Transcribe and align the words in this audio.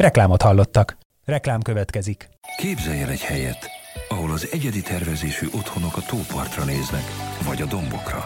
Reklámot 0.00 0.42
hallottak. 0.42 0.96
Reklám 1.24 1.60
következik. 1.62 2.28
Képzelj 2.56 3.00
el 3.02 3.08
egy 3.08 3.20
helyet, 3.20 3.70
ahol 4.08 4.30
az 4.30 4.48
egyedi 4.52 4.82
tervezésű 4.82 5.46
otthonok 5.46 5.96
a 5.96 6.00
tópartra 6.00 6.64
néznek, 6.64 7.02
vagy 7.44 7.62
a 7.62 7.66
dombokra. 7.66 8.24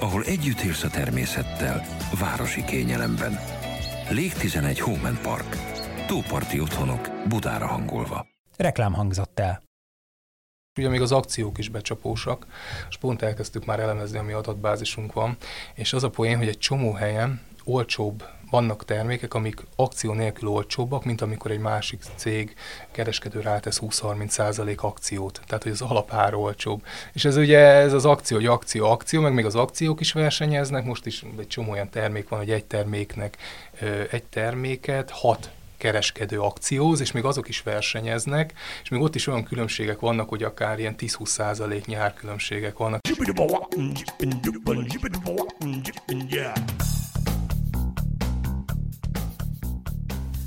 Ahol 0.00 0.22
együtt 0.24 0.60
élsz 0.60 0.82
a 0.82 0.88
természettel, 0.88 1.84
városi 2.20 2.64
kényelemben. 2.64 3.38
Lég 4.10 4.32
11 4.32 4.80
Home 4.80 5.12
Park. 5.22 5.56
Tóparti 6.06 6.60
otthonok, 6.60 7.10
Budára 7.28 7.66
hangolva. 7.66 8.26
Reklám 8.56 8.92
hangzott 8.92 9.38
el. 9.38 9.62
Ugye 10.78 10.88
még 10.88 11.00
az 11.00 11.12
akciók 11.12 11.58
is 11.58 11.68
becsapósak, 11.68 12.46
és 12.88 12.96
pont 12.96 13.22
elkezdtük 13.22 13.64
már 13.64 13.80
elemezni, 13.80 14.18
ami 14.18 14.32
adatbázisunk 14.32 15.12
van, 15.12 15.36
és 15.74 15.92
az 15.92 16.04
a 16.04 16.10
poén, 16.10 16.36
hogy 16.36 16.48
egy 16.48 16.58
csomó 16.58 16.92
helyen 16.92 17.40
olcsóbb 17.64 18.24
vannak 18.50 18.84
termékek, 18.84 19.34
amik 19.34 19.66
akció 19.76 20.12
nélkül 20.12 20.48
olcsóbbak, 20.48 21.04
mint 21.04 21.20
amikor 21.20 21.50
egy 21.50 21.58
másik 21.58 22.02
cég 22.16 22.54
kereskedő 22.90 23.40
rátesz 23.40 23.80
20-30% 23.82 24.76
akciót. 24.76 25.40
Tehát, 25.46 25.62
hogy 25.62 25.72
az 25.72 25.80
alapár 25.80 26.34
olcsóbb. 26.34 26.84
És 27.12 27.24
ez 27.24 27.36
ugye 27.36 27.58
ez 27.58 27.92
az 27.92 28.04
akció, 28.04 28.36
hogy 28.36 28.46
akció, 28.46 28.90
akció, 28.90 29.20
meg 29.20 29.34
még 29.34 29.44
az 29.44 29.54
akciók 29.54 30.00
is 30.00 30.12
versenyeznek. 30.12 30.84
Most 30.84 31.06
is 31.06 31.24
egy 31.38 31.46
csomó 31.46 31.70
olyan 31.70 31.90
termék 31.90 32.28
van, 32.28 32.38
hogy 32.38 32.50
egy 32.50 32.64
terméknek 32.64 33.36
egy 34.10 34.24
terméket 34.24 35.10
hat 35.10 35.50
kereskedő 35.76 36.40
akcióz, 36.40 37.00
és 37.00 37.12
még 37.12 37.24
azok 37.24 37.48
is 37.48 37.62
versenyeznek, 37.62 38.52
és 38.82 38.88
még 38.88 39.00
ott 39.00 39.14
is 39.14 39.26
olyan 39.26 39.44
különbségek 39.44 40.00
vannak, 40.00 40.28
hogy 40.28 40.42
akár 40.42 40.78
ilyen 40.78 40.94
10-20 40.98 41.26
százaléknyi 41.26 41.94
árkülönbségek 41.94 42.76
vannak. 42.76 43.00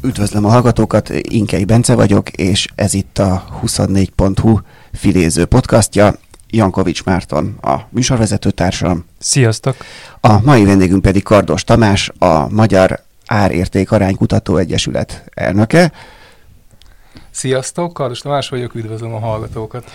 Üdvözlöm 0.04 0.46
a 0.46 0.50
hallgatókat, 0.50 1.10
Inkei 1.10 1.66
Bence 1.66 1.96
vagyok, 1.96 2.30
és 2.30 2.68
ez 2.76 2.94
itt 2.94 3.18
a 3.18 3.44
24.hu 3.64 4.60
filéző 4.94 5.46
podcastja. 5.46 6.16
Jankovics 6.50 7.04
Márton, 7.04 7.58
a 7.62 7.76
műsorvezető 7.90 8.52
társam. 8.52 9.06
Sziasztok! 9.20 9.76
A 10.20 10.42
mai 10.42 10.66
vendégünk 10.66 11.02
pedig 11.02 11.24
Kardos 11.24 11.64
Tamás, 11.64 12.12
a 12.20 12.50
Magyar 12.50 13.00
Árérték 13.26 13.92
Aránykutató 13.92 14.58
Egyesület 14.58 15.24
elnöke. 15.34 15.92
Sziasztok, 17.32 17.94
Kardos 17.94 18.20
Tamás 18.20 18.50
vagyok, 18.50 18.76
üdvözlöm 18.76 19.14
a 19.14 19.20
hallgatókat. 19.20 19.92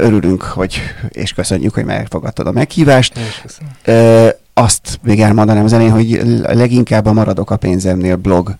Örülünk, 0.00 0.42
hogy, 0.42 0.80
és 1.08 1.32
köszönjük, 1.32 1.74
hogy 1.74 1.84
megfogadtad 1.84 2.46
a 2.46 2.52
meghívást. 2.52 3.16
Én 3.16 3.24
is 3.24 3.40
köszönöm. 3.40 4.32
Azt 4.58 4.98
még 5.02 5.20
elmondanám 5.20 5.64
az 5.64 5.72
elején, 5.72 5.92
hogy 5.92 6.20
leginkább 6.42 7.06
a 7.06 7.12
Maradok 7.12 7.50
a 7.50 7.56
pénzemnél 7.56 8.16
blog 8.16 8.56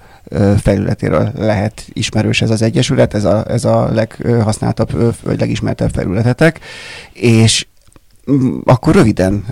felületéről 0.62 1.30
lehet 1.36 1.84
ismerős 1.92 2.42
ez 2.42 2.50
az 2.50 2.62
egyesület, 2.62 3.14
ez 3.14 3.24
a, 3.24 3.44
ez 3.48 3.64
a 3.64 3.92
leghasználtabb, 3.92 5.14
vagy 5.22 5.41
legismertebb 5.41 5.91
felületetek, 5.92 6.60
és 7.12 7.66
akkor 8.65 8.95
röviden 8.95 9.45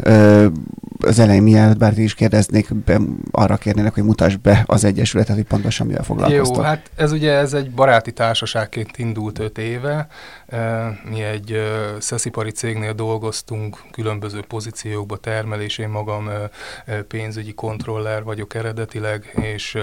az 1.00 1.18
elején 1.18 1.42
mielőtt 1.42 1.78
bárki 1.78 2.02
is 2.02 2.14
kérdeznék, 2.14 2.74
be, 2.74 3.00
arra 3.30 3.56
kérnének, 3.56 3.94
hogy 3.94 4.02
mutass 4.02 4.34
be 4.34 4.62
az 4.66 4.84
Egyesületet, 4.84 5.34
hogy 5.34 5.44
pontosan 5.44 5.86
mivel 5.86 6.02
foglalkoztok. 6.02 6.56
Jó, 6.56 6.62
hát 6.62 6.90
ez 6.96 7.12
ugye 7.12 7.32
ez 7.32 7.52
egy 7.52 7.70
baráti 7.70 8.12
társaságként 8.12 8.98
indult 8.98 9.38
öt 9.38 9.58
éve. 9.58 10.06
Mi 11.10 11.22
egy 11.22 11.62
szeszipari 11.98 12.50
cégnél 12.50 12.92
dolgoztunk 12.92 13.82
különböző 13.92 14.40
pozíciókba, 14.48 15.16
termelés, 15.16 15.78
én 15.78 15.88
magam 15.88 16.28
pénzügyi 17.08 17.54
kontroller 17.54 18.22
vagyok 18.22 18.54
eredetileg, 18.54 19.32
és 19.40 19.78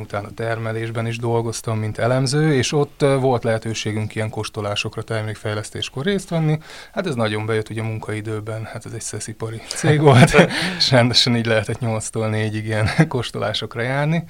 utána 0.00 0.28
termelésben 0.34 1.06
is 1.06 1.18
dolgoztam, 1.18 1.78
mint 1.78 1.98
elemző, 1.98 2.54
és 2.54 2.72
ott 2.72 3.04
volt 3.20 3.44
lehetőségünk 3.44 4.14
ilyen 4.14 4.30
kóstolásokra, 4.30 5.02
termékfejlesztéskor 5.02 6.04
részt 6.04 6.28
venni. 6.28 6.58
Hát 6.92 7.06
ez 7.06 7.14
nagyon 7.14 7.46
bejött 7.46 7.70
ugye 7.70 7.82
munkaidőben, 8.16 8.64
hát 8.64 8.86
ez 8.86 8.92
egy 8.92 9.00
szeszipari 9.00 9.60
cég 9.68 10.00
volt, 10.00 10.34
és 10.78 10.90
rendesen 10.90 11.36
így 11.36 11.46
lehetett 11.46 11.78
8-tól 11.80 12.50
4-ig 12.50 12.62
ilyen 12.64 12.88
kóstolásokra 13.08 13.82
járni, 13.82 14.24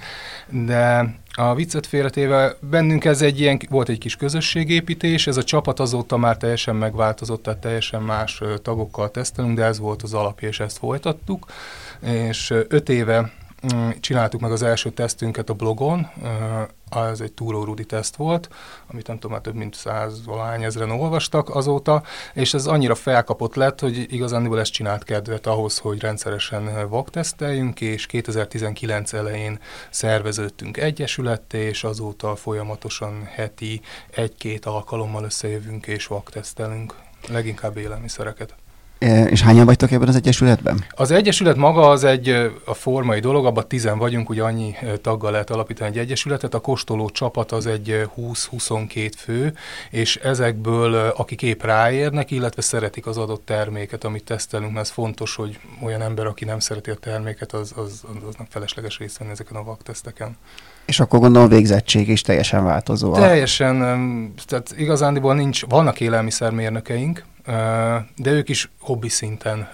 de 0.48 1.14
a 1.32 1.54
viccet 1.54 1.86
félretéve 1.86 2.56
bennünk 2.60 3.04
ez 3.04 3.22
egy 3.22 3.40
ilyen, 3.40 3.58
volt 3.68 3.88
egy 3.88 3.98
kis 3.98 4.16
közösségépítés, 4.16 5.26
ez 5.26 5.36
a 5.36 5.44
csapat 5.44 5.80
azóta 5.80 6.16
már 6.16 6.36
teljesen 6.36 6.76
megváltozott, 6.76 7.42
tehát 7.42 7.60
teljesen 7.60 8.02
más 8.02 8.42
tagokkal 8.62 9.10
tesztelünk, 9.10 9.56
de 9.56 9.64
ez 9.64 9.78
volt 9.78 10.02
az 10.02 10.14
alapja, 10.14 10.48
és 10.48 10.60
ezt 10.60 10.78
folytattuk, 10.78 11.46
és 12.00 12.54
öt 12.68 12.88
éve 12.88 13.32
csináltuk 14.00 14.40
meg 14.40 14.52
az 14.52 14.62
első 14.62 14.90
tesztünket 14.90 15.50
a 15.50 15.54
blogon, 15.54 16.10
ez 16.90 17.20
egy 17.20 17.32
túrórudi 17.32 17.84
teszt 17.84 18.16
volt, 18.16 18.48
amit 18.86 19.06
nem 19.06 19.16
tudom, 19.16 19.32
már 19.32 19.40
több 19.40 19.54
mint 19.54 19.74
száz 19.74 20.24
valány 20.24 20.62
ezeren 20.62 20.90
olvastak 20.90 21.54
azóta, 21.54 22.02
és 22.34 22.54
ez 22.54 22.66
annyira 22.66 22.94
felkapott 22.94 23.54
lett, 23.54 23.80
hogy 23.80 24.12
igazán 24.12 24.58
ezt 24.58 24.72
csinált 24.72 25.04
kedvet 25.04 25.46
ahhoz, 25.46 25.78
hogy 25.78 26.00
rendszeresen 26.00 26.88
vakteszteljünk, 26.88 27.80
és 27.80 28.06
2019 28.06 29.12
elején 29.12 29.58
szerveződtünk 29.90 30.76
egyesületté, 30.76 31.58
és 31.58 31.84
azóta 31.84 32.36
folyamatosan 32.36 33.24
heti 33.24 33.80
egy-két 34.10 34.64
alkalommal 34.64 35.24
összejövünk 35.24 35.86
és 35.86 36.06
vaktesztelünk, 36.06 36.94
leginkább 37.28 37.76
élelmiszereket. 37.76 38.54
E, 38.98 39.24
és 39.24 39.42
hányan 39.42 39.64
vagytok 39.64 39.90
ebben 39.90 40.08
az 40.08 40.16
egyesületben? 40.16 40.84
Az 40.90 41.10
egyesület 41.10 41.56
maga 41.56 41.88
az 41.88 42.04
egy 42.04 42.28
a 42.64 42.74
formai 42.74 43.20
dolog, 43.20 43.46
abban 43.46 43.68
tizen 43.68 43.98
vagyunk, 43.98 44.28
ugye 44.28 44.42
annyi 44.42 44.74
taggal 45.02 45.30
lehet 45.30 45.50
alapítani 45.50 45.90
egy 45.90 45.98
egyesületet, 45.98 46.54
a 46.54 46.58
kóstoló 46.58 47.10
csapat 47.10 47.52
az 47.52 47.66
egy 47.66 48.08
20-22 48.16 49.10
fő, 49.16 49.54
és 49.90 50.16
ezekből 50.16 50.94
akik 50.94 51.42
épp 51.42 51.62
ráérnek, 51.62 52.30
illetve 52.30 52.62
szeretik 52.62 53.06
az 53.06 53.16
adott 53.16 53.44
terméket, 53.44 54.04
amit 54.04 54.24
tesztelünk, 54.24 54.72
mert 54.72 54.84
ez 54.84 54.92
fontos, 54.92 55.34
hogy 55.34 55.58
olyan 55.82 56.02
ember, 56.02 56.26
aki 56.26 56.44
nem 56.44 56.58
szereti 56.58 56.90
a 56.90 56.94
terméket, 56.94 57.52
az, 57.52 57.72
az, 57.76 58.02
aznak 58.28 58.46
felesleges 58.50 58.98
részt 58.98 59.18
venni 59.18 59.30
ezeken 59.30 59.56
a 59.56 59.62
vakteszteken. 59.62 60.36
És 60.84 61.00
akkor 61.00 61.20
gondolom 61.20 61.48
végzettség 61.48 62.08
is 62.08 62.22
teljesen 62.22 62.64
változó. 62.64 63.12
Teljesen, 63.12 63.78
tehát 64.46 64.74
igazándiból 64.76 65.34
nincs, 65.34 65.66
vannak 65.66 66.00
élelmiszermérnökeink, 66.00 67.24
de 68.16 68.30
ők 68.30 68.48
is 68.48 68.70
hobbi 68.80 69.08
szinten 69.08 69.68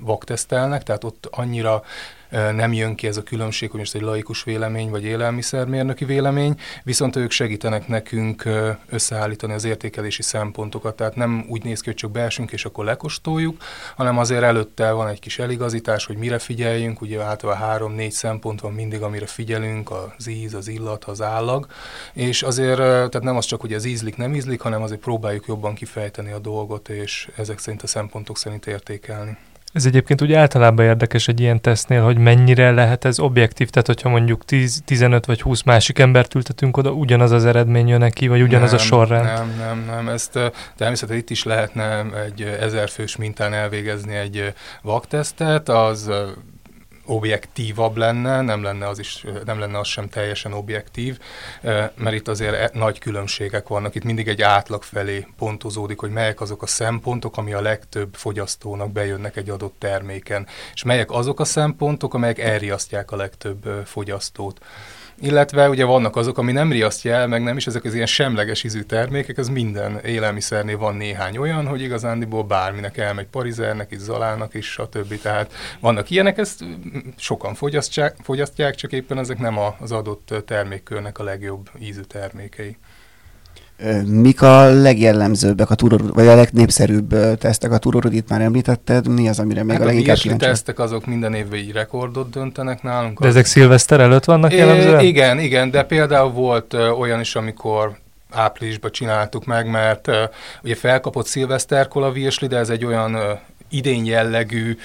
vaktesztelnek, 0.00 0.82
tehát 0.82 1.04
ott 1.04 1.28
annyira 1.30 1.82
nem 2.32 2.72
jön 2.72 2.94
ki 2.94 3.06
ez 3.06 3.16
a 3.16 3.22
különbség, 3.22 3.70
hogy 3.70 3.78
most 3.78 3.94
egy 3.94 4.00
laikus 4.00 4.44
vélemény 4.44 4.90
vagy 4.90 5.04
élelmiszermérnöki 5.04 6.04
vélemény, 6.04 6.54
viszont 6.84 7.16
ők 7.16 7.30
segítenek 7.30 7.88
nekünk 7.88 8.48
összeállítani 8.88 9.52
az 9.52 9.64
értékelési 9.64 10.22
szempontokat, 10.22 10.96
tehát 10.96 11.16
nem 11.16 11.44
úgy 11.48 11.64
néz 11.64 11.80
ki, 11.80 11.86
hogy 11.86 11.96
csak 11.96 12.10
beesünk 12.10 12.52
és 12.52 12.64
akkor 12.64 12.84
lekostoljuk, 12.84 13.62
hanem 13.96 14.18
azért 14.18 14.42
előtte 14.42 14.90
van 14.90 15.08
egy 15.08 15.20
kis 15.20 15.38
eligazítás, 15.38 16.06
hogy 16.06 16.16
mire 16.16 16.38
figyeljünk, 16.38 17.00
ugye 17.00 17.22
általában 17.22 17.62
három-négy 17.62 18.12
szempont 18.12 18.60
van 18.60 18.72
mindig, 18.72 19.02
amire 19.02 19.26
figyelünk, 19.26 19.90
az 19.90 20.26
íz, 20.26 20.54
az 20.54 20.68
illat, 20.68 21.04
az 21.04 21.22
állag, 21.22 21.66
és 22.12 22.42
azért, 22.42 22.76
tehát 22.76 23.22
nem 23.22 23.36
az 23.36 23.44
csak, 23.44 23.60
hogy 23.60 23.72
az 23.72 23.84
ízlik, 23.84 24.16
nem 24.16 24.34
ízlik, 24.34 24.60
hanem 24.60 24.82
azért 24.82 25.00
próbáljuk 25.00 25.46
jobban 25.46 25.74
kifejteni 25.74 26.30
a 26.30 26.38
dolgot, 26.38 26.88
és 26.88 27.30
ezek 27.36 27.58
szerint 27.58 27.82
a 27.82 27.86
szempontok 27.86 28.38
szerint 28.38 28.66
értékelni. 28.66 29.36
Ez 29.72 29.86
egyébként 29.86 30.22
úgy 30.22 30.32
általában 30.32 30.84
érdekes 30.84 31.28
egy 31.28 31.40
ilyen 31.40 31.60
tesztnél, 31.60 32.02
hogy 32.02 32.18
mennyire 32.18 32.70
lehet 32.70 33.04
ez 33.04 33.18
objektív, 33.18 33.70
tehát 33.70 33.86
hogyha 33.86 34.08
mondjuk 34.08 34.44
10, 34.44 34.82
15 34.84 35.26
vagy 35.26 35.42
20 35.42 35.62
másik 35.62 35.98
embert 35.98 36.34
ültetünk 36.34 36.76
oda, 36.76 36.90
ugyanaz 36.90 37.30
az 37.30 37.44
eredmény 37.44 37.88
jön 37.88 37.98
neki, 37.98 38.28
vagy 38.28 38.42
ugyanaz 38.42 38.70
nem, 38.70 38.80
a 38.80 38.82
sorrend? 38.82 39.24
Nem, 39.24 39.54
nem, 39.58 39.84
nem. 39.86 40.08
Ezt 40.08 40.38
természetesen 40.76 41.16
itt 41.16 41.30
is 41.30 41.44
lehetne 41.44 42.04
egy 42.24 42.42
ezerfős 42.42 43.16
mintán 43.16 43.52
elvégezni 43.52 44.14
egy 44.14 44.54
vaktesztet, 44.82 45.68
az 45.68 46.10
objektívabb 47.06 47.96
lenne, 47.96 48.40
nem 48.40 48.62
lenne 48.62 48.88
az, 48.88 48.98
is, 48.98 49.24
nem 49.44 49.58
lenne 49.58 49.78
az 49.78 49.86
sem 49.86 50.08
teljesen 50.08 50.52
objektív, 50.52 51.18
mert 51.94 52.12
itt 52.12 52.28
azért 52.28 52.54
e, 52.54 52.70
nagy 52.78 52.98
különbségek 52.98 53.68
vannak. 53.68 53.94
Itt 53.94 54.04
mindig 54.04 54.28
egy 54.28 54.42
átlag 54.42 54.82
felé 54.82 55.26
pontozódik, 55.38 55.98
hogy 55.98 56.10
melyek 56.10 56.40
azok 56.40 56.62
a 56.62 56.66
szempontok, 56.66 57.36
ami 57.36 57.52
a 57.52 57.60
legtöbb 57.60 58.14
fogyasztónak 58.14 58.92
bejönnek 58.92 59.36
egy 59.36 59.50
adott 59.50 59.74
terméken, 59.78 60.46
és 60.74 60.82
melyek 60.82 61.10
azok 61.10 61.40
a 61.40 61.44
szempontok, 61.44 62.14
amelyek 62.14 62.38
elriasztják 62.38 63.10
a 63.10 63.16
legtöbb 63.16 63.82
fogyasztót. 63.84 64.60
Illetve 65.22 65.68
ugye 65.68 65.84
vannak 65.84 66.16
azok, 66.16 66.38
ami 66.38 66.52
nem 66.52 66.72
riasztja 66.72 67.14
el, 67.14 67.26
meg 67.26 67.42
nem 67.42 67.56
is 67.56 67.66
ezek 67.66 67.84
az 67.84 67.94
ilyen 67.94 68.06
semleges 68.06 68.64
ízű 68.64 68.80
termékek, 68.80 69.38
ez 69.38 69.48
minden 69.48 69.98
élelmiszernél 69.98 70.78
van 70.78 70.96
néhány 70.96 71.36
olyan, 71.36 71.66
hogy 71.66 71.80
igazándiból 71.80 72.42
bárminek 72.42 72.96
elmegy 72.96 73.26
parizernek 73.26 73.90
is, 73.90 73.98
zalának 73.98 74.54
is, 74.54 74.70
stb. 74.70 75.20
Tehát 75.20 75.52
vannak 75.80 76.10
ilyenek, 76.10 76.38
ezt 76.38 76.64
sokan 77.16 77.54
fogyasztják, 77.54 78.16
fogyasztják 78.22 78.74
csak 78.74 78.92
éppen 78.92 79.18
ezek 79.18 79.38
nem 79.38 79.58
az 79.78 79.92
adott 79.92 80.34
termékkörnek 80.46 81.18
a 81.18 81.24
legjobb 81.24 81.70
ízű 81.78 82.00
termékei. 82.00 82.76
Mik 84.06 84.42
a 84.42 84.64
legjellemzőbbek, 84.64 85.70
a 85.70 85.74
túror, 85.74 86.12
vagy 86.12 86.26
a 86.26 86.34
legnépszerűbb 86.34 87.38
tesztek? 87.38 87.72
A 87.72 87.78
túrorodit 87.78 88.28
már 88.28 88.40
említetted, 88.40 89.08
mi 89.08 89.28
az, 89.28 89.38
amire 89.38 89.62
még 89.62 89.72
hát 89.72 89.82
a 89.82 89.84
leginkább 89.84 90.16
kíváncsi? 90.16 90.44
A 90.44 90.48
tesztek 90.48 90.78
azok 90.78 91.06
minden 91.06 91.34
évben 91.34 91.58
így 91.58 91.72
rekordot 91.72 92.30
döntenek 92.30 92.82
nálunk. 92.82 93.20
De 93.20 93.28
ezek 93.28 93.44
szilveszter 93.44 94.00
előtt 94.00 94.24
vannak 94.24 94.52
jellemzően? 94.52 95.04
Igen, 95.04 95.38
igen, 95.38 95.70
de 95.70 95.82
például 95.82 96.30
volt 96.30 96.74
olyan 96.74 97.20
is, 97.20 97.34
amikor 97.34 98.00
áprilisban 98.30 98.90
csináltuk 98.90 99.44
meg, 99.44 99.70
mert 99.70 100.08
uh, 100.08 100.14
ugye 100.62 100.74
felkapott 100.74 101.26
szilveszterkol 101.26 102.02
a 102.02 102.12
virsli, 102.12 102.46
de 102.46 102.56
ez 102.56 102.68
egy 102.68 102.84
olyan 102.84 103.14
uh, 103.14 103.22
idén 103.72 104.04
jellegű 104.04 104.76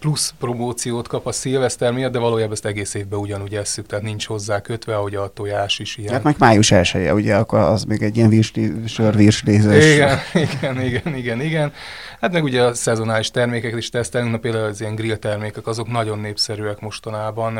plusz 0.00 0.34
promóciót 0.38 1.08
kap 1.08 1.26
a 1.26 1.32
szilveszter 1.32 1.92
miatt, 1.92 2.12
de 2.12 2.18
valójában 2.18 2.52
ezt 2.52 2.66
egész 2.66 2.94
évben 2.94 3.18
ugyanúgy 3.18 3.54
esszük, 3.54 3.86
tehát 3.86 4.04
nincs 4.04 4.26
hozzá 4.26 4.60
kötve, 4.60 4.96
ahogy 4.96 5.14
a 5.14 5.32
tojás 5.32 5.78
is 5.78 5.96
ilyen. 5.96 6.12
Hát 6.12 6.22
meg 6.22 6.34
május 6.38 6.70
elsője, 6.70 7.14
ugye, 7.14 7.36
akkor 7.36 7.58
az 7.58 7.84
még 7.84 8.02
egy 8.02 8.16
ilyen 8.16 8.28
virsli, 8.28 8.72
sörvirslézés. 8.86 9.94
Igen, 9.94 10.18
igen, 10.34 10.82
igen, 10.82 11.16
igen, 11.16 11.40
igen. 11.40 11.72
Hát 12.20 12.32
meg 12.32 12.44
ugye 12.44 12.62
a 12.62 12.74
szezonális 12.74 13.30
termékeket 13.30 13.78
is 13.78 13.88
tesztelünk, 13.88 14.30
na 14.30 14.38
például 14.38 14.64
az 14.64 14.80
ilyen 14.80 14.94
grill 14.94 15.16
termékek, 15.16 15.66
azok 15.66 15.90
nagyon 15.90 16.18
népszerűek 16.18 16.80
mostanában. 16.80 17.58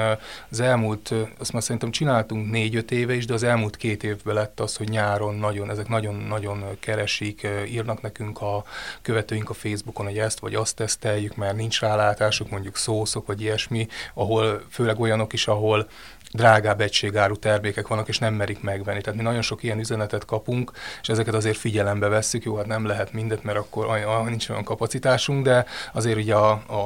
Az 0.50 0.60
elmúlt, 0.60 1.14
azt 1.38 1.52
már 1.52 1.62
szerintem 1.62 1.90
csináltunk 1.90 2.50
négy-öt 2.50 2.90
éve 2.90 3.14
is, 3.14 3.26
de 3.26 3.34
az 3.34 3.42
elmúlt 3.42 3.76
két 3.76 4.02
évben 4.02 4.34
lett 4.34 4.60
az, 4.60 4.76
hogy 4.76 4.88
nyáron 4.88 5.34
nagyon, 5.34 5.70
ezek 5.70 5.88
nagyon-nagyon 5.88 6.64
keresik, 6.80 7.48
írnak 7.68 8.02
nekünk 8.02 8.40
a 8.40 8.64
követőink 9.02 9.50
a 9.50 9.54
Facebookon, 9.54 10.06
hogy 10.06 10.18
ezt 10.18 10.38
vagy 10.38 10.54
azt 10.54 10.73
teszteljük, 10.74 11.36
mert 11.36 11.56
nincs 11.56 11.80
rálátásuk, 11.80 12.50
mondjuk 12.50 12.76
szószok 12.76 13.26
vagy 13.26 13.40
ilyesmi, 13.40 13.86
ahol 14.14 14.62
főleg 14.70 15.00
olyanok 15.00 15.32
is, 15.32 15.46
ahol 15.46 15.88
drágább 16.32 16.80
egységáru 16.80 17.36
termékek 17.36 17.88
vannak, 17.88 18.08
és 18.08 18.18
nem 18.18 18.34
merik 18.34 18.60
megvenni. 18.60 19.00
Tehát 19.00 19.18
mi 19.18 19.24
nagyon 19.24 19.42
sok 19.42 19.62
ilyen 19.62 19.78
üzenetet 19.78 20.24
kapunk, 20.24 20.72
és 21.02 21.08
ezeket 21.08 21.34
azért 21.34 21.56
figyelembe 21.56 22.08
vesszük. 22.08 22.44
Jó, 22.44 22.56
hát 22.56 22.66
nem 22.66 22.86
lehet 22.86 23.12
mindet, 23.12 23.42
mert 23.42 23.58
akkor 23.58 23.86
olyan, 23.86 24.24
nincs 24.24 24.48
olyan 24.48 24.64
kapacitásunk, 24.64 25.44
de 25.44 25.66
azért 25.92 26.16
ugye 26.16 26.34
a, 26.34 26.50
a, 26.50 26.76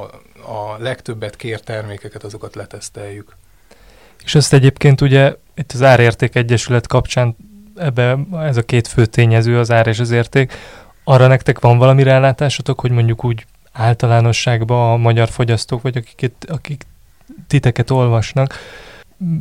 a 0.51 0.77
legtöbbet 0.77 1.35
kér 1.35 1.59
termékeket, 1.59 2.23
azokat 2.23 2.55
leteszteljük. 2.55 3.35
És 4.23 4.35
ezt 4.35 4.53
egyébként 4.53 5.01
ugye 5.01 5.35
itt 5.55 5.71
az 5.71 5.81
Árérték 5.81 6.35
Egyesület 6.35 6.87
kapcsán 6.87 7.35
ebbe 7.75 8.17
ez 8.33 8.57
a 8.57 8.63
két 8.63 8.87
fő 8.87 9.05
tényező, 9.05 9.59
az 9.59 9.71
ár 9.71 9.87
és 9.87 9.99
az 9.99 10.11
érték. 10.11 10.53
Arra 11.03 11.27
nektek 11.27 11.59
van 11.59 11.77
valami 11.77 12.03
rálátásotok, 12.03 12.79
hogy 12.79 12.91
mondjuk 12.91 13.23
úgy 13.23 13.45
általánosságban 13.79 14.91
a 14.91 14.97
magyar 14.97 15.29
fogyasztók, 15.29 15.81
vagy 15.81 15.97
akik, 15.97 16.37
akik 16.47 16.85
titeket 17.47 17.89
olvasnak, 17.89 18.55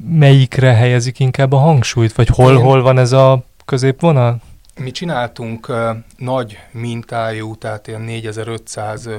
melyikre 0.09 0.75
helyezik 0.75 1.21
inkább 1.21 1.53
a 1.53 1.57
hangsúlyt, 1.57 2.13
vagy 2.13 2.29
hol, 2.29 2.53
Én... 2.53 2.61
hol 2.61 2.83
van 2.83 2.99
ez 2.99 3.13
a 3.13 3.45
középvonal? 3.65 4.41
Mi 4.81 4.91
csináltunk 4.91 5.69
uh, 5.69 5.77
nagy 6.17 6.59
mintájú, 6.71 7.57
tehát 7.57 7.87
ilyen 7.87 8.01
4500 8.01 9.07
uh, 9.07 9.15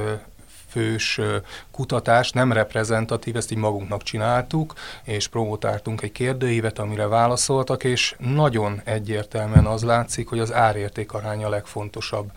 fős 0.69 1.19
kutatás, 1.71 2.31
nem 2.31 2.51
reprezentatív, 2.51 3.35
ezt 3.35 3.51
így 3.51 3.57
magunknak 3.57 4.03
csináltuk, 4.03 4.73
és 5.03 5.27
provotáltunk 5.27 6.01
egy 6.01 6.11
kérdőívet, 6.11 6.79
amire 6.79 7.07
válaszoltak, 7.07 7.83
és 7.83 8.15
nagyon 8.17 8.81
egyértelműen 8.83 9.65
az 9.65 9.83
látszik, 9.83 10.27
hogy 10.27 10.39
az 10.39 10.53
árérték 10.53 11.13
aránya 11.13 11.47
a 11.47 11.49
legfontosabb. 11.49 12.31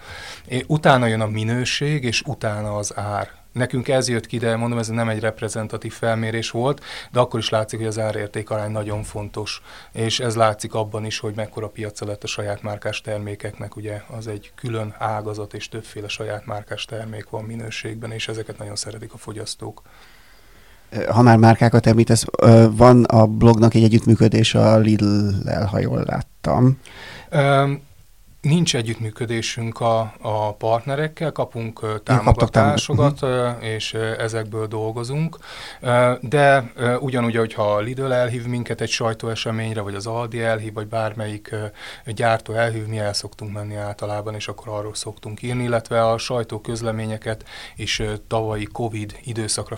Utána 0.66 1.06
jön 1.06 1.20
a 1.20 1.26
minőség, 1.26 2.04
és 2.04 2.22
utána 2.22 2.76
az 2.76 2.92
ár. 2.96 3.41
Nekünk 3.52 3.88
ez 3.88 4.08
jött 4.08 4.26
ki, 4.26 4.38
de 4.38 4.56
mondom, 4.56 4.78
ez 4.78 4.88
nem 4.88 5.08
egy 5.08 5.20
reprezentatív 5.20 5.92
felmérés 5.92 6.50
volt, 6.50 6.82
de 7.12 7.20
akkor 7.20 7.40
is 7.40 7.48
látszik, 7.48 7.78
hogy 7.78 7.88
az 7.88 7.98
árérték 7.98 8.50
arány 8.50 8.70
nagyon 8.70 9.02
fontos, 9.02 9.62
és 9.92 10.20
ez 10.20 10.36
látszik 10.36 10.74
abban 10.74 11.04
is, 11.04 11.18
hogy 11.18 11.34
mekkora 11.34 11.68
piaca 11.68 12.06
lett 12.06 12.22
a 12.22 12.26
saját 12.26 12.62
márkás 12.62 13.00
termékeknek, 13.00 13.76
ugye 13.76 14.02
az 14.16 14.26
egy 14.26 14.52
külön 14.54 14.94
ágazat, 14.98 15.54
és 15.54 15.68
többféle 15.68 16.08
saját 16.08 16.46
márkás 16.46 16.84
termék 16.84 17.30
van 17.30 17.44
minőségben, 17.44 18.12
és 18.12 18.28
ezeket 18.28 18.58
nagyon 18.58 18.76
szeretik 18.76 19.12
a 19.12 19.18
fogyasztók. 19.18 19.82
Ha 21.08 21.22
már 21.22 21.36
márkákat 21.36 21.86
említesz, 21.86 22.24
van 22.70 23.04
a 23.04 23.26
blognak 23.26 23.74
egy 23.74 23.82
együttműködés 23.82 24.54
a 24.54 24.78
Lidl-lel, 24.78 25.66
ha 25.66 25.78
jól 25.78 26.02
láttam. 26.06 26.78
Um, 27.32 27.82
Nincs 28.42 28.76
együttműködésünk 28.76 29.80
a, 29.80 30.14
a 30.20 30.54
partnerekkel, 30.54 31.32
kapunk 31.32 32.02
támogatásokat, 32.02 33.22
uh-huh. 33.22 33.64
és 33.64 33.94
ezekből 33.94 34.66
dolgozunk, 34.66 35.38
de 36.20 36.72
ugyanúgy, 37.00 37.36
hogyha 37.36 37.72
a 37.72 37.80
Lidl 37.80 38.12
elhív 38.12 38.46
minket 38.46 38.80
egy 38.80 38.88
sajtóeseményre, 38.88 39.80
vagy 39.80 39.94
az 39.94 40.06
Aldi 40.06 40.42
elhív, 40.42 40.72
vagy 40.72 40.86
bármelyik 40.86 41.54
gyártó 42.06 42.52
elhív, 42.52 42.86
mi 42.86 42.98
el 42.98 43.12
szoktunk 43.12 43.52
menni 43.52 43.74
általában, 43.74 44.34
és 44.34 44.48
akkor 44.48 44.68
arról 44.68 44.94
szoktunk 44.94 45.42
írni, 45.42 45.62
illetve 45.62 46.06
a 46.06 46.18
sajtóközleményeket 46.18 47.44
is 47.76 48.02
tavalyi 48.26 48.64
Covid 48.64 49.18
időszakra 49.24 49.76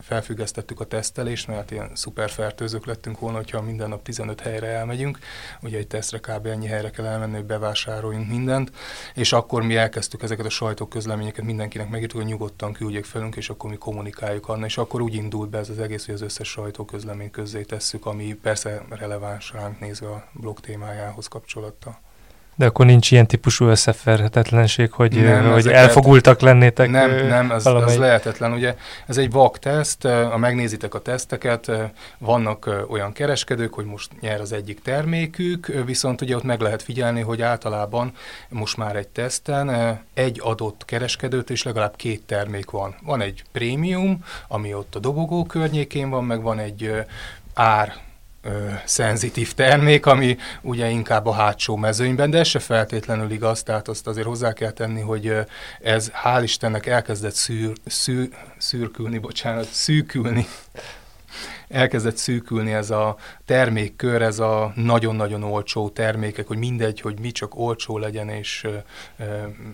felfüggesztettük 0.00 0.80
a 0.80 0.84
tesztelést, 0.84 1.46
mert 1.46 1.70
ilyen 1.70 1.90
szuperfertőzők 1.94 2.86
lettünk 2.86 3.18
volna, 3.18 3.36
hogyha 3.36 3.62
minden 3.62 3.88
nap 3.88 4.02
15 4.02 4.40
helyre 4.40 4.66
elmegyünk, 4.66 5.18
ugye 5.60 5.78
egy 5.78 5.86
tesztre 5.86 6.18
kb. 6.18 6.46
ennyi 6.46 6.66
helyre 6.66 6.90
kell 6.90 7.06
elmenni, 7.06 7.34
hogy 7.34 7.44
vásároljunk 7.84 8.28
mindent, 8.28 8.70
és 9.14 9.32
akkor 9.32 9.62
mi 9.62 9.76
elkezdtük 9.76 10.22
ezeket 10.22 10.46
a 10.46 10.50
sajtóközleményeket, 10.50 11.44
mindenkinek 11.44 11.88
megírtuk, 11.88 12.20
hogy 12.20 12.30
nyugodtan 12.30 12.72
küldjék 12.72 13.04
felünk, 13.04 13.36
és 13.36 13.50
akkor 13.50 13.70
mi 13.70 13.76
kommunikáljuk 13.76 14.48
annak, 14.48 14.66
és 14.66 14.78
akkor 14.78 15.00
úgy 15.00 15.14
indult 15.14 15.50
be 15.50 15.58
ez 15.58 15.68
az 15.68 15.78
egész, 15.78 16.04
hogy 16.04 16.14
az 16.14 16.20
összes 16.20 16.48
sajtóközleményt 16.48 17.30
közzé 17.30 17.62
tesszük, 17.62 18.06
ami 18.06 18.34
persze 18.34 18.84
releváns 18.88 19.52
ránk 19.52 19.80
nézve 19.80 20.06
a 20.06 20.28
blog 20.32 20.60
témájához 20.60 21.26
kapcsolata. 21.26 22.00
De 22.58 22.66
akkor 22.66 22.86
nincs 22.86 23.10
ilyen 23.10 23.26
típusú 23.26 23.66
összeférhetetlenség, 23.66 24.92
hogy, 24.92 25.22
nem, 25.22 25.50
hogy 25.50 25.68
elfogultak 25.68 26.40
lennétek? 26.40 26.90
Nem, 26.90 27.26
nem, 27.26 27.50
ez, 27.50 27.66
ez 27.66 27.96
lehetetlen. 27.96 28.52
Ugye 28.52 28.74
ez 29.06 29.16
egy 29.16 29.30
vak 29.30 29.58
teszt, 29.58 30.02
ha 30.02 30.36
megnézitek 30.36 30.94
a 30.94 31.00
teszteket, 31.00 31.70
vannak 32.18 32.86
olyan 32.88 33.12
kereskedők, 33.12 33.74
hogy 33.74 33.84
most 33.84 34.10
nyer 34.20 34.40
az 34.40 34.52
egyik 34.52 34.82
termékük, 34.82 35.66
viszont 35.84 36.20
ugye 36.20 36.36
ott 36.36 36.42
meg 36.42 36.60
lehet 36.60 36.82
figyelni, 36.82 37.20
hogy 37.20 37.42
általában 37.42 38.12
most 38.48 38.76
már 38.76 38.96
egy 38.96 39.08
teszten 39.08 39.98
egy 40.14 40.40
adott 40.42 40.84
kereskedőt 40.84 41.50
és 41.50 41.62
legalább 41.62 41.96
két 41.96 42.22
termék 42.22 42.70
van. 42.70 42.94
Van 43.02 43.20
egy 43.20 43.42
prémium, 43.52 44.24
ami 44.48 44.74
ott 44.74 44.94
a 44.94 44.98
dobogó 44.98 45.44
környékén 45.44 46.10
van, 46.10 46.24
meg 46.24 46.42
van 46.42 46.58
egy 46.58 46.92
ár 47.54 48.04
szenzitív 48.84 49.52
termék, 49.52 50.06
ami 50.06 50.36
ugye 50.62 50.88
inkább 50.88 51.26
a 51.26 51.32
hátsó 51.32 51.76
mezőnyben, 51.76 52.30
de 52.30 52.38
ez 52.38 52.46
se 52.46 52.58
feltétlenül 52.58 53.30
igaz, 53.30 53.62
tehát 53.62 53.88
azt 53.88 54.06
azért 54.06 54.26
hozzá 54.26 54.52
kell 54.52 54.70
tenni, 54.70 55.00
hogy 55.00 55.34
ez 55.80 56.10
hál' 56.24 56.42
Istennek 56.42 56.86
elkezdett 56.86 57.34
szűr, 57.34 57.72
szűr, 57.86 58.28
szürkülni, 58.58 59.18
bocsánat, 59.18 59.68
szűkülni, 59.72 60.46
elkezdett 61.68 62.16
szűkülni 62.16 62.72
ez 62.72 62.90
a 62.90 63.16
termékkör, 63.44 64.22
ez 64.22 64.38
a 64.38 64.72
nagyon-nagyon 64.74 65.42
olcsó 65.42 65.88
termékek, 65.88 66.46
hogy 66.46 66.58
mindegy, 66.58 67.00
hogy 67.00 67.18
mi 67.20 67.30
csak 67.30 67.58
olcsó 67.58 67.98
legyen, 67.98 68.28
és... 68.28 68.66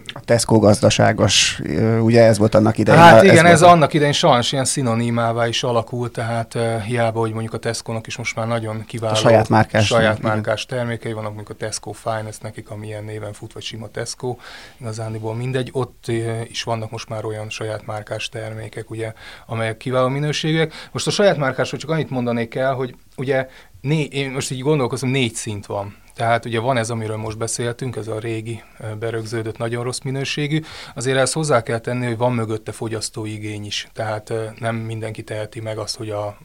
A 0.06 0.20
Tesco 0.24 0.58
gazdaságos, 0.58 1.60
ugye 2.00 2.24
ez 2.24 2.38
volt 2.38 2.54
annak 2.54 2.78
idején? 2.78 3.00
Hát 3.00 3.22
igen, 3.22 3.46
ez, 3.46 3.52
ez 3.52 3.62
annak 3.62 3.92
idején 3.92 4.12
sajnos 4.12 4.52
ilyen 4.52 4.64
szinonimává 4.64 5.48
is 5.48 5.62
alakult, 5.62 6.12
tehát 6.12 6.58
hiába, 6.86 7.20
hogy 7.20 7.32
mondjuk 7.32 7.54
a 7.54 7.58
Tesco-nak 7.58 8.06
is 8.06 8.16
most 8.16 8.36
már 8.36 8.46
nagyon 8.46 8.84
kiváló 8.84 9.12
a 9.12 9.16
saját 9.16 9.48
márkás, 9.48 9.86
saját 9.86 10.20
márkás 10.20 10.66
termékei 10.66 11.12
vannak, 11.12 11.34
mondjuk 11.34 11.50
a 11.50 11.64
Tesco 11.64 11.92
Finance 11.92 12.38
nekik, 12.42 12.70
ami 12.70 12.86
ilyen 12.86 13.04
néven 13.04 13.32
fut, 13.32 13.52
vagy 13.52 13.62
sima 13.62 13.88
Tesco, 13.88 14.36
igazániból 14.80 15.34
mindegy, 15.34 15.68
ott 15.72 16.06
is 16.48 16.62
vannak 16.62 16.90
most 16.90 17.08
már 17.08 17.24
olyan 17.24 17.50
saját 17.50 17.86
márkás 17.86 18.28
termékek, 18.28 18.90
ugye, 18.90 19.12
amelyek 19.46 19.76
kiváló 19.76 20.08
minőségek. 20.08 20.72
Most 20.92 21.06
a 21.06 21.10
saját 21.10 21.36
márkásról 21.36 21.80
csak 21.82 21.90
annyit 21.90 22.10
mondanék 22.10 22.54
el, 22.54 22.74
hogy 22.74 22.94
ugye 23.16 23.48
né, 23.80 24.02
én 24.02 24.30
most 24.30 24.50
így 24.50 24.60
gondolkozom, 24.60 25.10
négy 25.10 25.34
szint 25.34 25.66
van. 25.66 26.01
Tehát 26.14 26.44
ugye 26.44 26.60
van 26.60 26.76
ez, 26.76 26.90
amiről 26.90 27.16
most 27.16 27.38
beszéltünk, 27.38 27.96
ez 27.96 28.08
a 28.08 28.18
régi 28.18 28.62
berögződött, 28.98 29.58
nagyon 29.58 29.84
rossz 29.84 30.00
minőségű. 30.00 30.60
Azért 30.94 31.18
ezt 31.18 31.32
hozzá 31.32 31.62
kell 31.62 31.78
tenni, 31.78 32.06
hogy 32.06 32.16
van 32.16 32.32
mögötte 32.32 32.72
fogyasztói 32.72 33.32
igény 33.32 33.66
is. 33.66 33.88
Tehát 33.92 34.32
nem 34.58 34.76
mindenki 34.76 35.22
teheti 35.22 35.60
meg 35.60 35.78
azt, 35.78 35.96
hogy 35.96 36.10
a 36.10 36.38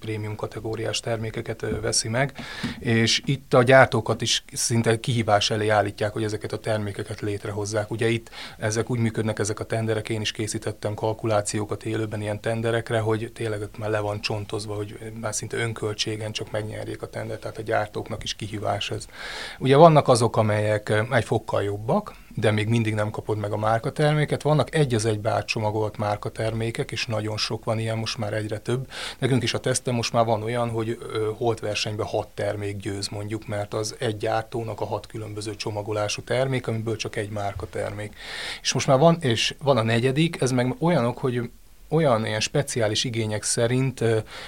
prémium 0.00 0.36
kategóriás 0.36 1.00
termékeket 1.00 1.66
veszi 1.80 2.08
meg. 2.08 2.32
És 2.78 3.22
itt 3.24 3.54
a 3.54 3.62
gyártókat 3.62 4.22
is 4.22 4.44
szinte 4.52 5.00
kihívás 5.00 5.50
elé 5.50 5.68
állítják, 5.68 6.12
hogy 6.12 6.24
ezeket 6.24 6.52
a 6.52 6.58
termékeket 6.58 7.20
létrehozzák. 7.20 7.90
Ugye 7.90 8.08
itt 8.08 8.30
ezek 8.58 8.90
úgy 8.90 8.98
működnek, 8.98 9.38
ezek 9.38 9.60
a 9.60 9.64
tenderek, 9.64 10.08
én 10.08 10.20
is 10.20 10.32
készítettem 10.32 10.94
kalkulációkat 10.94 11.84
élőben 11.84 12.20
ilyen 12.20 12.40
tenderekre, 12.40 12.98
hogy 12.98 13.30
tényleg 13.34 13.68
már 13.78 13.90
le 13.90 14.00
van 14.00 14.20
csontozva, 14.20 14.74
hogy 14.74 14.98
már 15.20 15.34
szinte 15.34 15.56
önköltség 15.56 16.06
költségen 16.06 16.32
csak 16.32 16.50
megnyerjék 16.50 17.02
a 17.02 17.06
tender, 17.06 17.38
tehát 17.38 17.58
a 17.58 17.62
gyártóknak 17.62 18.22
is 18.22 18.34
kihívás 18.34 18.90
ez. 18.96 19.06
Ugye 19.58 19.76
vannak 19.76 20.08
azok, 20.08 20.36
amelyek 20.36 20.92
egy 21.10 21.24
fokkal 21.24 21.62
jobbak, 21.62 22.14
de 22.34 22.50
még 22.50 22.68
mindig 22.68 22.94
nem 22.94 23.10
kapod 23.10 23.38
meg 23.38 23.52
a 23.52 23.56
márkaterméket. 23.56 24.42
Vannak 24.42 24.74
egy 24.74 24.94
az 24.94 25.04
egybe 25.04 25.30
átcsomagolt 25.30 25.96
márkatermékek, 25.96 26.90
és 26.90 27.06
nagyon 27.06 27.36
sok 27.36 27.64
van 27.64 27.78
ilyen, 27.78 27.98
most 27.98 28.18
már 28.18 28.32
egyre 28.32 28.58
több. 28.58 28.90
Nekünk 29.18 29.42
is 29.42 29.54
a 29.54 29.58
teszten 29.58 29.94
most 29.94 30.12
már 30.12 30.24
van 30.24 30.42
olyan, 30.42 30.70
hogy 30.70 30.98
holt 31.36 31.60
versenyben 31.60 32.06
hat 32.06 32.28
termék 32.28 32.76
győz 32.76 33.08
mondjuk, 33.08 33.46
mert 33.46 33.74
az 33.74 33.94
egy 33.98 34.16
gyártónak 34.16 34.80
a 34.80 34.86
hat 34.86 35.06
különböző 35.06 35.56
csomagolású 35.56 36.22
termék, 36.22 36.66
amiből 36.66 36.96
csak 36.96 37.16
egy 37.16 37.30
márkatermék. 37.30 38.14
És 38.62 38.72
most 38.72 38.86
már 38.86 38.98
van, 38.98 39.16
és 39.20 39.54
van 39.62 39.76
a 39.76 39.82
negyedik, 39.82 40.40
ez 40.40 40.50
meg 40.50 40.74
olyanok, 40.78 41.18
hogy 41.18 41.50
olyan 41.88 42.26
ilyen 42.26 42.40
speciális 42.40 43.04
igények 43.04 43.42
szerint 43.42 44.04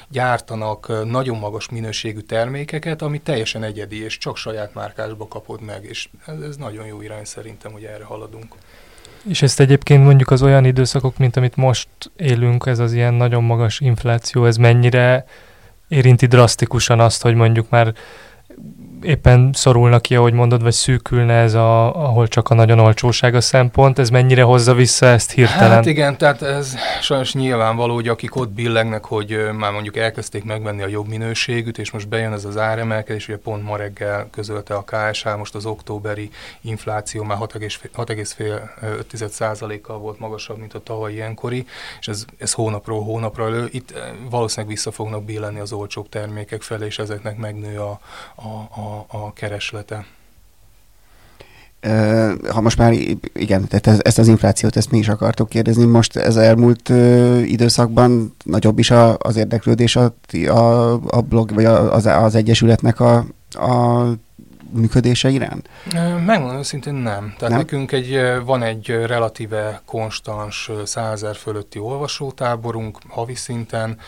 gyártanak 0.08 1.04
nagyon 1.04 1.38
magas 1.38 1.68
minőségű 1.68 2.20
termékeket, 2.20 3.02
ami 3.02 3.18
teljesen 3.18 3.62
egyedi, 3.62 4.04
és 4.04 4.18
csak 4.18 4.36
saját 4.36 4.74
márkásba 4.74 5.28
kapod 5.28 5.62
meg, 5.62 5.84
és 5.84 6.08
ez, 6.26 6.40
ez 6.40 6.56
nagyon 6.56 6.86
jó 6.86 7.02
irány 7.02 7.24
szerintem, 7.24 7.72
hogy 7.72 7.84
erre 7.84 8.04
haladunk. 8.04 8.54
És 9.28 9.42
ezt 9.42 9.60
egyébként 9.60 10.04
mondjuk 10.04 10.30
az 10.30 10.42
olyan 10.42 10.64
időszakok, 10.64 11.18
mint 11.18 11.36
amit 11.36 11.56
most 11.56 11.88
élünk, 12.16 12.66
ez 12.66 12.78
az 12.78 12.92
ilyen 12.92 13.14
nagyon 13.14 13.44
magas 13.44 13.80
infláció, 13.80 14.46
ez 14.46 14.56
mennyire 14.56 15.24
érinti 15.88 16.26
drasztikusan 16.26 17.00
azt, 17.00 17.22
hogy 17.22 17.34
mondjuk 17.34 17.70
már 17.70 17.94
éppen 19.02 19.50
szorulnak 19.52 20.02
ki, 20.02 20.16
ahogy 20.16 20.32
mondod, 20.32 20.62
vagy 20.62 20.72
szűkülne 20.72 21.34
ez, 21.34 21.54
a, 21.54 22.04
ahol 22.04 22.28
csak 22.28 22.48
a 22.48 22.54
nagyon 22.54 22.78
olcsóság 22.78 23.34
a 23.34 23.40
szempont, 23.40 23.98
ez 23.98 24.10
mennyire 24.10 24.42
hozza 24.42 24.74
vissza 24.74 25.06
ezt 25.06 25.30
hirtelen? 25.30 25.70
Hát 25.70 25.86
igen, 25.86 26.16
tehát 26.16 26.42
ez 26.42 26.74
sajnos 27.00 27.34
nyilvánvaló, 27.34 27.94
hogy 27.94 28.08
akik 28.08 28.36
ott 28.36 28.50
billegnek, 28.50 29.04
hogy 29.04 29.48
már 29.56 29.72
mondjuk 29.72 29.96
elkezdték 29.96 30.44
megvenni 30.44 30.82
a 30.82 30.88
jobb 30.88 31.08
minőségűt, 31.08 31.78
és 31.78 31.90
most 31.90 32.08
bejön 32.08 32.32
ez 32.32 32.44
az 32.44 32.58
áremelkedés, 32.58 33.28
ugye 33.28 33.38
pont 33.38 33.64
ma 33.64 33.76
reggel 33.76 34.28
közölte 34.30 34.74
a 34.74 34.84
KSH, 34.84 35.36
most 35.36 35.54
az 35.54 35.66
októberi 35.66 36.30
infláció 36.60 37.22
már 37.22 37.38
6,5%-kal 37.40 39.98
volt 39.98 40.18
magasabb, 40.18 40.58
mint 40.58 40.74
a 40.74 40.80
tavalyi 40.80 41.14
ilyenkori, 41.14 41.66
és 42.00 42.08
ez, 42.08 42.24
ez 42.38 42.52
hónapról 42.52 43.02
hónapra 43.02 43.46
elő. 43.46 43.68
Itt 43.70 43.92
valószínűleg 44.30 44.74
vissza 44.74 44.90
fognak 44.90 45.24
billenni 45.24 45.60
az 45.60 45.72
olcsóbb 45.72 46.08
termékek 46.08 46.62
felé, 46.62 46.86
és 46.86 46.98
ezeknek 46.98 47.36
megnő 47.36 47.78
a, 47.78 48.00
a, 48.34 48.80
a 48.80 48.87
a, 49.08 49.32
kereslete. 49.32 50.06
Ha 52.48 52.60
most 52.60 52.78
már, 52.78 52.92
igen, 53.32 53.68
tehát 53.68 54.06
ezt 54.06 54.18
az 54.18 54.28
inflációt, 54.28 54.76
ezt 54.76 54.90
mi 54.90 54.98
is 54.98 55.08
akartuk 55.08 55.48
kérdezni, 55.48 55.84
most 55.84 56.16
ez 56.16 56.36
elmúlt 56.36 56.88
időszakban 57.44 58.34
nagyobb 58.44 58.78
is 58.78 58.90
az 59.18 59.36
érdeklődés 59.36 59.96
a, 59.96 60.14
a, 60.46 60.92
a 60.92 61.20
blog, 61.20 61.54
vagy 61.54 61.64
az, 61.64 62.06
az 62.06 62.34
Egyesületnek 62.34 63.00
a, 63.00 63.16
a 63.50 64.04
működése 64.70 65.28
iránt? 65.28 65.68
Megmondom 66.26 66.58
őszintén 66.58 66.94
nem. 66.94 67.34
Tehát 67.38 67.48
nem? 67.48 67.58
nekünk 67.58 67.92
egy, 67.92 68.20
van 68.44 68.62
egy 68.62 68.88
relatíve 68.88 69.82
konstans 69.84 70.70
százer 70.84 71.36
fölötti 71.36 71.78
olvasótáborunk 71.78 72.98
havi 73.08 73.34
szinten. 73.34 73.98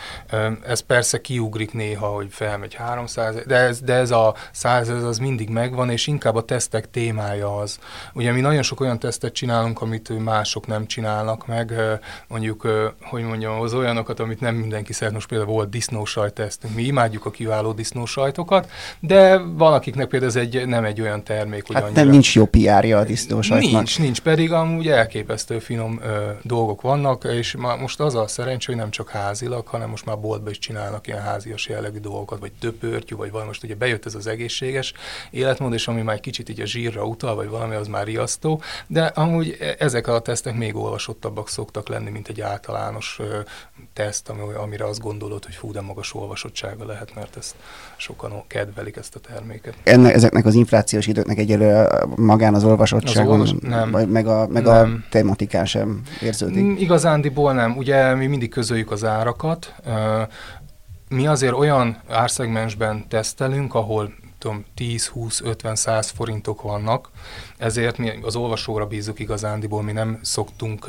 Ez 0.67 0.79
persze 0.79 1.21
kiugrik 1.21 1.73
néha, 1.73 2.07
hogy 2.07 2.27
felmegy 2.29 2.73
300, 2.73 3.35
de 3.45 3.55
ez, 3.55 3.79
de 3.79 3.93
ez 3.93 4.11
a 4.11 4.35
100 4.51 4.89
ez 4.89 5.03
az 5.03 5.17
mindig 5.17 5.49
megvan, 5.49 5.89
és 5.89 6.07
inkább 6.07 6.35
a 6.35 6.45
tesztek 6.45 6.89
témája 6.89 7.57
az. 7.57 7.79
Ugye 8.13 8.31
mi 8.31 8.39
nagyon 8.39 8.61
sok 8.61 8.79
olyan 8.79 8.99
tesztet 8.99 9.33
csinálunk, 9.33 9.81
amit 9.81 10.23
mások 10.23 10.67
nem 10.67 10.85
csinálnak 10.85 11.47
meg, 11.47 11.73
mondjuk, 12.27 12.67
hogy 13.01 13.23
mondjam, 13.23 13.61
az 13.61 13.73
olyanokat, 13.73 14.19
amit 14.19 14.39
nem 14.39 14.55
mindenki 14.55 14.93
szeret, 14.93 15.13
most 15.13 15.27
például 15.27 15.51
volt 15.51 15.69
disznósajt 15.69 16.33
tesztünk. 16.33 16.75
Mi 16.75 16.83
imádjuk 16.83 17.25
a 17.25 17.31
kiváló 17.31 17.71
disznósajtokat, 17.71 18.69
de 18.99 19.37
van, 19.37 19.73
akiknek 19.73 20.07
például 20.07 20.31
ez 20.31 20.37
egy 20.37 20.50
egy, 20.55 20.67
nem 20.67 20.83
egy 20.83 21.01
olyan 21.01 21.23
termék, 21.23 21.67
hogy 21.67 21.75
hát 21.75 21.83
annyira... 21.83 22.01
nem 22.01 22.09
nincs 22.11 22.35
jó 22.35 22.45
PR-ja 22.45 22.97
a 22.97 23.03
disznósajtnak. 23.03 23.71
Nincs, 23.71 23.99
nincs, 23.99 24.21
pedig 24.21 24.51
amúgy 24.51 24.87
elképesztő 24.87 25.59
finom 25.59 25.99
ö, 26.03 26.29
dolgok 26.41 26.81
vannak, 26.81 27.23
és 27.23 27.55
ma, 27.55 27.75
most 27.75 27.99
az 27.99 28.15
a 28.15 28.27
szerencsé, 28.27 28.71
hogy 28.71 28.81
nem 28.81 28.89
csak 28.89 29.09
házilag, 29.09 29.67
hanem 29.67 29.89
most 29.89 30.05
már 30.05 30.19
boltba 30.19 30.49
is 30.49 30.59
csinálnak 30.59 31.07
ilyen 31.07 31.21
házias 31.21 31.67
jellegű 31.67 31.99
dolgokat, 31.99 32.39
vagy 32.39 32.51
töpörtyű, 32.59 33.15
vagy 33.15 33.31
valami. 33.31 33.47
Most 33.47 33.63
ugye 33.63 33.75
bejött 33.75 34.05
ez 34.05 34.15
az 34.15 34.27
egészséges 34.27 34.93
életmód, 35.29 35.73
és 35.73 35.87
ami 35.87 36.01
már 36.01 36.15
egy 36.15 36.21
kicsit 36.21 36.49
így 36.49 36.61
a 36.61 36.65
zsírra 36.65 37.05
utal, 37.05 37.35
vagy 37.35 37.49
valami, 37.49 37.75
az 37.75 37.87
már 37.87 38.05
riasztó, 38.05 38.61
de 38.87 39.05
amúgy 39.05 39.57
e, 39.59 39.75
ezek 39.79 40.07
a 40.07 40.19
tesztek 40.19 40.55
még 40.55 40.75
olvasottabbak 40.75 41.49
szoktak 41.49 41.89
lenni, 41.89 42.09
mint 42.09 42.27
egy 42.27 42.41
általános 42.41 43.17
ö, 43.19 43.39
teszt, 43.93 44.29
ami, 44.29 44.41
amire 44.53 44.85
azt 44.85 44.99
gondolod, 44.99 45.45
hogy 45.45 45.55
fú, 45.55 45.71
de 45.71 45.81
magas 45.81 46.13
olvasottsága 46.13 46.85
lehet, 46.85 47.15
mert 47.15 47.37
ezt 47.37 47.55
sokan 47.97 48.43
kedvelik 48.47 48.95
ezt 48.95 49.15
a 49.15 49.19
terméket. 49.19 49.75
Ennek, 49.83 50.13
ezeknek 50.13 50.40
az 50.45 50.55
inflációs 50.55 51.07
időknek 51.07 51.37
egyelőre 51.37 51.89
magán 52.15 52.53
az 52.53 52.63
olvasottságon, 52.63 53.39
az 53.39 53.51
olvas, 53.51 53.69
nem. 53.69 53.89
meg, 54.09 54.27
a, 54.27 54.47
meg 54.47 54.63
nem. 54.63 55.03
a 55.03 55.09
tematikán 55.09 55.65
sem 55.65 56.01
érződik. 56.21 56.63
Mm, 56.63 56.75
igazándiból 56.75 57.53
nem. 57.53 57.77
Ugye 57.77 58.15
mi 58.15 58.25
mindig 58.25 58.49
közöljük 58.49 58.91
az 58.91 59.03
árakat. 59.03 59.75
Mi 61.09 61.27
azért 61.27 61.53
olyan 61.53 61.97
árszegmensben 62.09 63.05
tesztelünk, 63.07 63.73
ahol 63.73 64.13
tudom, 64.37 64.65
10, 64.75 65.07
20, 65.07 65.41
50, 65.41 65.75
100 65.75 66.09
forintok 66.09 66.61
vannak, 66.61 67.09
ezért 67.57 67.97
mi 67.97 68.11
az 68.21 68.35
olvasóra 68.35 68.85
bízunk 68.85 69.19
igazándiból, 69.19 69.83
mi 69.83 69.91
nem 69.91 70.19
szoktunk 70.21 70.85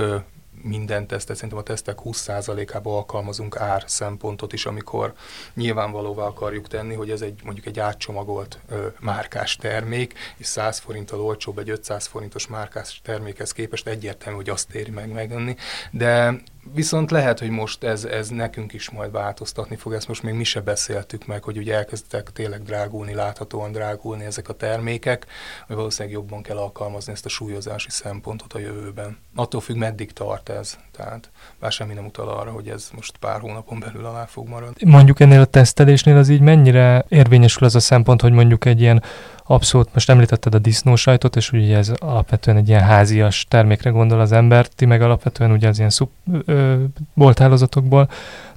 minden 0.62 1.06
tesztet, 1.06 1.34
szerintem 1.36 1.58
a 1.58 1.62
tesztek 1.62 1.98
20%-ába 2.04 2.96
alkalmazunk 2.96 3.56
ár 3.56 3.84
szempontot 3.86 4.52
is, 4.52 4.66
amikor 4.66 5.12
nyilvánvalóvá 5.54 6.24
akarjuk 6.24 6.68
tenni, 6.68 6.94
hogy 6.94 7.10
ez 7.10 7.20
egy 7.20 7.40
mondjuk 7.44 7.66
egy 7.66 7.78
átcsomagolt 7.78 8.58
ö, 8.68 8.86
márkás 9.00 9.56
termék, 9.56 10.14
és 10.36 10.46
100 10.46 10.78
forinttal 10.78 11.20
olcsóbb 11.20 11.58
egy 11.58 11.70
500 11.70 12.06
forintos 12.06 12.46
márkás 12.46 13.00
termékhez 13.04 13.52
képest 13.52 13.86
egyértelmű, 13.86 14.36
hogy 14.36 14.50
azt 14.50 14.74
éri 14.74 14.90
meg 14.90 15.12
megenni, 15.12 15.56
de 15.90 16.42
Viszont 16.70 17.10
lehet, 17.10 17.38
hogy 17.38 17.50
most 17.50 17.84
ez, 17.84 18.04
ez 18.04 18.28
nekünk 18.28 18.72
is 18.72 18.90
majd 18.90 19.12
változtatni 19.12 19.76
fog, 19.76 19.92
ezt 19.92 20.08
most 20.08 20.22
még 20.22 20.34
mi 20.34 20.44
se 20.44 20.60
beszéltük 20.60 21.26
meg, 21.26 21.42
hogy 21.42 21.56
ugye 21.56 21.74
elkezdtek 21.74 22.32
tényleg 22.32 22.62
drágulni, 22.62 23.14
láthatóan 23.14 23.72
drágulni 23.72 24.24
ezek 24.24 24.48
a 24.48 24.52
termékek, 24.52 25.26
hogy 25.66 25.76
valószínűleg 25.76 26.18
jobban 26.18 26.42
kell 26.42 26.56
alkalmazni 26.56 27.12
ezt 27.12 27.24
a 27.24 27.28
súlyozási 27.28 27.90
szempontot 27.90 28.52
a 28.52 28.58
jövőben. 28.58 29.18
Attól 29.34 29.60
függ, 29.60 29.76
meddig 29.76 30.12
tart 30.12 30.48
ez, 30.48 30.78
tehát 30.96 31.30
bár 31.60 31.72
semmi 31.72 31.94
nem 31.94 32.04
utal 32.04 32.28
arra, 32.28 32.50
hogy 32.50 32.68
ez 32.68 32.88
most 32.94 33.16
pár 33.16 33.40
hónapon 33.40 33.80
belül 33.80 34.04
alá 34.04 34.24
fog 34.24 34.48
maradni. 34.48 34.90
Mondjuk 34.90 35.20
ennél 35.20 35.40
a 35.40 35.44
tesztelésnél 35.44 36.16
az 36.16 36.28
így 36.28 36.40
mennyire 36.40 37.04
érvényesül 37.08 37.66
az 37.66 37.74
a 37.74 37.80
szempont, 37.80 38.20
hogy 38.20 38.32
mondjuk 38.32 38.64
egy 38.64 38.80
ilyen 38.80 39.02
abszolút, 39.44 39.88
most 39.92 40.10
említetted 40.10 40.54
a 40.54 40.58
disznósajtot, 40.58 41.36
és 41.36 41.52
ugye 41.52 41.76
ez 41.76 41.92
alapvetően 41.98 42.56
egy 42.56 42.68
ilyen 42.68 42.82
házias 42.82 43.46
termékre 43.48 43.90
gondol 43.90 44.20
az 44.20 44.32
ember, 44.32 44.66
ti 44.66 44.84
meg 44.84 45.02
alapvetően 45.02 45.50
ugye 45.50 45.68
az 45.68 45.78
ilyen 45.78 45.90
szub, 45.90 46.08
ö, 46.44 46.74
bolthálózatokból 47.14 48.08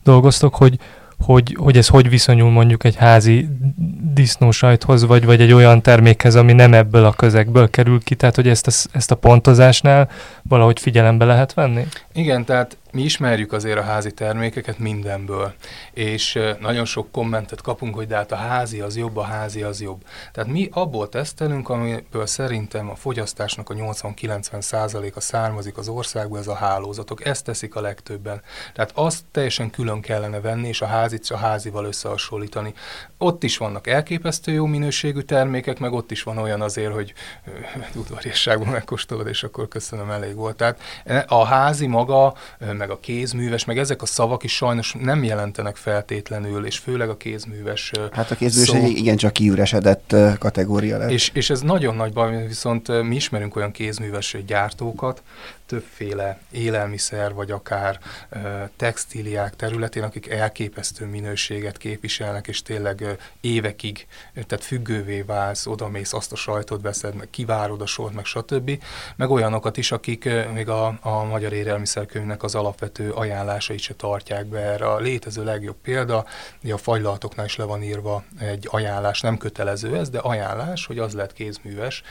dolgoztok, 0.04 0.56
hogy, 0.56 0.80
hogy, 1.20 1.56
hogy 1.60 1.77
ez 1.77 1.88
hogy 1.88 2.10
viszonyul 2.10 2.50
mondjuk 2.50 2.84
egy 2.84 2.96
házi 2.96 3.50
disznósajthoz, 4.13 5.06
vagy, 5.06 5.25
vagy 5.25 5.42
egy 5.42 5.51
olyan 5.51 5.82
termékhez, 5.82 6.36
ami 6.36 6.54
nem 6.54 6.74
ebből 6.74 7.06
a 7.06 7.13
közegből 7.13 7.70
kerül 7.70 8.04
ki, 8.04 8.15
tehát 8.15 8.36
hogy 8.36 8.48
ezt 8.48 8.68
a, 8.68 8.98
ezt 8.98 9.12
a 9.12 9.15
pontozásnál 9.15 10.10
valahogy 10.42 10.80
figyelembe 10.80 11.25
lehet 11.25 11.54
venni? 11.54 11.86
Igen, 12.13 12.46
tehát 12.46 12.77
mi 12.96 13.02
ismerjük 13.02 13.52
azért 13.52 13.78
a 13.78 13.82
házi 13.82 14.12
termékeket 14.12 14.80
mindenből, 14.80 15.54
és 15.94 16.40
nagyon 16.60 16.86
sok 16.86 17.12
kommentet 17.12 17.62
kapunk, 17.62 17.96
hogy 17.96 18.08
de 18.08 18.16
hát 18.16 18.32
a 18.32 18.36
házi 18.36 18.80
az 18.80 18.98
jobb, 18.98 19.18
a 19.18 19.24
házi 19.24 19.62
az 19.62 19.82
jobb. 19.82 20.04
Tehát 20.32 20.50
mi 20.50 20.70
abból 20.72 21.10
tesztelünk, 21.10 21.70
amiből 21.70 22.25
szerintem 22.25 22.90
a 22.90 22.96
fogyasztásnak 22.96 23.70
a 23.70 23.74
80-90% 23.74 25.14
a 25.14 25.20
származik 25.20 25.78
az 25.78 25.88
országból, 25.88 26.40
ez 26.40 26.48
a 26.48 26.56
hálózatok. 26.56 27.25
Ezt 27.25 27.44
teszik 27.44 27.75
a 27.75 27.82
legtöbben. 27.82 28.42
Tehát 28.74 28.92
azt 28.94 29.24
teljesen 29.32 29.70
külön 29.70 30.02
kellene 30.02 30.40
venni, 30.40 30.68
és 30.68 30.82
a 30.82 30.86
házit 30.86 31.30
a 31.30 31.38
házival 31.38 31.86
összehasonlítani. 31.86 32.74
Ott 33.18 33.44
is 33.44 33.58
vannak 33.58 33.88
elképesztő 33.88 34.52
jó 34.52 34.66
minőségű 34.66 35.20
termékek, 35.20 35.80
meg 35.80 35.94
ott 35.94 36.12
is 36.12 36.24
van 36.24 36.38
olyan 36.38 36.62
azért, 36.62 36.94
hogy 36.94 37.14
udvariasságban 37.96 38.68
megkóstolod, 38.68 39.28
és 39.28 39.44
akkor 39.44 39.68
köszönöm, 39.68 40.10
elég 40.12 40.36
volt. 40.36 40.56
Tehát 40.56 40.80
a 41.28 41.46
házi 41.46 41.88
maga, 41.88 42.34
meg 42.60 42.85
meg 42.88 42.96
a 42.96 43.00
kézműves, 43.00 43.65
meg 43.65 43.77
ezek 43.77 44.01
a 44.01 44.06
szavak 44.06 44.44
is 44.44 44.56
sajnos 44.56 44.96
nem 45.00 45.24
jelentenek 45.24 45.75
feltétlenül, 45.75 46.65
és 46.65 46.77
főleg 46.77 47.10
a 47.10 47.18
kézműves 47.18 47.92
Hát 48.12 48.32
a 48.32 48.36
kézműves 48.36 48.70
szó... 48.70 48.75
egy 48.75 48.98
igencsak 48.98 49.34
kiüresedett 49.34 50.15
kategória 50.39 50.98
lett. 50.98 51.12
És, 51.12 51.32
és 51.34 51.50
ez 51.50 51.62
nagyon 51.62 51.96
nagy 51.96 52.13
baj, 52.13 52.48
viszont 52.48 53.04
mi 53.04 53.15
ismerünk 53.15 53.56
olyan 53.56 53.72
kézműves 53.72 54.38
gyártókat, 54.48 55.22
többféle 55.65 56.39
élelmiszer, 56.51 57.34
vagy 57.34 57.51
akár 57.51 58.00
textíliák 58.75 59.55
területén, 59.55 60.03
akik 60.03 60.29
elképesztő 60.29 61.05
minőséget 61.05 61.77
képviselnek, 61.77 62.48
és 62.48 62.62
tényleg 62.62 63.17
évekig, 63.41 64.07
tehát 64.34 64.63
függővé 64.63 65.22
válsz, 65.22 65.65
odamész, 65.65 66.13
azt 66.13 66.31
a 66.31 66.36
sajtot 66.36 66.81
veszed, 66.81 67.15
meg 67.15 67.29
kivárod 67.29 67.81
a 67.81 67.86
sort, 67.86 68.13
meg 68.13 68.25
stb. 68.25 68.84
Meg 69.15 69.29
olyanokat 69.29 69.77
is, 69.77 69.91
akik 69.91 70.29
még 70.53 70.69
a, 70.69 70.98
a 71.01 71.24
Magyar 71.24 71.53
Élelmiszerkönyvnek 71.53 72.43
az 72.43 72.55
alapvető 72.55 73.12
ajánlásait 73.12 73.79
se 73.79 73.93
tartják 73.93 74.45
be 74.45 74.60
erre. 74.60 74.88
A 74.88 75.00
létező 75.00 75.43
legjobb 75.43 75.77
példa, 75.81 76.25
hogy 76.62 76.72
a 76.72 76.77
fagylaltoknál 76.77 77.45
is 77.45 77.55
le 77.55 77.63
van 77.63 77.84
írva 77.84 78.24
egy 78.39 78.67
ajánlás, 78.72 79.22
nem 79.22 79.38
kötelező 79.38 79.98
ez, 79.98 80.10
de 80.10 80.19
ajánlás, 80.19 80.86
hogy 80.86 81.00
az 81.00 81.13
lehet 81.13 81.34
kézműves 81.34 82.03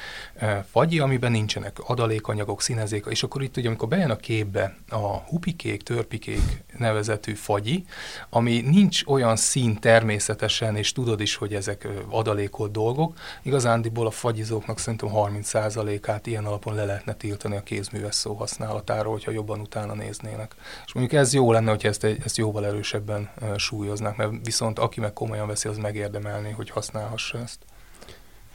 fagyi, 0.70 0.99
amiben 0.99 1.30
nincsenek 1.30 1.78
adalékanyagok, 1.78 2.62
színezék, 2.62 3.06
és 3.08 3.23
akkor 3.23 3.42
itt 3.44 3.56
ugye, 3.56 3.68
amikor 3.68 3.88
bejön 3.88 4.10
a 4.10 4.16
képbe 4.16 4.76
a 4.88 5.16
hupikék, 5.16 5.82
törpikék 5.82 6.64
nevezetű 6.78 7.32
fagyi, 7.32 7.84
ami 8.30 8.60
nincs 8.60 9.02
olyan 9.06 9.36
szín 9.36 9.78
természetesen, 9.78 10.76
és 10.76 10.92
tudod 10.92 11.20
is, 11.20 11.34
hogy 11.34 11.54
ezek 11.54 11.88
adalékolt 12.08 12.72
dolgok, 12.72 13.18
igazándiból 13.42 14.06
a 14.06 14.10
fagyizóknak 14.10 14.78
szerintem 14.78 15.08
30%-át 15.12 16.26
ilyen 16.26 16.44
alapon 16.44 16.74
le 16.74 16.84
lehetne 16.84 17.14
tiltani 17.14 17.56
a 17.56 17.62
kézműves 17.62 18.14
szó 18.14 18.34
használatáról, 18.34 19.12
hogyha 19.12 19.30
jobban 19.30 19.60
utána 19.60 19.94
néznének. 19.94 20.54
És 20.86 20.92
mondjuk 20.92 21.20
ez 21.20 21.34
jó 21.34 21.52
lenne, 21.52 21.70
hogyha 21.70 21.88
ezt, 21.88 22.04
ezt 22.04 22.36
jóval 22.36 22.66
erősebben 22.66 23.30
súlyoznák, 23.56 24.16
mert 24.16 24.30
viszont 24.44 24.78
aki 24.78 25.00
meg 25.00 25.12
komolyan 25.12 25.46
veszi, 25.46 25.68
az 25.68 25.76
megérdemelni, 25.76 26.50
hogy 26.50 26.70
használhassa 26.70 27.38
ezt. 27.38 27.58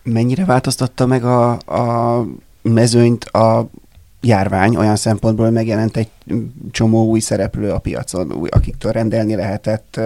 Mennyire 0.03 0.46
változtatta 0.46 1.05
meg 1.05 1.24
a, 1.24 1.51
a 1.51 2.25
mezőnyt 2.62 3.24
a 3.24 3.69
járvány 4.22 4.76
olyan 4.76 4.96
szempontból 4.96 5.50
megjelent 5.50 5.98
egy 5.98 6.10
csomó 6.72 7.06
új 7.06 7.20
szereplő 7.20 7.72
a 7.72 7.80
piacon, 7.80 8.32
új, 8.32 8.50
akiktől 8.52 8.92
rendelni 8.92 9.36
lehetett 9.36 10.00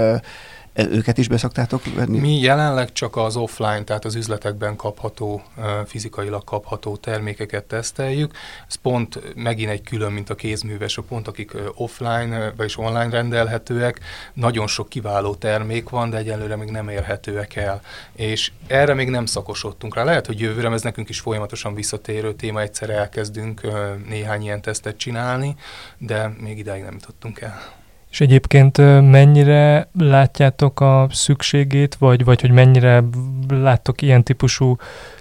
őket 0.74 1.18
is 1.18 1.28
beszoktátok 1.28 1.94
venni? 1.96 2.20
Mi 2.20 2.40
jelenleg 2.40 2.92
csak 2.92 3.16
az 3.16 3.36
offline, 3.36 3.84
tehát 3.84 4.06
az 4.06 4.16
üzletekben 4.16 4.76
kapható, 4.76 5.42
fizikailag 5.86 6.44
kapható 6.44 6.96
termékeket 6.96 7.64
teszteljük. 7.64 8.32
Ez 8.68 8.76
pont 8.76 9.36
megint 9.36 9.70
egy 9.70 9.82
külön, 9.82 10.12
mint 10.12 10.30
a 10.30 10.36
kézműves, 10.36 10.98
a 10.98 11.02
pont 11.02 11.28
akik 11.28 11.52
offline 11.76 12.54
vagy 12.58 12.74
online 12.78 13.10
rendelhetőek. 13.10 14.00
Nagyon 14.34 14.68
sok 14.68 14.90
kiváló 14.90 15.36
termék 15.36 15.90
van, 15.90 16.10
de 16.10 16.18
egyelőre 16.18 16.56
még 16.56 16.70
nem 16.70 16.90
érhetőek 16.90 17.56
el. 17.56 17.82
És 18.16 18.52
erre 18.68 18.94
még 18.94 19.10
nem 19.10 19.26
szakosodtunk 19.26 19.96
rá. 19.96 20.04
Lehet, 20.04 20.26
hogy 20.26 20.40
jövőre 20.40 20.72
ez 20.72 20.82
nekünk 20.82 21.10
is 21.10 21.20
folyamatosan 21.20 21.74
visszatérő 21.74 22.34
téma, 22.34 22.62
egyszer 22.62 22.90
elkezdünk 22.90 23.62
néhány 24.08 24.42
ilyen 24.42 24.62
tesztet 24.62 24.98
csinálni, 24.98 25.56
de 25.98 26.34
még 26.40 26.58
ideig 26.58 26.84
nem 26.84 26.94
jutottunk 26.94 27.42
el. 27.42 27.82
És 28.14 28.22
egyébként 28.22 28.78
mennyire 29.12 29.90
látjátok 30.00 30.80
a 30.80 31.08
szükségét, 31.12 31.96
vagy, 31.96 32.24
vagy 32.24 32.42
hogy 32.42 32.52
mennyire 32.52 33.04
láttok 33.50 34.02
ilyen 34.02 34.24
típusú 34.24 34.76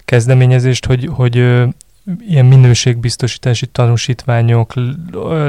kezdeményezést, 0.05 0.87
hogy, 0.87 1.09
hogy 1.13 1.37
ilyen 2.29 2.47
minőségbiztosítási 2.47 3.67
tanúsítványok 3.67 4.73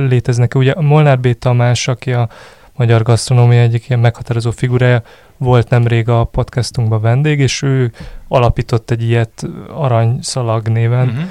léteznek. 0.08 0.56
Ugye 0.56 0.74
Molnár 0.82 1.20
B. 1.20 1.38
Tamás, 1.40 1.88
aki 1.88 2.14
a 2.14 2.30
magyar 2.76 3.02
gasztronómia 3.02 3.62
egyik 3.62 3.90
ilyen 3.90 4.02
meghatározó 4.02 4.52
figurája, 4.52 5.02
volt 5.38 5.70
nemrég 5.70 6.10
a 6.10 6.24
podcastunkban 6.24 7.02
vendég, 7.02 7.40
és 7.40 7.62
ő 7.62 7.92
alapított 8.28 8.92
egy 8.92 9.04
ilyet 9.04 9.48
aranyszalag 9.74 10.68
néven, 10.68 11.08
uh-huh 11.08 11.30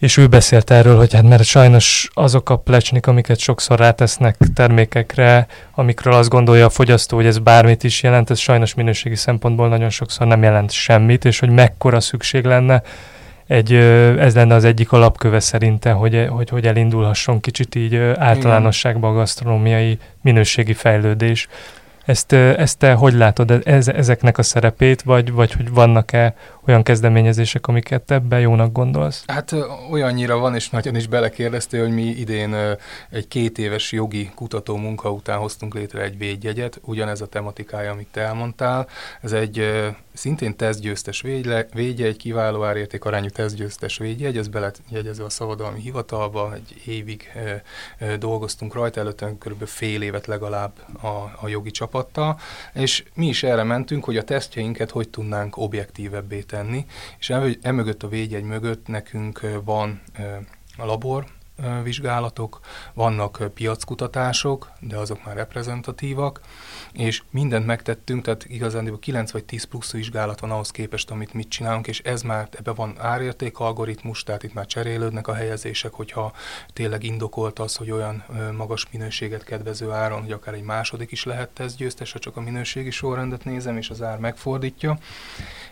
és 0.00 0.16
ő 0.16 0.26
beszélt 0.26 0.70
erről, 0.70 0.96
hogy 0.96 1.12
hát 1.12 1.28
mert 1.28 1.44
sajnos 1.44 2.08
azok 2.12 2.50
a 2.50 2.56
plecsnik, 2.56 3.06
amiket 3.06 3.38
sokszor 3.38 3.78
rátesznek 3.78 4.36
termékekre, 4.54 5.46
amikről 5.74 6.12
azt 6.12 6.28
gondolja 6.28 6.64
a 6.64 6.70
fogyasztó, 6.70 7.16
hogy 7.16 7.26
ez 7.26 7.38
bármit 7.38 7.84
is 7.84 8.02
jelent, 8.02 8.30
ez 8.30 8.38
sajnos 8.38 8.74
minőségi 8.74 9.14
szempontból 9.14 9.68
nagyon 9.68 9.90
sokszor 9.90 10.26
nem 10.26 10.42
jelent 10.42 10.70
semmit, 10.70 11.24
és 11.24 11.38
hogy 11.38 11.50
mekkora 11.50 12.00
szükség 12.00 12.44
lenne 12.44 12.82
egy, 13.46 13.74
ez 14.18 14.34
lenne 14.34 14.54
az 14.54 14.64
egyik 14.64 14.92
alapköve 14.92 15.40
szerinte, 15.40 15.90
hogy, 15.90 16.26
hogy, 16.28 16.48
hogy 16.48 16.66
elindulhasson 16.66 17.40
kicsit 17.40 17.74
így 17.74 17.96
általánosságban 18.16 19.10
a 19.10 19.14
gasztronómiai 19.14 19.98
minőségi 20.22 20.74
fejlődés. 20.74 21.48
Ezt, 22.04 22.32
ezt 22.32 22.78
te 22.78 22.92
hogy 22.92 23.12
látod, 23.12 23.60
ez, 23.64 23.88
ezeknek 23.88 24.38
a 24.38 24.42
szerepét, 24.42 25.02
vagy, 25.02 25.32
vagy 25.32 25.52
hogy 25.52 25.70
vannak-e 25.70 26.34
olyan 26.70 26.82
kezdeményezések, 26.82 27.66
amiket 27.66 28.10
ebben 28.10 28.40
jónak 28.40 28.72
gondolsz? 28.72 29.22
Hát 29.26 29.54
olyannyira 29.90 30.38
van, 30.38 30.54
és 30.54 30.70
nagyon 30.70 30.94
is 30.96 31.06
belekérdeztél, 31.06 31.82
hogy 31.82 31.94
mi 31.94 32.02
idén 32.02 32.56
egy 33.10 33.28
két 33.28 33.58
éves 33.58 33.92
jogi 33.92 34.30
kutató 34.34 34.76
munka 34.76 35.10
után 35.10 35.38
hoztunk 35.38 35.74
létre 35.74 36.02
egy 36.02 36.18
védjegyet, 36.18 36.80
ugyanez 36.84 37.20
a 37.20 37.26
tematikája, 37.26 37.90
amit 37.90 38.08
te 38.10 38.20
elmondtál. 38.20 38.88
Ez 39.20 39.32
egy 39.32 39.64
szintén 40.12 40.56
tesztgyőztes 40.56 41.20
védje, 41.20 42.06
egy 42.06 42.16
kiváló 42.16 42.64
árérték 42.64 43.04
arányú 43.04 43.28
tesztgyőztes 43.28 43.98
védjegy, 43.98 44.36
ez 44.36 44.48
belejegyezve 44.48 45.24
a 45.24 45.30
szabadalmi 45.30 45.80
hivatalba, 45.80 46.54
egy 46.54 46.82
évig 46.86 47.32
dolgoztunk 48.18 48.74
rajta, 48.74 49.00
előtte 49.00 49.32
kb. 49.38 49.64
fél 49.64 50.02
évet 50.02 50.26
legalább 50.26 50.72
a, 51.02 51.06
a 51.40 51.48
jogi 51.48 51.70
csapattal, 51.70 52.38
és 52.74 53.04
mi 53.14 53.26
is 53.26 53.42
erre 53.42 53.62
mentünk, 53.62 54.04
hogy 54.04 54.16
a 54.16 54.24
tesztjeinket 54.24 54.90
hogy 54.90 55.08
tudnánk 55.08 55.56
objektívebbé 55.56 56.40
tenni, 56.40 56.59
és 57.18 57.32
emögött 57.62 58.02
a 58.02 58.08
védjegy 58.08 58.44
mögött 58.44 58.86
nekünk 58.86 59.40
van 59.64 60.00
e, 60.12 60.40
a 60.76 60.84
labor, 60.84 61.26
vizsgálatok, 61.82 62.60
vannak 62.94 63.50
piackutatások, 63.54 64.70
de 64.80 64.96
azok 64.96 65.24
már 65.24 65.36
reprezentatívak, 65.36 66.40
és 66.92 67.22
mindent 67.30 67.66
megtettünk, 67.66 68.24
tehát 68.24 68.44
igazán 68.48 68.98
9 69.00 69.30
vagy 69.30 69.44
10 69.44 69.64
plusz 69.64 69.92
vizsgálat 69.92 70.40
van 70.40 70.50
ahhoz 70.50 70.70
képest, 70.70 71.10
amit 71.10 71.34
mit 71.34 71.48
csinálunk, 71.48 71.86
és 71.86 72.00
ez 72.00 72.22
már, 72.22 72.48
ebben 72.52 72.74
van 72.74 72.94
árérték 72.98 73.58
algoritmus, 73.58 74.22
tehát 74.22 74.42
itt 74.42 74.54
már 74.54 74.66
cserélődnek 74.66 75.28
a 75.28 75.34
helyezések, 75.34 75.92
hogyha 75.92 76.32
tényleg 76.72 77.02
indokolt 77.02 77.58
az, 77.58 77.76
hogy 77.76 77.90
olyan 77.90 78.24
magas 78.56 78.86
minőséget 78.92 79.44
kedvező 79.44 79.90
áron, 79.90 80.20
hogy 80.20 80.32
akár 80.32 80.54
egy 80.54 80.62
második 80.62 81.12
is 81.12 81.24
lehet 81.24 81.60
ez 81.60 81.76
győztes, 81.76 82.12
ha 82.12 82.18
csak 82.18 82.36
a 82.36 82.40
minőségi 82.40 82.90
sorrendet 82.90 83.44
nézem, 83.44 83.76
és 83.76 83.90
az 83.90 84.02
ár 84.02 84.18
megfordítja. 84.18 84.98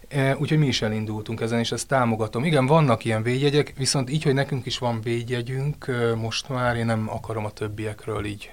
E, 0.09 0.37
úgyhogy 0.39 0.59
mi 0.59 0.67
is 0.67 0.83
elindultunk 0.83 1.41
ezen, 1.41 1.59
és 1.59 1.73
ezt 1.73 1.89
támogatom. 1.89 2.45
Igen, 2.45 2.67
vannak 2.67 3.05
ilyen 3.05 3.23
védjegyek, 3.23 3.75
viszont 3.77 4.11
így, 4.11 4.23
hogy 4.23 4.35
nekünk 4.35 4.67
is 4.67 4.79
van 4.79 5.01
védjegyünk, 5.03 5.91
most 6.17 6.49
már 6.49 6.77
én 6.77 6.87
nem 6.87 7.09
akarom 7.11 7.45
a 7.45 7.51
többiekről 7.51 8.25
így 8.25 8.51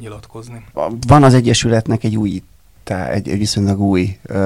nyilatkozni. 0.00 0.64
Van 1.06 1.22
az 1.22 1.34
Egyesületnek 1.34 2.04
egy 2.04 2.16
új 2.16 2.42
tá, 2.84 3.08
egy, 3.08 3.28
egy 3.28 3.38
viszonylag 3.38 3.80
új, 3.80 4.18
ö, 4.22 4.36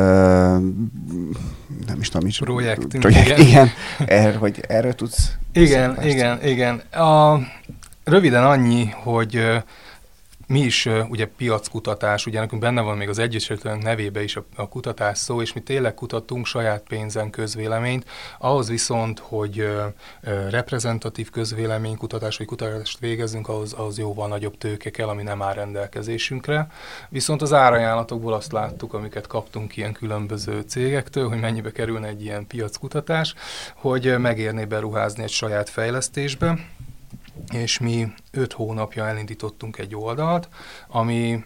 nem 1.86 2.00
is 2.00 2.08
tudom, 2.08 2.26
is. 2.26 2.38
Projektünk, 2.38 3.02
projekt, 3.02 3.26
igen. 3.26 3.46
igen 3.46 3.68
er, 4.06 4.36
hogy 4.36 4.64
erről 4.68 4.94
tudsz? 4.94 5.32
Igen, 5.52 6.04
igen, 6.04 6.44
igen. 6.44 6.78
A, 6.78 7.38
röviden 8.04 8.44
annyi, 8.44 8.90
hogy 8.94 9.40
mi 10.48 10.60
is 10.60 10.88
ugye 11.08 11.26
piackutatás, 11.26 12.26
ugye 12.26 12.40
nekünk 12.40 12.62
benne 12.62 12.80
van 12.80 12.96
még 12.96 13.08
az 13.08 13.18
Egyesületünk 13.18 13.82
nevébe 13.82 14.22
is 14.22 14.36
a, 14.36 14.44
a 14.56 14.68
kutatás 14.68 15.18
szó, 15.18 15.40
és 15.40 15.52
mi 15.52 15.60
tényleg 15.60 15.94
kutatunk 15.94 16.46
saját 16.46 16.82
pénzen 16.88 17.30
közvéleményt, 17.30 18.04
ahhoz 18.38 18.68
viszont, 18.68 19.18
hogy 19.18 19.58
ö, 19.58 19.86
ö, 20.20 20.48
reprezentatív 20.48 21.30
közvéleménykutatás, 21.30 22.36
vagy 22.36 22.46
kutatást 22.46 22.98
végezzünk, 22.98 23.48
ahhoz, 23.48 23.72
ahhoz 23.72 23.98
jóval 23.98 24.28
nagyobb 24.28 24.58
tőke 24.58 24.90
kell, 24.90 25.08
ami 25.08 25.22
nem 25.22 25.42
áll 25.42 25.54
rendelkezésünkre. 25.54 26.70
Viszont 27.08 27.42
az 27.42 27.52
árajánlatokból 27.52 28.32
azt 28.32 28.52
láttuk, 28.52 28.94
amiket 28.94 29.26
kaptunk 29.26 29.76
ilyen 29.76 29.92
különböző 29.92 30.60
cégektől, 30.60 31.28
hogy 31.28 31.40
mennyibe 31.40 31.72
kerülne 31.72 32.06
egy 32.06 32.22
ilyen 32.22 32.46
piackutatás, 32.46 33.34
hogy 33.74 34.18
megérné 34.18 34.64
beruházni 34.64 35.22
egy 35.22 35.30
saját 35.30 35.68
fejlesztésbe, 35.68 36.58
és 37.52 37.78
mi 37.78 38.12
öt 38.30 38.52
hónapja 38.52 39.06
elindítottunk 39.06 39.78
egy 39.78 39.94
oldalt, 39.94 40.48
ami 40.88 41.44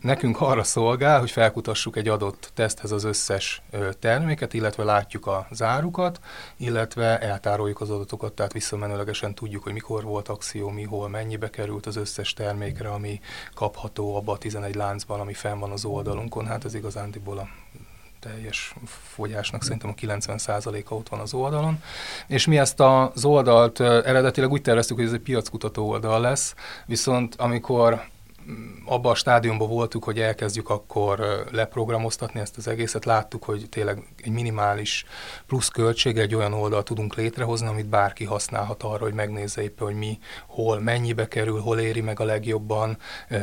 nekünk 0.00 0.40
arra 0.40 0.62
szolgál, 0.62 1.18
hogy 1.18 1.30
felkutassuk 1.30 1.96
egy 1.96 2.08
adott 2.08 2.50
teszthez 2.54 2.90
az 2.90 3.04
összes 3.04 3.62
terméket, 3.98 4.54
illetve 4.54 4.84
látjuk 4.84 5.26
a 5.26 5.46
zárukat, 5.50 6.20
illetve 6.56 7.18
eltároljuk 7.18 7.80
az 7.80 7.90
adatokat, 7.90 8.32
tehát 8.32 8.52
visszamenőlegesen 8.52 9.34
tudjuk, 9.34 9.62
hogy 9.62 9.72
mikor 9.72 10.02
volt 10.02 10.28
akció, 10.28 10.68
mi, 10.68 10.82
hol, 10.82 11.08
mennyibe 11.08 11.50
került 11.50 11.86
az 11.86 11.96
összes 11.96 12.32
termékre, 12.32 12.88
ami 12.90 13.20
kapható 13.54 14.16
abba 14.16 14.32
a 14.32 14.38
11 14.38 14.74
láncban, 14.74 15.20
ami 15.20 15.34
fenn 15.34 15.58
van 15.58 15.70
az 15.70 15.84
oldalunkon. 15.84 16.46
Hát 16.46 16.64
ez 16.64 16.74
igazándiból 16.74 17.38
a 17.38 17.48
teljes 18.20 18.74
fogyásnak 18.86 19.62
szerintem 19.62 19.90
a 19.90 20.00
90%-a 20.00 20.94
ott 20.94 21.08
van 21.08 21.20
az 21.20 21.34
oldalon. 21.34 21.82
És 22.26 22.46
mi 22.46 22.58
ezt 22.58 22.80
az 22.80 23.24
oldalt 23.24 23.80
eredetileg 23.80 24.50
úgy 24.50 24.62
terveztük, 24.62 24.96
hogy 24.96 25.06
ez 25.06 25.12
egy 25.12 25.20
piackutató 25.20 25.88
oldal 25.88 26.20
lesz, 26.20 26.54
viszont 26.86 27.34
amikor 27.34 28.02
abban 28.84 29.12
a 29.12 29.14
stádiumban 29.14 29.68
voltuk, 29.68 30.04
hogy 30.04 30.20
elkezdjük 30.20 30.70
akkor 30.70 31.44
leprogramoztatni 31.50 32.40
ezt 32.40 32.56
az 32.56 32.68
egészet, 32.68 33.04
láttuk, 33.04 33.44
hogy 33.44 33.66
tényleg 33.70 34.02
egy 34.22 34.30
minimális 34.30 35.04
plusz 35.46 35.68
költség 35.68 36.18
egy 36.18 36.34
olyan 36.34 36.52
oldal 36.52 36.82
tudunk 36.82 37.14
létrehozni, 37.14 37.66
amit 37.66 37.88
bárki 37.88 38.24
használhat 38.24 38.82
arra, 38.82 39.04
hogy 39.04 39.12
megnézze 39.12 39.62
éppen, 39.62 39.86
hogy 39.86 39.96
mi, 39.96 40.18
hol, 40.46 40.80
mennyibe 40.80 41.28
kerül, 41.28 41.60
hol 41.60 41.78
éri 41.78 42.00
meg 42.00 42.20
a 42.20 42.24
legjobban, 42.24 42.98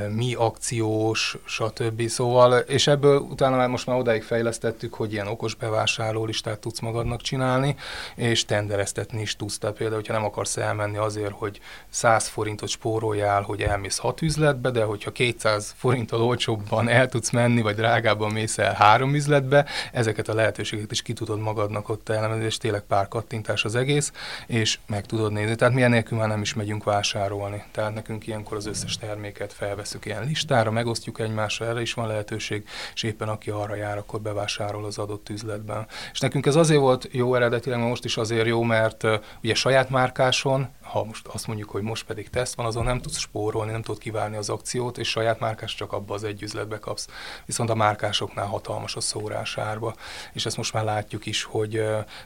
mi 0.10 0.34
akciós, 0.34 1.38
stb. 1.46 2.08
Szóval, 2.08 2.54
és 2.58 2.88
ebből 2.88 3.20
utána 3.20 3.56
már 3.56 3.70
most 3.70 3.86
már 3.86 3.98
odáig 3.98 4.24
fejlesztettük, 4.24 4.94
hogy 4.94 5.13
ilyen 5.13 5.28
okos 5.28 5.56
bevásárlólistát 5.56 6.60
tudsz 6.60 6.80
magadnak 6.80 7.22
csinálni, 7.22 7.76
és 8.15 8.46
tendereztetni 8.46 9.22
is 9.22 9.36
tudsz. 9.36 9.58
Tehát 9.58 9.76
például, 9.76 10.00
hogyha 10.00 10.13
nem 10.13 10.26
akarsz 10.26 10.58
elmenni 10.58 10.98
azért, 10.98 11.34
hogy 11.34 11.60
100 11.89 12.28
forintot 12.28 12.70
spóroljál, 12.70 13.41
hogy 13.41 13.62
elmész 13.62 13.98
hat 13.98 14.22
üzletbe, 14.22 14.70
de 14.72 14.84
hogyha 14.96 15.12
200 15.12 15.74
forinttal 15.78 16.22
olcsóbban 16.22 16.90
el 16.90 17.08
tudsz 17.08 17.30
menni, 17.30 17.62
vagy 17.62 17.76
drágábban 17.76 18.32
mész 18.32 18.58
el 18.58 18.74
három 18.74 19.16
üzletbe, 19.16 19.66
ezeket 19.92 20.28
a 20.28 20.34
lehetőségeket 20.34 20.92
is 20.92 21.02
ki 21.02 21.14
tudod 21.14 21.40
magadnak 21.40 21.90
ott 21.90 22.10
elemezni, 22.10 22.44
és 22.44 22.58
tényleg 22.58 22.82
pár 22.82 23.08
kattintás 23.08 23.66
az 23.66 23.76
egész, 23.76 24.12
és 24.48 24.80
meg 24.88 25.06
tudod 25.06 25.32
nézni. 25.32 25.56
Tehát 25.56 25.74
milyen 25.74 25.90
nélkül 25.90 26.18
már 26.18 26.28
nem 26.28 26.42
is 26.42 26.54
megyünk 26.54 26.84
vásárolni. 26.84 27.64
Tehát 27.72 27.94
nekünk 27.94 28.28
ilyenkor 28.28 28.58
az 28.58 28.66
összes 28.66 28.98
terméket 28.98 29.54
felveszünk 29.54 30.06
ilyen 30.06 30.26
listára, 30.26 30.72
megosztjuk 30.72 31.20
egymásra, 31.20 31.66
erre 31.66 31.82
is 31.82 31.94
van 31.94 32.08
lehetőség, 32.08 32.68
és 32.94 33.04
éppen 33.04 33.30
aki 33.30 33.50
arra 33.50 33.76
jár, 33.76 33.98
akkor 33.98 34.22
bevásárol 34.22 34.86
az 34.86 34.98
adott 34.98 35.30
üzletben. 35.30 35.88
És 36.14 36.20
nekünk 36.20 36.46
ez 36.46 36.56
azért 36.56 36.80
volt 36.80 37.08
jó 37.12 37.36
eredetileg, 37.36 37.80
most 37.80 38.06
is 38.06 38.18
azért 38.18 38.48
jó, 38.48 38.64
mert 38.64 39.04
ugye 39.44 39.54
saját 39.54 39.90
márkáson 39.90 40.68
ha 40.86 41.04
most 41.04 41.28
azt 41.28 41.48
mondjuk, 41.48 41.69
hogy 41.69 41.82
most 41.82 42.06
pedig 42.06 42.30
teszt 42.30 42.56
van, 42.56 42.65
azon 42.65 42.84
nem 42.84 43.02
tudsz 43.02 43.17
spórolni, 43.17 43.71
nem 43.71 43.82
tudod 43.82 44.02
kiválni 44.02 44.36
az 44.36 44.50
akciót, 44.50 44.98
és 44.98 45.10
saját 45.10 45.39
márkás 45.39 45.76
csak 45.76 45.93
abba 45.93 46.13
az 46.13 46.24
egy 46.24 46.41
üzletbe 46.41 46.80
kapsz. 46.80 47.08
Viszont 47.45 47.69
a 47.69 47.76
márkásoknál 47.76 48.45
hatalmas 48.45 48.95
a 48.95 49.02
szórásárba, 49.02 49.95
és 50.34 50.45
ezt 50.45 50.58
most 50.58 50.74
már 50.74 50.84
látjuk 50.84 51.26
is, 51.26 51.43
hogy 51.43 51.71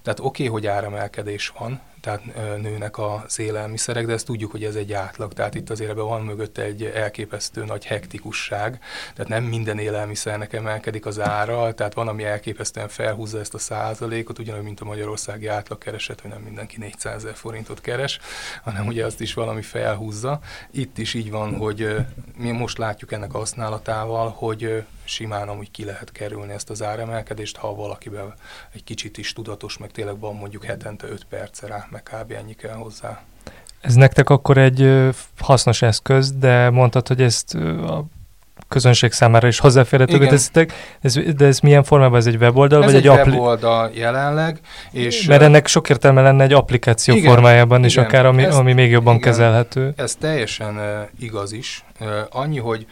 tehát 0.01 0.19
oké, 0.19 0.23
okay, 0.23 0.47
hogy 0.47 0.67
áremelkedés 0.67 1.53
van, 1.57 1.81
tehát 2.01 2.23
nőnek 2.61 2.97
az 2.97 3.39
élelmiszerek, 3.39 4.05
de 4.05 4.13
ezt 4.13 4.25
tudjuk, 4.25 4.51
hogy 4.51 4.63
ez 4.63 4.75
egy 4.75 4.93
átlag, 4.93 5.33
tehát 5.33 5.55
itt 5.55 5.69
azért 5.69 5.89
ebben 5.89 6.05
van 6.05 6.21
mögött 6.21 6.57
egy 6.57 6.83
elképesztő 6.83 7.65
nagy 7.65 7.85
hektikusság, 7.85 8.79
tehát 9.13 9.31
nem 9.31 9.43
minden 9.43 9.79
élelmiszernek 9.79 10.53
emelkedik 10.53 11.05
az 11.05 11.19
ára, 11.19 11.73
tehát 11.73 11.93
van, 11.93 12.07
ami 12.07 12.23
elképesztően 12.23 12.87
felhúzza 12.87 13.39
ezt 13.39 13.53
a 13.53 13.57
százalékot, 13.57 14.39
ugyanúgy, 14.39 14.63
mint 14.63 14.79
a 14.79 14.85
magyarországi 14.85 15.47
átlagkereset, 15.47 16.21
hogy 16.21 16.31
nem 16.31 16.41
mindenki 16.41 16.77
400 16.77 17.15
ezer 17.15 17.35
forintot 17.35 17.81
keres, 17.81 18.19
hanem 18.63 18.87
ugye 18.87 19.05
azt 19.05 19.21
is 19.21 19.33
valami 19.33 19.61
felhúzza. 19.61 20.39
Itt 20.71 20.97
is 20.97 21.13
így 21.13 21.31
van, 21.31 21.55
hogy 21.57 21.95
mi 22.37 22.51
most 22.51 22.77
látjuk 22.77 23.11
ennek 23.11 23.33
a 23.33 23.37
használatával, 23.37 24.29
hogy 24.29 24.83
simán 25.09 25.49
amúgy 25.49 25.71
ki 25.71 25.85
lehet 25.85 26.11
kerülni 26.11 26.53
ezt 26.53 26.69
az 26.69 26.83
áremelkedést, 26.83 27.57
ha 27.57 27.75
valakiben 27.75 28.33
egy 28.73 28.83
kicsit 28.83 29.17
is 29.17 29.33
tudatos, 29.33 29.77
meg 29.77 29.91
tényleg 29.91 30.19
van 30.19 30.35
mondjuk 30.35 30.65
hetente 30.65 31.07
5 31.07 31.25
perce 31.29 31.67
rá, 31.67 31.87
meg 31.89 32.03
kb. 32.03 32.31
ennyi 32.31 32.53
kell 32.53 32.75
hozzá. 32.75 33.21
Ez 33.81 33.93
nektek 33.93 34.29
akkor 34.29 34.57
egy 34.57 35.09
hasznos 35.37 35.81
eszköz, 35.81 36.31
de 36.31 36.69
mondtad, 36.69 37.07
hogy 37.07 37.21
ezt 37.21 37.53
a 37.55 38.05
közönség 38.67 39.11
számára 39.11 39.47
is 39.47 39.59
hozzáférhetővé 39.59 40.27
teszitek. 40.27 40.73
Ez, 41.01 41.13
de 41.35 41.45
ez 41.45 41.59
milyen 41.59 41.83
formában? 41.83 42.19
Ez 42.19 42.25
egy 42.25 42.35
weboldal? 42.35 42.83
Ez 42.83 42.91
vagy 42.91 42.95
egy, 42.95 43.07
egy 43.07 43.17
appli- 43.17 43.33
weboldal 43.33 43.91
jelenleg. 43.93 44.59
És 44.91 45.25
Mert 45.25 45.41
ennek 45.41 45.67
sok 45.67 45.89
értelme 45.89 46.21
lenne 46.21 46.43
egy 46.43 46.53
applikáció 46.53 47.15
igen, 47.15 47.33
formájában 47.33 47.83
is, 47.83 47.93
igen, 47.93 48.03
akár 48.03 48.25
ami, 48.25 48.43
ez, 48.43 48.55
ami 48.55 48.73
még 48.73 48.91
jobban 48.91 49.15
igen, 49.15 49.31
kezelhető. 49.31 49.93
Ez 49.95 50.15
teljesen 50.15 50.75
uh, 50.75 50.83
igaz 51.19 51.51
is. 51.51 51.83
Uh, 51.99 52.07
annyi, 52.29 52.59
hogy 52.59 52.85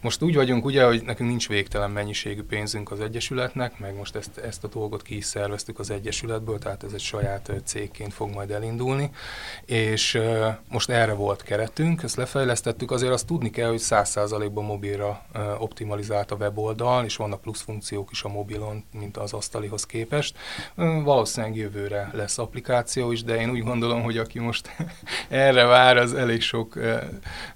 most 0.00 0.22
úgy 0.22 0.34
vagyunk 0.34 0.64
ugye, 0.64 0.84
hogy 0.84 1.02
nekünk 1.02 1.28
nincs 1.28 1.48
végtelen 1.48 1.90
mennyiségű 1.90 2.42
pénzünk 2.42 2.90
az 2.90 3.00
Egyesületnek, 3.00 3.78
meg 3.78 3.96
most 3.96 4.16
ezt, 4.16 4.38
ezt 4.38 4.64
a 4.64 4.68
dolgot 4.68 5.02
ki 5.02 5.16
is 5.16 5.24
szerveztük 5.24 5.78
az 5.78 5.90
Egyesületből, 5.90 6.58
tehát 6.58 6.84
ez 6.84 6.92
egy 6.92 7.00
saját 7.00 7.52
cégként 7.64 8.14
fog 8.14 8.30
majd 8.30 8.50
elindulni, 8.50 9.10
és 9.64 10.20
most 10.68 10.90
erre 10.90 11.12
volt 11.12 11.42
keretünk, 11.42 12.02
ezt 12.02 12.16
lefejlesztettük, 12.16 12.90
azért 12.90 13.12
azt 13.12 13.26
tudni 13.26 13.50
kell, 13.50 13.68
hogy 13.68 13.82
100%-ban 13.82 14.64
mobilra 14.64 15.26
optimalizált 15.58 16.30
a 16.30 16.36
weboldal, 16.36 17.04
és 17.04 17.16
vannak 17.16 17.40
plusz 17.40 17.62
funkciók 17.62 18.08
is 18.10 18.22
a 18.22 18.28
mobilon, 18.28 18.84
mint 18.92 19.16
az 19.16 19.32
asztalihoz 19.32 19.86
képest. 19.86 20.36
Valószínűleg 21.04 21.56
jövőre 21.56 22.10
lesz 22.12 22.38
applikáció 22.38 23.12
is, 23.12 23.24
de 23.24 23.40
én 23.40 23.50
úgy 23.50 23.62
gondolom, 23.62 24.02
hogy 24.02 24.18
aki 24.18 24.38
most 24.38 24.76
erre 25.28 25.64
vár, 25.64 25.96
az 25.96 26.14
elég 26.14 26.40
sok 26.40 26.78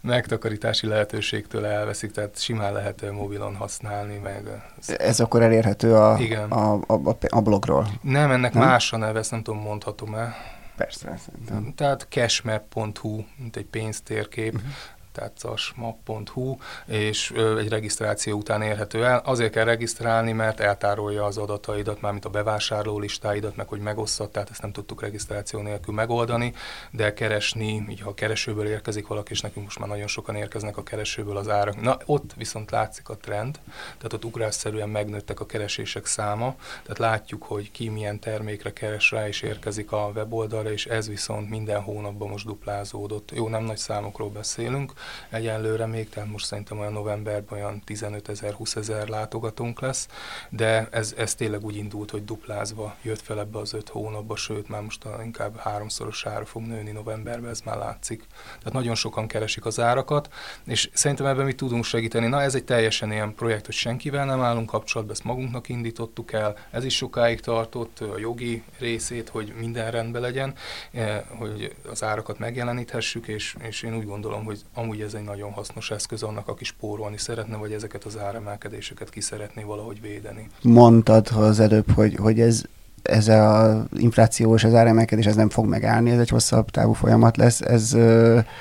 megtakarítási 0.01 0.87
lehetőségtől 0.87 1.67
elveszik, 1.67 2.11
tehát 2.11 2.32
tehát 2.33 2.47
simán 2.47 2.73
lehet 2.73 3.13
mobilon 3.13 3.57
használni. 3.57 4.19
Meg 4.19 4.63
Ez 4.99 5.21
akkor 5.21 5.43
elérhető 5.43 5.95
a, 5.95 6.19
Igen. 6.19 6.51
A, 6.51 6.73
a, 6.87 7.17
a 7.29 7.41
blogról? 7.41 7.89
Nem, 8.01 8.31
ennek 8.31 8.53
nem? 8.53 8.63
más 8.63 8.93
a 8.93 8.97
neve, 8.97 9.19
ezt 9.19 9.31
nem 9.31 9.43
tudom, 9.43 9.61
mondhatom-e. 9.61 10.35
Persze, 10.77 11.19
szerintem. 11.25 11.73
Tehát 11.77 12.07
cashmap.hu, 12.11 13.25
mint 13.37 13.57
egy 13.57 13.67
pénztérkép, 13.67 14.55
uh-huh 14.55 14.71
tehát 15.13 15.39
zasmap.hu, 15.39 16.57
és 16.87 17.31
egy 17.59 17.69
regisztráció 17.69 18.37
után 18.37 18.63
érhető 18.63 19.05
el. 19.05 19.23
Azért 19.25 19.53
kell 19.53 19.65
regisztrálni, 19.65 20.33
mert 20.33 20.61
eltárolja 20.61 21.25
az 21.25 21.39
adataidat, 21.39 22.01
mármint 22.01 22.25
a 22.25 22.31
bevásárló 22.31 22.99
listáidat, 22.99 23.57
meg 23.57 23.69
hogy 23.69 23.81
megosztod, 23.81 24.31
tehát 24.31 24.51
ezt 24.51 24.63
nem 24.63 24.73
tudtuk 24.73 25.01
regisztráció 25.01 25.61
nélkül 25.61 25.95
megoldani, 25.95 26.55
de 26.91 27.15
keresni, 27.15 27.87
így 27.89 28.01
ha 28.01 28.09
a 28.09 28.15
keresőből 28.15 28.67
érkezik 28.67 29.07
valaki, 29.07 29.33
és 29.33 29.41
nekünk 29.41 29.65
most 29.65 29.79
már 29.79 29.89
nagyon 29.89 30.07
sokan 30.07 30.35
érkeznek 30.35 30.77
a 30.77 30.83
keresőből 30.83 31.37
az 31.37 31.49
árak. 31.49 31.81
Na, 31.81 31.97
ott 32.07 32.33
viszont 32.37 32.71
látszik 32.71 33.09
a 33.09 33.17
trend, 33.17 33.59
tehát 33.97 34.13
ott 34.13 34.25
ugrásszerűen 34.25 34.89
megnőttek 34.89 35.41
a 35.41 35.47
keresések 35.47 36.07
száma, 36.07 36.55
tehát 36.83 36.99
látjuk, 36.99 37.43
hogy 37.43 37.71
ki 37.71 37.89
milyen 37.89 38.19
termékre 38.19 38.73
keres 38.73 39.11
rá, 39.11 39.29
és 39.29 39.43
érkezik 39.43 39.93
a 39.93 40.11
weboldalra, 40.15 40.73
és 40.73 40.87
ez 40.87 41.09
viszont 41.09 41.51
minden 41.51 41.81
hónapban 41.81 42.29
most 42.29 42.47
duplázódott. 42.47 43.31
Jó, 43.35 43.49
nem 43.49 43.65
nagy 43.65 43.77
számokról 43.77 44.31
beszélünk, 44.31 44.93
egyenlőre 45.31 45.87
még, 45.87 46.09
tehát 46.09 46.31
most 46.31 46.47
szerintem 46.47 46.79
olyan 46.79 46.93
novemberben 46.93 47.59
olyan 47.59 47.83
15 47.85 48.29
ezer, 48.29 48.53
20 48.53 48.77
ezer 48.77 49.09
látogatónk 49.09 49.81
lesz, 49.81 50.09
de 50.49 50.89
ez, 50.91 51.15
ez 51.17 51.35
tényleg 51.35 51.65
úgy 51.65 51.77
indult, 51.77 52.11
hogy 52.11 52.25
duplázva 52.25 52.95
jött 53.03 53.21
fel 53.21 53.39
ebbe 53.39 53.59
az 53.59 53.73
öt 53.73 53.89
hónapba, 53.89 54.37
sőt 54.37 54.69
már 54.69 54.83
most 54.83 55.07
inkább 55.25 55.57
háromszorosára 55.57 56.45
fog 56.45 56.63
nőni 56.63 56.91
novemberben, 56.91 57.51
ez 57.51 57.61
már 57.61 57.77
látszik. 57.77 58.25
Tehát 58.59 58.73
nagyon 58.73 58.95
sokan 58.95 59.27
keresik 59.27 59.65
az 59.65 59.81
árakat, 59.81 60.29
és 60.67 60.91
szerintem 60.93 61.27
ebben 61.27 61.45
mi 61.45 61.53
tudunk 61.53 61.85
segíteni. 61.85 62.27
Na 62.27 62.43
ez 62.43 62.55
egy 62.55 62.65
teljesen 62.65 63.13
ilyen 63.13 63.35
projekt, 63.35 63.67
hogy 63.67 63.75
senkivel 63.75 64.25
nem 64.25 64.41
állunk 64.41 64.71
kapcsolatban, 64.71 65.17
ezt 65.17 65.25
magunknak 65.25 65.69
indítottuk 65.69 66.33
el, 66.33 66.57
ez 66.71 66.85
is 66.85 66.97
sokáig 66.97 67.41
tartott, 67.41 68.01
a 68.01 68.19
jogi 68.19 68.63
részét, 68.79 69.29
hogy 69.29 69.53
minden 69.59 69.91
rendben 69.91 70.23
legyen, 70.23 70.55
eh, 70.93 71.23
hogy 71.29 71.75
az 71.91 72.03
árakat 72.03 72.39
megjeleníthessük, 72.39 73.27
és, 73.27 73.57
és 73.61 73.83
én 73.83 73.97
úgy 73.97 74.07
gondolom, 74.07 74.45
hogy 74.45 74.61
amúgy 74.75 74.92
amúgy 74.93 75.05
ez 75.05 75.15
egy 75.15 75.25
nagyon 75.25 75.51
hasznos 75.51 75.91
eszköz 75.91 76.23
annak, 76.23 76.49
aki 76.49 76.65
spórolni 76.65 77.19
szeretne, 77.19 77.57
vagy 77.57 77.73
ezeket 77.73 78.05
az 78.05 78.19
áremelkedéseket 78.19 79.11
ki 79.11 79.21
szeretné 79.21 79.63
valahogy 79.63 80.01
védeni. 80.01 80.49
Mondtad 80.63 81.29
az 81.37 81.61
előbb, 81.61 81.91
hogy, 81.91 82.15
hogy 82.17 82.41
ez 82.41 82.63
ez 83.03 83.29
az 83.29 83.77
inflációs, 83.97 84.65
az 84.65 84.75
áremelkedés, 84.75 85.27
ez 85.27 85.37
nem 85.37 85.49
fog 85.49 85.67
megállni, 85.67 86.11
ez 86.11 86.19
egy 86.19 86.29
hosszabb 86.29 86.71
távú 86.71 86.93
folyamat 86.93 87.37
lesz. 87.37 87.61
Ez, 87.61 87.97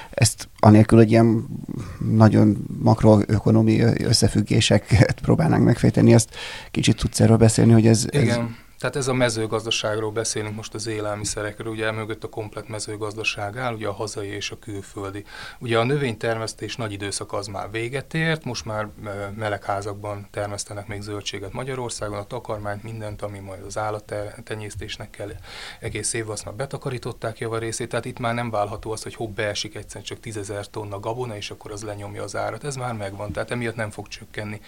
ezt 0.09 0.49
anélkül, 0.59 0.97
hogy 0.97 1.11
ilyen 1.11 1.45
nagyon 2.11 2.65
makroökonomi 2.83 3.81
összefüggéseket 3.81 5.19
próbálnánk 5.21 5.63
megfejteni, 5.63 6.13
azt 6.13 6.29
kicsit 6.71 6.97
tudsz 6.97 7.19
erről 7.19 7.37
beszélni, 7.37 7.71
hogy 7.71 7.87
ez... 7.87 8.05
Igen. 8.09 8.27
Ez 8.29 8.45
tehát 8.81 8.95
ez 8.95 9.07
a 9.07 9.13
mezőgazdaságról 9.13 10.11
beszélünk 10.11 10.55
most 10.55 10.73
az 10.73 10.87
élelmiszerekről, 10.87 11.71
ugye 11.71 11.91
mögött 11.91 12.23
a 12.23 12.29
komplet 12.29 12.67
mezőgazdaság 12.67 13.57
áll, 13.57 13.73
ugye 13.73 13.87
a 13.87 13.93
hazai 13.93 14.27
és 14.27 14.51
a 14.51 14.59
külföldi. 14.59 15.23
Ugye 15.59 15.79
a 15.79 15.83
növénytermesztés 15.83 16.75
nagy 16.75 16.91
időszak 16.91 17.33
az 17.33 17.47
már 17.47 17.71
véget 17.71 18.13
ért, 18.13 18.43
most 18.43 18.65
már 18.65 18.87
melegházakban 19.35 20.27
termesztenek 20.31 20.87
még 20.87 21.01
zöldséget 21.01 21.53
Magyarországon, 21.53 22.17
a 22.17 22.23
takarmányt, 22.23 22.83
mindent, 22.83 23.21
ami 23.21 23.39
majd 23.39 23.63
az 23.65 23.77
állattenyésztésnek 23.77 25.09
kell 25.09 25.31
egész 25.79 26.13
évben, 26.13 26.31
azt 26.31 26.45
már 26.45 26.53
betakarították 26.53 27.39
javarészét, 27.39 27.89
tehát 27.89 28.05
itt 28.05 28.19
már 28.19 28.33
nem 28.33 28.49
válható 28.49 28.91
az, 28.91 29.03
hogy 29.03 29.15
hopp 29.15 29.35
beesik 29.35 29.75
egyszer 29.75 30.01
csak 30.01 30.19
10 30.19 30.51
tonna 30.71 30.99
gabona, 30.99 31.35
és 31.35 31.51
akkor 31.51 31.71
az 31.71 31.83
lenyomja 31.83 32.23
az 32.23 32.35
árat. 32.35 32.63
Ez 32.63 32.75
már 32.75 32.93
megvan, 32.93 33.31
tehát 33.31 33.51
emiatt 33.51 33.75
nem 33.75 33.91
fog 33.91 34.07
csökkenni. 34.07 34.61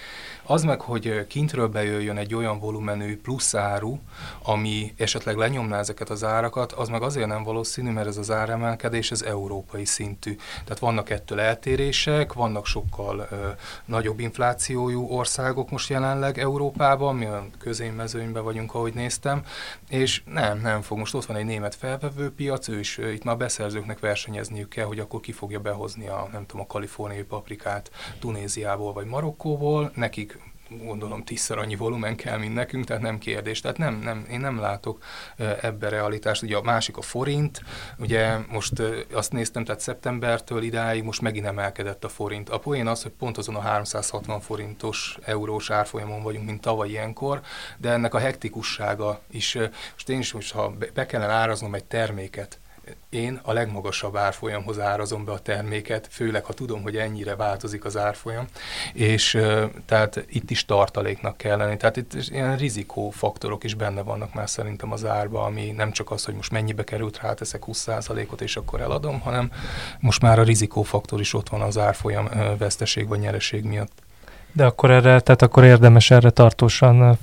Az 0.43 0.63
meg, 0.63 0.82
hogy 0.82 1.28
kintről 1.28 1.67
bejöjjön 1.67 2.17
egy 2.17 2.36
olyan 2.36 2.60
volumenű 2.60 3.17
plusz 3.17 3.54
áru, 3.54 3.99
ami 4.44 4.94
esetleg 4.98 5.36
lenyomná 5.38 5.80
ezeket 5.80 6.10
az 6.10 6.24
árakat, 6.24 6.72
az 6.72 6.89
meg 6.89 7.02
azért 7.02 7.28
nem 7.28 7.44
valószínű, 7.44 7.92
mert 7.92 8.08
ez 8.08 8.18
az 8.18 8.32
áremelkedés 8.32 9.12
ez 9.12 9.22
európai 9.22 9.86
szintű. 9.86 10.36
Tehát 10.63 10.80
vannak 10.80 11.10
ettől 11.10 11.39
eltérések, 11.39 12.34
vannak 12.34 12.66
sokkal 12.66 13.28
ö, 13.32 13.50
nagyobb 13.86 14.20
inflációjú 14.20 15.08
országok 15.08 15.70
most 15.70 15.89
jelenleg 15.89 16.39
Európában, 16.39 17.16
mi 17.16 17.26
a 17.26 17.46
közénmezőnyben 17.60 18.44
vagyunk, 18.44 18.74
ahogy 18.74 18.94
néztem, 18.94 19.46
és 19.89 20.24
nem, 20.26 20.60
nem 20.60 20.82
fog. 20.82 20.98
Most 20.98 21.13
ott 21.13 21.26
van 21.26 21.38
egy 21.38 21.46
német 21.46 21.76
felvevő 21.76 22.32
piac, 22.34 22.68
ő 22.68 22.80
is, 22.80 22.98
itt 22.98 23.24
már 23.24 23.38
beszerzőknek 23.38 24.00
versenyezniük 24.00 24.70
kell, 24.70 24.86
hogy 24.86 25.00
akkor 25.00 25.20
ki 25.20 25.32
fogja 25.32 25.60
behozni 25.60 26.08
a, 26.08 26.30
nem 26.32 26.46
tudom, 26.46 26.62
a 26.62 26.72
kaliforniai 26.74 27.24
paprikát 27.24 27.92
Tunéziából 28.20 28.94
vagy 28.94 29.06
Marokkóból, 29.06 29.92
nekik 29.96 30.39
gondolom 30.78 31.24
tízszer 31.24 31.58
annyi 31.58 31.76
volumen 31.76 32.16
kell, 32.16 32.38
mint 32.38 32.54
nekünk, 32.54 32.86
tehát 32.86 33.02
nem 33.02 33.18
kérdés. 33.18 33.62
Tehát 33.62 33.78
nem, 33.78 33.96
nem, 33.96 34.26
én 34.32 34.40
nem 34.40 34.60
látok 34.60 35.04
ebbe 35.62 35.90
realitást. 35.90 36.42
Ugye 36.42 36.58
a 36.58 36.62
másik 36.62 36.98
a 36.98 37.02
forint, 37.02 37.62
ugye 37.98 38.38
most 38.50 38.82
azt 39.14 39.32
néztem, 39.32 39.64
tehát 39.64 39.82
szeptembertől 39.82 40.64
idáig 40.64 41.04
most 41.04 41.22
megint 41.22 41.46
emelkedett 41.46 42.04
a 42.04 42.10
forint. 42.10 42.50
A 42.50 42.60
poén 42.60 42.88
az, 42.88 43.02
hogy 43.02 43.12
pont 43.12 43.38
azon 43.38 43.56
a 43.56 43.62
360 43.62 44.40
forintos 44.40 45.18
eurós 45.22 45.70
árfolyamon 45.70 46.24
vagyunk, 46.24 46.46
mint 46.46 46.62
tavaly 46.62 46.90
ilyenkor, 46.90 47.42
de 47.78 47.90
ennek 47.90 48.14
a 48.14 48.20
hektikussága 48.20 49.20
is, 49.32 49.58
most 49.94 50.10
én 50.10 50.20
is 50.20 50.34
most, 50.34 50.54
ha 50.54 50.74
be 50.94 51.06
kellene 51.06 51.34
áraznom 51.34 51.76
egy 51.76 51.86
terméket, 51.86 52.60
én 53.10 53.39
a 53.43 53.54
legmagasabb 53.54 54.15
árfolyamhoz 54.15 54.80
árazom 54.80 55.26
be 55.26 55.32
a 55.32 55.39
terméket, 55.39 56.08
főleg 56.12 56.46
ha 56.46 56.54
tudom, 56.54 56.82
hogy 56.82 56.98
ennyire 56.98 57.36
változik 57.36 57.86
az 57.86 57.98
árfolyam, 57.98 58.48
és 58.93 59.39
tehát 59.86 60.26
itt 60.30 60.50
is 60.50 60.65
tartaléknak 60.65 61.38
kell 61.38 61.58
lenni. 61.58 61.78
Tehát 61.78 61.98
itt 61.98 62.13
ilyen 62.13 62.58
rizikófaktorok 62.58 63.63
is 63.63 63.74
benne 63.74 64.02
vannak 64.02 64.34
már 64.34 64.50
szerintem 64.50 64.91
az 64.91 65.06
árba, 65.06 65.43
ami 65.43 65.72
nem 65.72 65.91
csak 65.91 66.12
az, 66.12 66.26
hogy 66.26 66.36
most 66.36 66.52
mennyibe 66.52 66.84
került, 66.84 67.19
ráteszek 67.22 67.63
20%-ot 67.65 68.41
és 68.41 68.56
akkor 68.56 68.82
eladom, 68.82 69.19
hanem 69.19 69.52
most 70.00 70.22
már 70.22 70.39
a 70.39 70.43
rizikófaktor 70.43 71.19
is 71.19 71.34
ott 71.34 71.50
van 71.50 71.62
az 71.62 71.78
árfolyam 71.78 72.30
veszteség 72.58 73.08
vagy 73.08 73.19
nyereség 73.19 73.63
miatt. 73.63 74.03
De 74.56 74.66
akkor 74.66 74.92
erre, 74.92 75.20
tehát 75.20 75.42
akkor 75.42 75.63
érdemes 75.63 76.12
erre 76.12 76.30
tartósan 76.30 77.18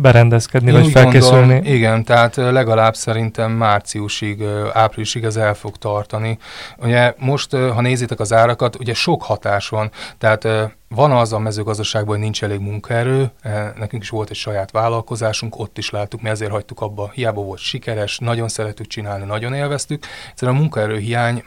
berendezkedni, 0.00 0.68
Én 0.68 0.74
vagy 0.74 0.90
felkészülni? 0.90 1.52
Gondolom, 1.52 1.74
igen, 1.74 2.04
tehát 2.04 2.36
legalább 2.36 2.94
szerintem 2.94 3.52
márciusig, 3.52 4.42
áprilisig 4.72 5.24
ez 5.24 5.36
el 5.36 5.54
fog 5.54 5.76
tartani. 5.76 6.38
Ugye 6.76 7.14
most, 7.18 7.56
ha 7.56 7.80
nézitek 7.80 8.20
az 8.20 8.32
árakat, 8.32 8.76
ugye 8.76 8.94
sok 8.94 9.22
hatás 9.22 9.68
van, 9.68 9.90
tehát 10.18 10.48
van 10.88 11.10
az 11.10 11.32
a 11.32 11.38
mezőgazdaságban, 11.38 12.14
hogy 12.14 12.22
nincs 12.24 12.42
elég 12.42 12.60
munkaerő, 12.60 13.30
e, 13.40 13.72
nekünk 13.76 14.02
is 14.02 14.08
volt 14.08 14.30
egy 14.30 14.36
saját 14.36 14.70
vállalkozásunk, 14.70 15.58
ott 15.58 15.78
is 15.78 15.90
láttuk, 15.90 16.22
mi 16.22 16.28
ezért 16.28 16.50
hagytuk 16.50 16.80
abba, 16.80 17.10
hiába 17.14 17.42
volt 17.42 17.58
sikeres, 17.58 18.18
nagyon 18.18 18.48
szeretük 18.48 18.86
csinálni, 18.86 19.24
nagyon 19.24 19.54
élveztük. 19.54 20.04
Egyszerűen 20.30 20.56
a 20.56 20.60
munkaerő 20.60 20.98
hiány 20.98 21.42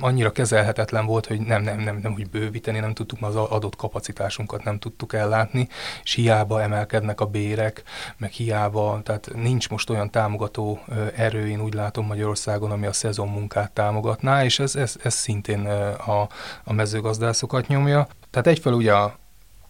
annyira 0.00 0.30
kezelhetetlen 0.30 1.06
volt, 1.06 1.26
hogy 1.26 1.40
nem, 1.40 1.62
nem, 1.62 1.80
nem, 1.80 1.98
nem 2.02 2.12
hogy 2.12 2.30
bővíteni, 2.30 2.78
nem 2.78 2.94
tudtuk 2.94 3.18
az 3.22 3.36
adott 3.36 3.76
kapacitásunkat 3.76 4.64
nem 4.64 4.78
tudtuk 4.78 5.12
ellátni, 5.12 5.68
és 6.02 6.14
hiába 6.14 6.62
emelkednek 6.62 7.20
a 7.20 7.26
bérek, 7.26 7.82
meg 8.16 8.30
hiába, 8.30 9.00
tehát 9.04 9.30
nincs 9.34 9.68
most 9.68 9.90
olyan 9.90 10.10
támogató 10.10 10.80
erő, 11.16 11.48
én 11.48 11.60
úgy 11.60 11.74
látom 11.74 12.06
Magyarországon, 12.06 12.70
ami 12.70 12.86
a 12.86 12.92
szezonmunkát 12.92 13.70
támogatná, 13.70 14.44
és 14.44 14.58
ez, 14.58 14.76
ez, 14.76 14.96
ez 15.02 15.14
szintén 15.14 15.66
a, 16.06 16.28
a 16.64 16.72
mezőgazdászokat 16.72 17.66
nyomja. 17.66 18.06
Tehát 18.42 18.56
egyfelől 18.56 18.78
ugye 18.78 18.92
a, 18.92 19.04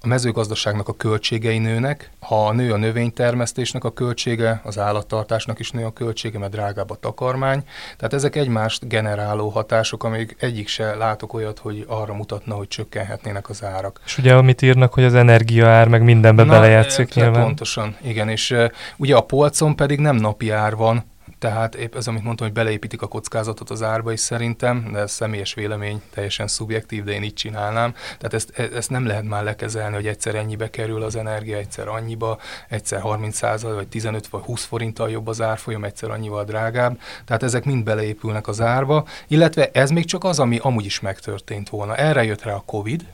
a 0.01 0.07
mezőgazdaságnak 0.07 0.89
a 0.89 0.97
költségei 0.97 1.59
nőnek, 1.59 2.11
ha 2.21 2.53
nő 2.53 2.73
a 2.73 2.77
növénytermesztésnek 2.77 3.85
a 3.85 3.93
költsége, 3.93 4.61
az 4.65 4.79
állattartásnak 4.79 5.59
is 5.59 5.71
nő 5.71 5.85
a 5.85 5.93
költsége, 5.93 6.39
mert 6.39 6.53
drágább 6.53 6.91
a 6.91 6.95
takarmány. 6.95 7.65
Tehát 7.97 8.13
ezek 8.13 8.37
egymást 8.37 8.89
generáló 8.89 9.49
hatások, 9.49 10.05
amíg 10.05 10.37
egyik 10.39 10.69
se 10.69 10.95
látok 10.95 11.35
olyat, 11.35 11.59
hogy 11.59 11.85
arra 11.89 12.15
mutatna, 12.15 12.55
hogy 12.55 12.69
csökkenhetnének 12.69 13.49
az 13.49 13.65
árak. 13.65 14.01
És 14.05 14.19
ugye 14.19 14.35
amit 14.35 14.63
írnak, 14.63 14.95
hogy 14.95 15.05
az 15.05 15.15
energiaár 15.15 15.89
meg 15.89 16.03
mindenbe 16.03 16.45
Na, 16.45 16.53
belejátszik 16.53 17.15
nyilván. 17.15 17.43
Pontosan, 17.43 17.97
igen, 18.03 18.29
és 18.29 18.51
uh, 18.51 18.71
ugye 18.97 19.17
a 19.17 19.21
polcon 19.21 19.77
pedig 19.77 19.99
nem 19.99 20.17
napi 20.17 20.51
ár 20.51 20.77
van, 20.77 21.05
tehát 21.39 21.75
épp 21.75 21.95
ez, 21.95 22.07
amit 22.07 22.23
mondtam, 22.23 22.47
hogy 22.47 22.57
beleépítik 22.57 23.03
a 23.03 23.07
kockázatot 23.07 23.71
az 23.71 23.83
árba 23.83 24.13
is 24.13 24.21
szerintem, 24.21 24.89
de 24.93 24.99
ez 24.99 25.11
személyes 25.11 25.55
vélemény, 25.55 26.03
teljesen 26.11 26.47
szubjektív, 26.47 27.05
de 27.05 27.13
én 27.13 27.23
így 27.23 27.35
csinálnám. 27.35 27.93
Tehát 27.93 28.35
ezt, 28.35 28.53
e, 28.55 28.69
ezt 28.77 28.91
nem 28.91 29.07
lehet 29.07 29.25
már 29.25 29.45
lekezelni, 29.45 29.95
hogy 29.95 30.07
egyszer 30.07 30.35
ennyibe 30.35 30.71
kerül 30.71 31.03
az 31.03 31.17
energia, 31.17 31.57
egyszer 31.57 31.89
annyiba, 31.89 32.39
egyszer 32.69 33.01
30 33.01 33.41
vagy 33.63 33.89
15 33.89 34.27
vagy 34.29 34.43
20 34.43 34.65
forinttal 34.65 35.11
jobb 35.11 35.27
az 35.27 35.41
árfolyam, 35.41 35.85
egyszer 35.85 36.11
annyival 36.11 36.45
drágább. 36.45 37.01
Tehát 37.25 37.43
ezek 37.43 37.65
mind 37.65 37.85
beleépülnek 37.85 38.49
az 38.49 38.61
árba, 38.61 39.07
illetve 39.29 39.71
ez 39.73 39.91
még 39.91 40.05
csak 40.05 40.25
az, 40.25 40.39
ami 40.39 40.59
amúgy 40.63 40.85
is 40.85 41.01
megtörtént 41.01 41.69
volna. 41.69 41.97
Erre 41.97 42.25
jött 42.25 42.43
rá 42.43 42.55
a 42.55 42.63
Covid, 42.67 43.07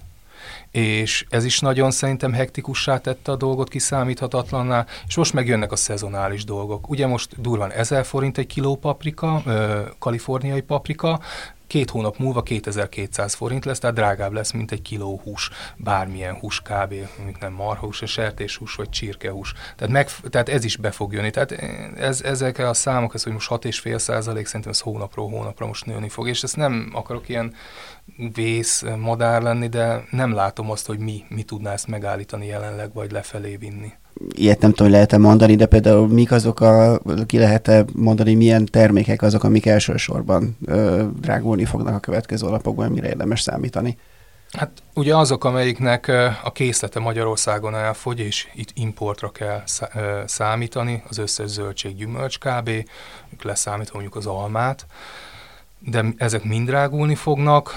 és 0.74 1.26
ez 1.28 1.44
is 1.44 1.60
nagyon 1.60 1.90
szerintem 1.90 2.32
hektikussá 2.32 2.98
tette 2.98 3.32
a 3.32 3.36
dolgot, 3.36 3.68
kiszámíthatatlanná, 3.68 4.86
és 5.06 5.16
most 5.16 5.32
megjönnek 5.32 5.72
a 5.72 5.76
szezonális 5.76 6.44
dolgok. 6.44 6.88
Ugye 6.90 7.06
most 7.06 7.40
durván 7.40 7.70
1000 7.70 8.04
forint 8.04 8.38
egy 8.38 8.46
kiló 8.46 8.76
paprika, 8.76 9.42
ö, 9.46 9.80
kaliforniai 9.98 10.60
paprika, 10.60 11.20
két 11.66 11.90
hónap 11.90 12.18
múlva 12.18 12.42
2200 12.42 13.34
forint 13.34 13.64
lesz, 13.64 13.78
tehát 13.78 13.96
drágább 13.96 14.32
lesz, 14.32 14.52
mint 14.52 14.72
egy 14.72 14.82
kiló 14.82 15.20
hús, 15.24 15.50
bármilyen 15.76 16.34
hús 16.34 16.60
kb., 16.60 16.94
mint 17.24 17.40
nem 17.40 17.52
marhús, 17.52 18.02
a 18.02 18.06
sertéshús 18.06 18.74
vagy 18.74 18.88
csirkehús. 18.88 19.52
Tehát, 19.76 19.92
meg, 19.92 20.08
tehát 20.30 20.48
ez 20.48 20.64
is 20.64 20.76
be 20.76 20.90
fog 20.90 21.12
jönni. 21.12 21.30
Tehát 21.30 21.52
ez, 21.96 22.22
ezek 22.22 22.58
a 22.58 22.74
számok, 22.74 23.14
ez, 23.14 23.22
hogy 23.22 23.32
most 23.32 23.50
6,5 23.50 23.98
százalék, 23.98 24.46
szerintem 24.46 24.70
ez 24.70 24.80
hónapról 24.80 25.28
hónapra 25.28 25.66
most 25.66 25.86
nőni 25.86 26.08
fog, 26.08 26.28
és 26.28 26.42
ezt 26.42 26.56
nem 26.56 26.90
akarok 26.92 27.28
ilyen 27.28 27.54
vész 28.34 28.84
madár 28.98 29.42
lenni, 29.42 29.68
de 29.68 30.04
nem 30.10 30.34
látom 30.34 30.70
azt, 30.70 30.86
hogy 30.86 30.98
mi, 30.98 31.24
mi 31.28 31.42
tudná 31.42 31.72
ezt 31.72 31.86
megállítani 31.86 32.46
jelenleg, 32.46 32.92
vagy 32.92 33.10
lefelé 33.10 33.56
vinni 33.56 33.92
ilyet 34.34 34.60
nem 34.60 34.72
tudom, 34.72 34.92
lehet-e 34.92 35.18
mondani, 35.18 35.54
de 35.54 35.66
például 35.66 36.08
mik 36.08 36.32
azok 36.32 36.60
a, 36.60 37.00
ki 37.26 37.38
lehet-e 37.38 37.84
mondani, 37.94 38.34
milyen 38.34 38.64
termékek 38.64 39.22
azok, 39.22 39.44
amik 39.44 39.66
elsősorban 39.66 40.56
ö, 40.66 41.04
drágulni 41.20 41.64
fognak 41.64 41.94
a 41.94 41.98
következő 41.98 42.46
alapokban, 42.46 42.90
mire 42.90 43.08
érdemes 43.08 43.40
számítani? 43.40 43.98
Hát 44.50 44.70
ugye 44.94 45.16
azok, 45.16 45.44
amelyiknek 45.44 46.08
a 46.44 46.52
készlete 46.52 47.00
Magyarországon 47.00 47.74
elfogy, 47.74 48.20
és 48.20 48.48
itt 48.54 48.70
importra 48.74 49.30
kell 49.30 49.62
számítani, 50.26 51.02
az 51.08 51.18
összes 51.18 51.48
zöldség, 51.48 51.96
gyümölcs 51.96 52.38
kb., 52.38 52.70
leszámítva 53.42 53.92
mondjuk 53.92 54.16
az 54.16 54.26
almát, 54.26 54.86
de 55.78 56.04
ezek 56.16 56.44
mind 56.44 56.66
drágulni 56.66 57.14
fognak. 57.14 57.72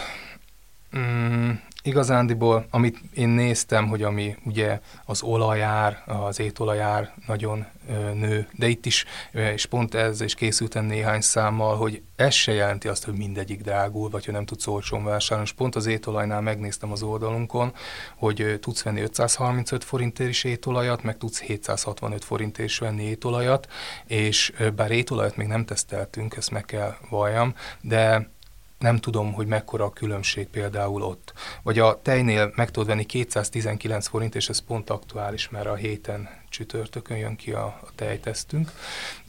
Mm, 0.98 1.52
igazándiból, 1.88 2.66
amit 2.70 3.00
én 3.14 3.30
néztem, 3.30 3.88
hogy 3.88 4.04
ami 4.04 4.36
ugye 4.46 4.80
az 5.06 5.22
olajár, 5.22 6.04
az 6.06 6.40
étolajár 6.40 7.14
nagyon 7.28 7.66
nő, 8.14 8.48
de 8.52 8.68
itt 8.68 8.86
is, 8.86 9.06
és 9.32 9.66
pont 9.66 9.94
ez 9.94 10.22
is 10.22 10.34
készültem 10.34 10.86
néhány 10.86 11.22
számmal, 11.22 11.76
hogy 11.76 12.02
ez 12.16 12.34
se 12.34 12.54
jelenti 12.54 12.88
azt, 12.88 13.06
hogy 13.06 13.14
mindegyik 13.14 13.62
drágul, 13.62 14.10
vagy 14.10 14.26
hogy 14.26 14.34
nem 14.34 14.46
tudsz 14.46 14.68
olcsón 14.68 15.04
vásárolni. 15.04 15.50
És 15.50 15.56
pont 15.56 15.76
az 15.76 15.86
étolajnál 15.86 16.42
megnéztem 16.42 16.92
az 16.92 17.04
oldalunkon, 17.04 17.74
hogy 18.16 18.58
tudsz 18.62 18.84
venni 18.84 19.02
535 19.02 19.84
forintért 19.84 20.30
is 20.30 20.44
étolajat, 20.44 21.04
meg 21.04 21.18
tudsz 21.18 21.42
765 21.42 22.24
forintért 22.26 22.70
is 22.70 22.78
venni 22.78 23.04
étolajat, 23.04 23.68
és 24.06 24.54
bár 24.76 24.92
étolajat 24.92 25.36
még 25.36 25.48
nem 25.48 25.66
teszteltünk, 25.66 26.36
ezt 26.36 26.52
meg 26.52 26.66
kell 26.66 26.96
valljam, 27.10 27.54
de 27.82 28.36
nem 28.80 28.98
tudom, 28.98 29.34
hogy 29.34 29.48
mekkora 29.48 29.86
a 29.86 29.90
különbség 29.90 30.48
például 30.48 31.02
ott. 31.02 31.34
Vagy 31.64 31.80
a 31.80 32.00
tejnél 32.02 32.52
meg 32.56 32.72
tudod 32.72 32.88
venni 32.88 33.06
219 33.06 34.08
forint, 34.08 34.36
és 34.36 34.50
ez 34.50 34.60
pont 34.60 34.90
aktuális, 34.90 35.50
mert 35.50 35.66
a 35.66 35.76
héten 35.76 36.30
csütörtökön 36.50 37.18
jön 37.18 37.36
ki 37.36 37.52
a, 37.52 37.66
a 37.66 37.88
tejtesztünk, 37.96 38.72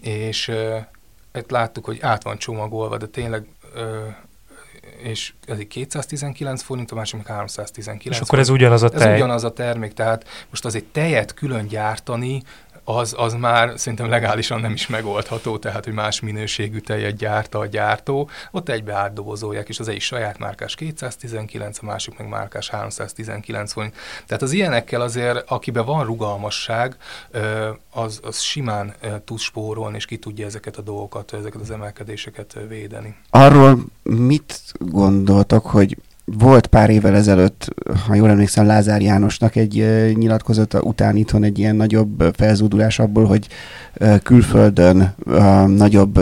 és 0.01 0.49
e, 0.49 0.89
láttuk, 1.49 1.85
hogy 1.85 1.99
át 2.01 2.23
van 2.23 2.39
csomagolva, 2.39 2.97
de 2.97 3.07
tényleg 3.07 3.47
e, 3.77 3.81
és 4.99 5.33
ez 5.47 5.59
egy 5.59 5.67
219 5.67 6.63
forint, 6.63 6.91
a 6.91 6.95
másik 6.95 7.17
meg 7.17 7.27
319 7.27 8.17
És 8.17 8.21
akkor 8.21 8.39
ez 8.39 8.49
ugyanaz 8.49 8.83
a 8.83 8.89
tej? 8.89 9.11
Ez 9.11 9.17
ugyanaz 9.17 9.45
a 9.45 9.53
termék, 9.53 9.93
tehát 9.93 10.29
most 10.51 10.65
azért 10.65 10.85
tejet 10.85 11.35
külön 11.35 11.67
gyártani, 11.67 12.43
az, 12.89 13.15
az 13.17 13.35
már 13.35 13.73
szerintem 13.77 14.09
legálisan 14.09 14.61
nem 14.61 14.73
is 14.73 14.87
megoldható, 14.87 15.59
tehát 15.59 15.85
hogy 15.85 15.95
más 15.95 16.21
minőségű 16.21 16.79
tejet 16.79 17.17
gyárta 17.17 17.59
a 17.59 17.67
gyártó, 17.67 18.31
ott 18.51 18.69
egybe 18.69 18.95
átdobozolják, 18.95 19.69
és 19.69 19.79
az 19.79 19.89
egy 19.89 20.01
saját 20.01 20.39
márkás 20.39 20.75
219, 20.75 21.79
a 21.83 21.87
másik 21.87 22.19
meg 22.19 22.29
márkás 22.29 22.69
319 22.69 23.73
forint. 23.73 23.95
Tehát 24.27 24.43
az 24.43 24.53
ilyenekkel 24.53 25.01
azért, 25.01 25.51
akiben 25.51 25.85
van 25.85 26.05
rugalmasság, 26.05 26.97
az, 27.91 28.21
az 28.23 28.41
simán 28.41 28.95
tud 29.25 29.39
spórolni, 29.39 29.97
és 29.97 30.05
ki 30.05 30.17
tudja 30.17 30.47
ezeket 30.47 30.77
a 30.77 30.83
dolgokat, 30.83 31.33
ezeket 31.33 31.61
az 31.61 31.71
emelkedéseket 31.71 32.59
védeni. 32.69 33.17
Arról 33.31 33.79
mit 34.03 34.63
gondoltak, 34.79 35.67
hogy 35.67 35.97
volt 36.39 36.67
pár 36.67 36.91
évvel 36.91 37.15
ezelőtt, 37.15 37.69
ha 38.07 38.15
jól 38.15 38.31
emlékszem, 38.31 38.67
Lázár 38.67 39.01
Jánosnak 39.01 39.57
egy 39.57 39.75
nyilatkozata 40.15 40.81
után 40.81 41.17
itthon 41.17 41.45
egy 41.45 41.59
ilyen 41.59 41.77
nagyobb 41.77 42.25
felzúdulás 42.37 42.99
abból, 42.99 43.25
hogy 43.25 43.47
külföldön 44.23 45.15
nagyobb 45.67 46.21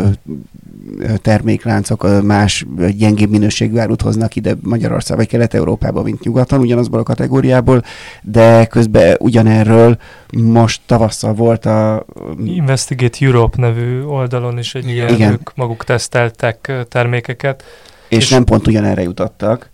termékláncok 1.23 2.23
más 2.23 2.67
gyengébb 2.97 3.31
minőségű 3.31 3.79
árut 3.79 4.03
hoznak 4.03 4.37
ide 4.37 4.55
Magyarország 4.63 5.17
vagy 5.17 5.27
Kelet-Európába, 5.27 6.03
mint 6.03 6.25
nyugaton, 6.25 6.61
ugyanazból 6.61 7.01
a 7.01 7.03
kategóriából, 7.03 7.83
de 8.23 8.67
közben 8.67 9.17
ugyanerről 9.19 9.99
most 10.31 10.81
tavasszal 10.87 11.35
volt 11.35 11.67
a... 11.67 12.05
Investigate 12.45 13.27
Europe 13.27 13.61
nevű 13.61 14.03
oldalon 14.03 14.59
is 14.59 14.75
egy 14.75 14.89
ilyen, 14.89 15.15
Igen. 15.15 15.33
ők 15.33 15.55
maguk 15.55 15.85
teszteltek 15.85 16.73
termékeket. 16.89 17.65
És, 18.09 18.17
és 18.17 18.29
nem 18.29 18.45
pont 18.45 18.67
ugyanerre 18.67 19.03
jutottak. 19.03 19.71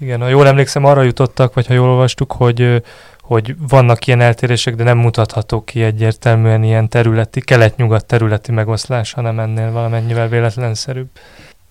Igen, 0.00 0.20
ha 0.20 0.28
jól 0.28 0.46
emlékszem, 0.46 0.84
arra 0.84 1.02
jutottak, 1.02 1.54
vagy 1.54 1.66
ha 1.66 1.74
jól 1.74 1.88
olvastuk, 1.88 2.32
hogy 2.32 2.82
hogy 3.30 3.54
vannak 3.68 4.06
ilyen 4.06 4.20
eltérések, 4.20 4.74
de 4.74 4.84
nem 4.84 4.98
mutathatók 4.98 5.64
ki 5.64 5.82
egyértelműen 5.82 6.62
ilyen 6.62 6.88
területi, 6.88 7.40
kelet-nyugat 7.40 8.06
területi 8.06 8.52
megoszlás, 8.52 9.12
hanem 9.12 9.38
ennél 9.40 9.72
valamennyivel 9.72 10.28
véletlenszerűbb. 10.28 11.08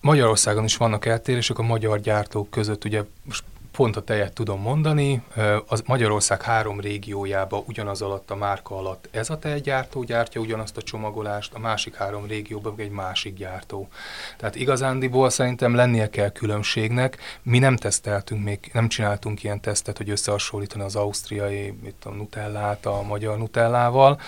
Magyarországon 0.00 0.64
is 0.64 0.76
vannak 0.76 1.06
eltérések 1.06 1.58
a 1.58 1.62
magyar 1.62 2.00
gyártók 2.00 2.50
között, 2.50 2.84
ugye 2.84 3.02
most 3.24 3.44
pont 3.80 3.96
a 3.96 4.00
tejet 4.00 4.32
tudom 4.32 4.60
mondani, 4.60 5.22
az 5.66 5.82
Magyarország 5.86 6.42
három 6.42 6.80
régiójába 6.80 7.62
ugyanaz 7.66 8.02
alatt 8.02 8.30
a 8.30 8.36
márka 8.36 8.76
alatt 8.76 9.08
ez 9.10 9.30
a 9.30 9.38
tejgyártó 9.38 10.02
gyártja 10.02 10.40
ugyanazt 10.40 10.76
a 10.76 10.82
csomagolást, 10.82 11.54
a 11.54 11.58
másik 11.58 11.94
három 11.94 12.26
régióban 12.26 12.74
egy 12.76 12.90
másik 12.90 13.34
gyártó. 13.34 13.88
Tehát 14.36 14.54
igazándiból 14.54 15.30
szerintem 15.30 15.74
lennie 15.74 16.10
kell 16.10 16.30
különbségnek. 16.30 17.18
Mi 17.42 17.58
nem 17.58 17.76
teszteltünk 17.76 18.44
még, 18.44 18.70
nem 18.72 18.88
csináltunk 18.88 19.42
ilyen 19.42 19.60
tesztet, 19.60 19.96
hogy 19.96 20.10
összehasonlítani 20.10 20.84
az 20.84 20.96
ausztriai, 20.96 21.74
mit 21.82 22.04
a 22.04 22.10
nutellát 22.10 22.86
a 22.86 23.02
magyar 23.02 23.38
nutellával 23.38 24.20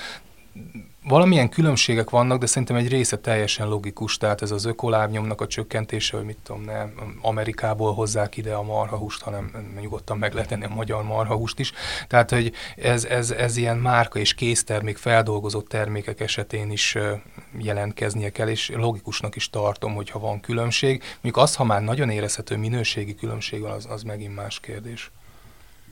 valamilyen 1.05 1.49
különbségek 1.49 2.11
vannak, 2.11 2.39
de 2.39 2.47
szerintem 2.47 2.77
egy 2.77 2.89
része 2.89 3.17
teljesen 3.17 3.69
logikus, 3.69 4.17
tehát 4.17 4.43
ez 4.43 4.51
az 4.51 4.65
ökolábnyomnak 4.65 5.41
a 5.41 5.47
csökkentése, 5.47 6.17
hogy 6.17 6.27
mit 6.27 6.39
tudom, 6.43 6.63
nem 6.63 7.19
Amerikából 7.21 7.95
hozzák 7.95 8.37
ide 8.37 8.55
a 8.55 8.63
marhahúst, 8.63 9.23
hanem 9.23 9.73
nyugodtan 9.81 10.19
meg 10.19 10.35
lehet 10.35 10.53
enni 10.53 10.65
a 10.65 10.75
magyar 10.75 11.03
marhahúst 11.03 11.59
is. 11.59 11.73
Tehát, 12.09 12.31
hogy 12.31 12.53
ez, 12.77 13.05
ez, 13.05 13.31
ez 13.31 13.57
ilyen 13.57 13.77
márka 13.77 14.19
és 14.19 14.35
késztermék, 14.35 14.97
feldolgozott 14.97 15.69
termékek 15.69 16.21
esetén 16.21 16.71
is 16.71 16.97
jelentkeznie 17.59 18.31
kell, 18.31 18.49
és 18.49 18.71
logikusnak 18.75 19.37
is 19.37 19.51
tartom, 19.51 19.95
hogyha 19.95 20.19
van 20.19 20.41
különbség. 20.41 21.03
Mondjuk 21.13 21.37
az, 21.37 21.55
ha 21.55 21.65
már 21.65 21.83
nagyon 21.83 22.11
érezhető 22.11 22.57
minőségi 22.57 23.15
különbség 23.15 23.61
van, 23.61 23.71
az, 23.71 23.87
az 23.91 24.03
megint 24.03 24.35
más 24.35 24.61
kérdés. 24.61 25.11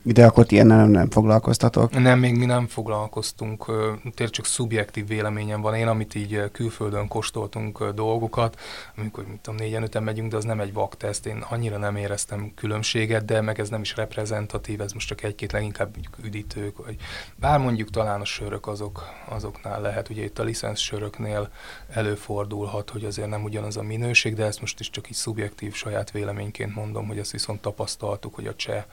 De 0.03 0.25
akkor 0.25 0.45
ilyen 0.49 0.67
nem, 0.67 0.89
nem 0.89 1.09
foglalkoztatok? 1.09 1.99
Nem, 1.99 2.19
még 2.19 2.37
mi 2.37 2.45
nem 2.45 2.67
foglalkoztunk, 2.67 3.65
tényleg 4.01 4.29
csak 4.29 4.45
szubjektív 4.45 5.07
véleményem 5.07 5.61
van. 5.61 5.73
Én, 5.73 5.87
amit 5.87 6.15
így 6.15 6.43
külföldön 6.51 7.07
kóstoltunk 7.07 7.89
dolgokat, 7.89 8.59
amikor 8.97 9.27
mit 9.27 9.39
tudom, 9.39 9.59
négyen 9.59 9.83
öten 9.83 10.03
megyünk, 10.03 10.31
de 10.31 10.37
az 10.37 10.43
nem 10.43 10.59
egy 10.59 10.73
vakteszt, 10.73 11.25
én 11.25 11.45
annyira 11.49 11.77
nem 11.77 11.95
éreztem 11.95 12.51
különbséget, 12.55 13.25
de 13.25 13.41
meg 13.41 13.59
ez 13.59 13.69
nem 13.69 13.81
is 13.81 13.95
reprezentatív, 13.95 14.81
ez 14.81 14.91
most 14.91 15.07
csak 15.07 15.23
egy-két 15.23 15.51
leginkább 15.51 15.95
üdítők, 16.23 16.85
vagy 16.85 16.95
bár 17.35 17.59
mondjuk 17.59 17.89
talán 17.89 18.21
a 18.21 18.25
sörök 18.25 18.67
azok, 18.67 19.05
azoknál 19.29 19.81
lehet, 19.81 20.09
ugye 20.09 20.23
itt 20.23 20.39
a 20.39 20.43
licensz 20.43 20.79
söröknél 20.79 21.49
előfordulhat, 21.89 22.89
hogy 22.89 23.05
azért 23.05 23.29
nem 23.29 23.43
ugyanaz 23.43 23.77
a 23.77 23.83
minőség, 23.83 24.35
de 24.35 24.45
ezt 24.45 24.61
most 24.61 24.79
is 24.79 24.89
csak 24.89 25.09
így 25.09 25.15
szubjektív 25.15 25.73
saját 25.73 26.11
véleményként 26.11 26.75
mondom, 26.75 27.07
hogy 27.07 27.17
ezt 27.17 27.31
viszont 27.31 27.61
tapasztaltuk, 27.61 28.35
hogy 28.35 28.47
a 28.47 28.55
cseh 28.55 28.83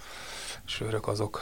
sörök 0.68 1.08
azok 1.08 1.40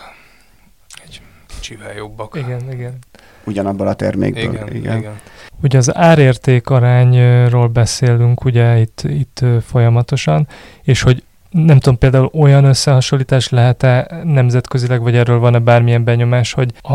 egy 1.05 1.21
kicsivel 1.47 1.95
jobbak. 1.95 2.37
Igen, 2.37 2.73
igen. 2.73 2.99
Ugyanabban 3.45 3.87
a 3.87 3.95
termékből. 3.95 4.43
Igen, 4.43 4.75
igen. 4.75 4.99
igen. 4.99 5.21
Ugye 5.63 5.79
az 5.79 5.97
árérték 5.97 6.71
arányról 6.71 7.69
beszélünk 7.69 8.45
ugye 8.45 8.79
itt, 8.79 9.03
itt 9.05 9.45
folyamatosan, 9.67 10.49
és 10.83 11.03
hogy 11.03 11.23
nem 11.51 11.79
tudom, 11.79 11.99
például 11.99 12.31
olyan 12.33 12.65
összehasonlítás 12.65 13.49
lehet-e 13.49 14.21
nemzetközileg, 14.25 15.01
vagy 15.01 15.17
erről 15.17 15.39
van-e 15.39 15.59
bármilyen 15.59 16.05
benyomás, 16.05 16.53
hogy 16.53 16.73
a, 16.81 16.95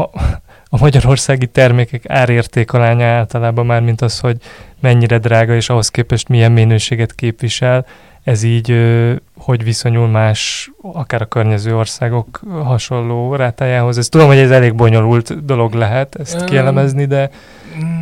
a 0.70 0.78
magyarországi 0.80 1.48
termékek 1.48 2.10
árértékalánya 2.10 3.06
általában 3.06 3.66
már, 3.66 3.82
mint 3.82 4.02
az, 4.02 4.20
hogy 4.20 4.38
mennyire 4.80 5.18
drága, 5.18 5.56
és 5.56 5.70
ahhoz 5.70 5.90
képest 5.90 6.28
milyen 6.28 6.52
minőséget 6.52 7.16
képvisel, 7.16 7.86
ez 8.24 8.44
így 8.44 8.76
hogy 9.38 9.64
viszonyul 9.64 10.08
más, 10.08 10.72
akár 10.82 11.22
a 11.22 11.26
környező 11.26 11.76
országok 11.76 12.42
hasonló 12.64 13.36
rátájához. 13.36 13.98
Ez 13.98 14.10
tudom, 14.10 14.28
hogy 14.28 14.38
ez 14.38 14.52
elég 14.52 14.76
bonyolult 14.76 15.46
dolog 15.46 15.74
lehet 15.74 16.16
ezt 16.16 16.44
kielemezni, 16.44 17.06
de... 17.06 17.30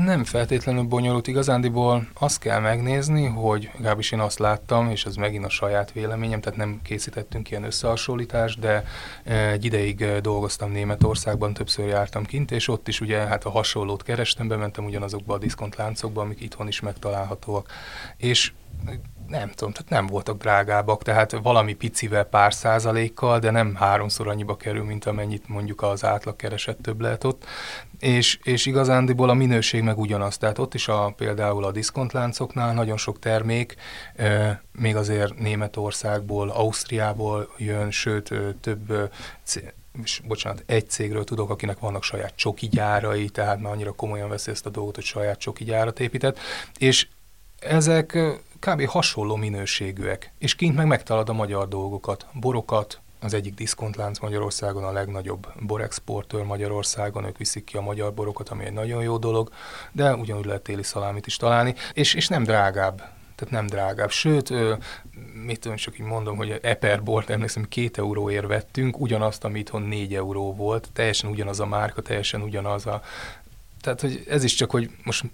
Nem 0.05 0.23
feltétlenül 0.23 0.83
bonyolult 0.83 1.27
igazándiból. 1.27 2.07
Azt 2.13 2.39
kell 2.39 2.59
megnézni, 2.59 3.25
hogy 3.25 3.69
legalábbis 3.75 4.11
én 4.11 4.19
azt 4.19 4.39
láttam, 4.39 4.89
és 4.89 5.05
ez 5.05 5.15
megint 5.15 5.45
a 5.45 5.49
saját 5.49 5.91
véleményem, 5.91 6.41
tehát 6.41 6.57
nem 6.57 6.79
készítettünk 6.83 7.51
ilyen 7.51 7.63
összehasonlítást, 7.63 8.59
de 8.59 8.83
egy 9.51 9.65
ideig 9.65 10.05
dolgoztam 10.21 10.71
Németországban, 10.71 11.53
többször 11.53 11.87
jártam 11.87 12.25
kint, 12.25 12.51
és 12.51 12.67
ott 12.67 12.87
is 12.87 13.01
ugye 13.01 13.17
hát 13.17 13.43
a 13.43 13.49
hasonlót 13.49 14.03
kerestem, 14.03 14.47
bementem 14.47 14.85
ugyanazokba 14.85 15.33
a 15.33 15.37
diszkontláncokba, 15.37 16.21
amik 16.21 16.41
itthon 16.41 16.67
is 16.67 16.79
megtalálhatóak. 16.79 17.67
És 18.17 18.51
nem 19.29 19.49
tudom, 19.49 19.73
tehát 19.73 19.89
nem 19.89 20.07
voltak 20.07 20.37
drágábbak, 20.37 21.03
tehát 21.03 21.31
valami 21.31 21.73
picivel 21.73 22.23
pár 22.23 22.53
százalékkal, 22.53 23.39
de 23.39 23.51
nem 23.51 23.75
háromszor 23.75 24.27
annyiba 24.27 24.57
kerül, 24.57 24.83
mint 24.83 25.05
amennyit 25.05 25.47
mondjuk 25.47 25.81
az 25.81 26.03
átlag 26.05 26.35
keresett 26.35 26.81
többlet 26.81 27.23
ott. 27.23 27.45
És, 27.99 28.39
és 28.43 28.65
igazándiból 28.65 29.29
a 29.29 29.33
minőség 29.33 29.81
meg 29.81 29.97
ugyanaz. 29.97 30.37
Tehát 30.37 30.57
ott 30.57 30.73
is 30.73 30.87
a, 30.87 31.13
például 31.17 31.63
a 31.63 31.71
diszkontláncoknál 31.71 32.73
nagyon 32.73 32.97
sok 32.97 33.19
termék, 33.19 33.75
még 34.71 34.95
azért 34.95 35.39
Németországból, 35.39 36.49
Ausztriából 36.49 37.49
jön, 37.57 37.91
sőt 37.91 38.33
több 38.61 39.09
és 40.03 40.21
bocsánat, 40.27 40.63
egy 40.65 40.89
cégről 40.89 41.23
tudok, 41.23 41.49
akinek 41.49 41.79
vannak 41.79 42.03
saját 42.03 42.35
csoki 42.35 42.67
gyárai, 42.67 43.29
tehát 43.29 43.61
már 43.61 43.71
annyira 43.71 43.91
komolyan 43.91 44.29
veszi 44.29 44.51
ezt 44.51 44.65
a 44.65 44.69
dolgot, 44.69 44.95
hogy 44.95 45.03
saját 45.03 45.39
csoki 45.39 45.63
gyárat 45.63 45.99
épített, 45.99 46.39
és 46.77 47.07
ezek 47.59 48.17
kb. 48.59 48.85
hasonló 48.85 49.35
minőségűek, 49.35 50.33
és 50.37 50.55
kint 50.55 50.75
meg 50.75 50.87
megtalad 50.87 51.29
a 51.29 51.33
magyar 51.33 51.67
dolgokat, 51.67 52.25
borokat, 52.33 53.01
az 53.21 53.33
egyik 53.33 53.53
diszkontlánc 53.53 54.19
Magyarországon 54.19 54.83
a 54.83 54.91
legnagyobb 54.91 55.47
borexportőr 55.59 56.43
Magyarországon, 56.43 57.25
ők 57.25 57.37
viszik 57.37 57.63
ki 57.63 57.77
a 57.77 57.81
magyar 57.81 58.13
borokat, 58.13 58.49
ami 58.49 58.65
egy 58.65 58.73
nagyon 58.73 59.03
jó 59.03 59.17
dolog, 59.17 59.49
de 59.91 60.15
ugyanúgy 60.15 60.45
lehet 60.45 60.61
téli 60.61 60.83
szalámit 60.83 61.27
is 61.27 61.35
találni, 61.35 61.75
és, 61.93 62.13
és 62.13 62.27
nem 62.27 62.43
drágább, 62.43 62.97
tehát 63.35 63.53
nem 63.53 63.65
drágább. 63.65 64.09
Sőt, 64.09 64.53
mit 65.45 65.59
tudom, 65.59 65.77
csak 65.77 65.99
így 65.99 66.05
mondom, 66.05 66.37
hogy 66.37 66.59
Eper 66.61 67.03
bort 67.03 67.29
emlékszem, 67.29 67.63
két 67.69 67.97
euróért 67.97 68.47
vettünk, 68.47 68.99
ugyanazt, 68.99 69.43
ami 69.43 69.59
itthon 69.59 69.81
négy 69.81 70.15
euró 70.15 70.55
volt, 70.55 70.89
teljesen 70.93 71.29
ugyanaz 71.29 71.59
a 71.59 71.65
márka, 71.65 72.01
teljesen 72.01 72.41
ugyanaz 72.41 72.85
a 72.85 73.01
tehát, 73.81 74.01
hogy 74.01 74.23
ez 74.29 74.43
is 74.43 74.53
csak, 74.53 74.71
hogy 74.71 74.89
most 75.03 75.25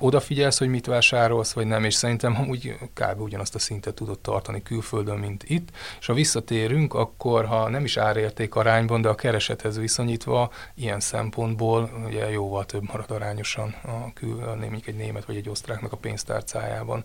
odafigyelsz, 0.00 0.58
hogy 0.58 0.68
mit 0.68 0.86
vásárolsz, 0.86 1.52
vagy 1.52 1.66
nem, 1.66 1.84
és 1.84 1.94
szerintem 1.94 2.36
amúgy 2.36 2.78
kb. 2.94 3.20
ugyanazt 3.20 3.54
a 3.54 3.58
szintet 3.58 3.94
tudod 3.94 4.18
tartani 4.18 4.62
külföldön, 4.62 5.18
mint 5.18 5.44
itt, 5.46 5.68
és 6.00 6.06
ha 6.06 6.14
visszatérünk, 6.14 6.94
akkor 6.94 7.44
ha 7.44 7.68
nem 7.68 7.84
is 7.84 7.96
árérték 7.96 8.54
arányban, 8.54 9.02
de 9.02 9.08
a 9.08 9.14
keresethez 9.14 9.78
viszonyítva, 9.78 10.50
ilyen 10.74 11.00
szempontból 11.00 11.90
ugye 12.06 12.30
jóval 12.30 12.64
több 12.64 12.82
marad 12.92 13.10
arányosan 13.10 13.74
a 13.82 14.12
kül, 14.14 14.44
mondjuk 14.60 14.86
egy 14.86 14.96
német 14.96 15.24
vagy 15.24 15.36
egy 15.36 15.48
osztráknak 15.48 15.92
a 15.92 15.96
pénztárcájában. 15.96 17.04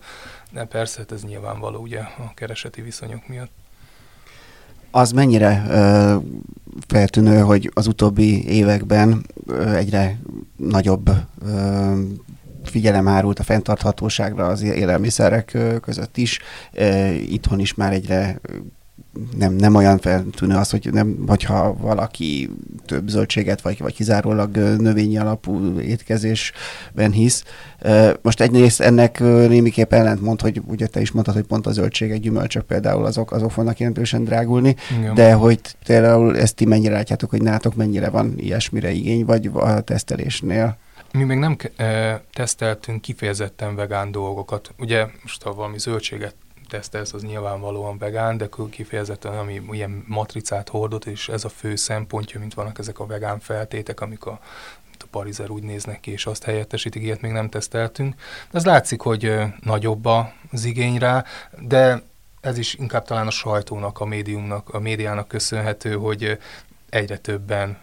De 0.50 0.64
persze, 0.64 0.98
hát 0.98 1.12
ez 1.12 1.24
nyilvánvaló 1.24 1.80
ugye 1.80 2.00
a 2.00 2.32
kereseti 2.34 2.82
viszonyok 2.82 3.28
miatt. 3.28 3.50
Az 4.90 5.12
mennyire 5.12 5.64
ö, 5.68 6.16
feltűnő, 6.86 7.40
hogy 7.40 7.70
az 7.74 7.86
utóbbi 7.86 8.48
években 8.48 9.26
ö, 9.46 9.74
egyre 9.74 10.18
nagyobb 10.56 11.10
ö, 11.42 11.92
figyelem 12.68 13.08
árult 13.08 13.38
a 13.38 13.42
fenntarthatóságra 13.42 14.46
az 14.46 14.62
élelmiszerek 14.62 15.58
között 15.80 16.16
is. 16.16 16.38
Itthon 17.28 17.60
is 17.60 17.74
már 17.74 17.92
egyre 17.92 18.40
nem, 19.38 19.52
nem 19.52 19.74
olyan 19.74 19.98
feltűnő 19.98 20.54
az, 20.54 20.70
hogy 20.70 20.88
nem, 20.92 21.24
hogyha 21.26 21.76
valaki 21.80 22.50
több 22.86 23.08
zöldséget, 23.08 23.60
vagy, 23.60 23.78
vagy 23.78 23.94
kizárólag 23.94 24.56
növényi 24.56 25.18
alapú 25.18 25.78
étkezésben 25.80 27.12
hisz. 27.12 27.44
Most 28.22 28.40
egyrészt 28.40 28.80
ennek 28.80 29.20
némiképp 29.48 29.92
ellentmond, 29.92 30.40
hogy 30.40 30.62
ugye 30.66 30.86
te 30.86 31.00
is 31.00 31.10
mondtad, 31.10 31.34
hogy 31.34 31.44
pont 31.44 31.66
a 31.66 31.72
zöldségek, 31.72 32.20
gyümölcsök 32.20 32.64
például 32.64 33.04
azok, 33.04 33.32
azok 33.32 33.50
fognak 33.50 33.78
jelentősen 33.78 34.24
drágulni, 34.24 34.76
Igen. 34.98 35.14
de 35.14 35.32
hogy 35.32 35.60
például 35.86 36.38
ezt 36.38 36.54
ti 36.54 36.64
mennyire 36.64 36.94
látjátok, 36.94 37.30
hogy 37.30 37.42
nátok 37.42 37.74
mennyire 37.74 38.08
van 38.08 38.34
ilyesmire 38.36 38.90
igény, 38.90 39.24
vagy 39.24 39.50
a 39.52 39.80
tesztelésnél? 39.80 40.76
Mi 41.12 41.24
még 41.24 41.38
nem 41.38 41.56
e, 41.76 42.22
teszteltünk 42.32 43.00
kifejezetten 43.00 43.74
vegán 43.74 44.10
dolgokat. 44.10 44.70
Ugye 44.78 45.06
most 45.22 45.42
ha 45.42 45.54
valami 45.54 45.78
zöldséget 45.78 46.34
tesztelsz, 46.68 47.12
az 47.12 47.22
nyilvánvalóan 47.22 47.98
vegán, 47.98 48.36
de 48.36 48.48
kifejezetten 48.70 49.38
ami 49.38 49.62
ilyen 49.70 50.04
matricát 50.06 50.68
hordott, 50.68 51.04
és 51.04 51.28
ez 51.28 51.44
a 51.44 51.48
fő 51.48 51.76
szempontja, 51.76 52.40
mint 52.40 52.54
vannak 52.54 52.78
ezek 52.78 52.98
a 52.98 53.06
vegán 53.06 53.38
feltétek, 53.40 54.00
amik 54.00 54.26
a 54.26 54.40
a 55.02 55.06
parizer 55.10 55.50
úgy 55.50 55.62
néznek 55.62 56.00
ki, 56.00 56.10
és 56.10 56.26
azt 56.26 56.44
helyettesítik, 56.44 57.02
ilyet 57.02 57.20
még 57.20 57.32
nem 57.32 57.48
teszteltünk. 57.48 58.14
Ez 58.50 58.64
látszik, 58.64 59.00
hogy 59.00 59.32
nagyobb 59.60 60.04
az 60.50 60.64
igény 60.64 60.98
rá, 60.98 61.24
de 61.60 62.02
ez 62.40 62.58
is 62.58 62.74
inkább 62.74 63.04
talán 63.04 63.26
a 63.26 63.30
sajtónak, 63.30 64.00
a 64.00 64.04
médiumnak, 64.04 64.68
a 64.74 64.78
médiának 64.78 65.28
köszönhető, 65.28 65.94
hogy 65.94 66.38
egyre 66.88 67.18
többen 67.18 67.78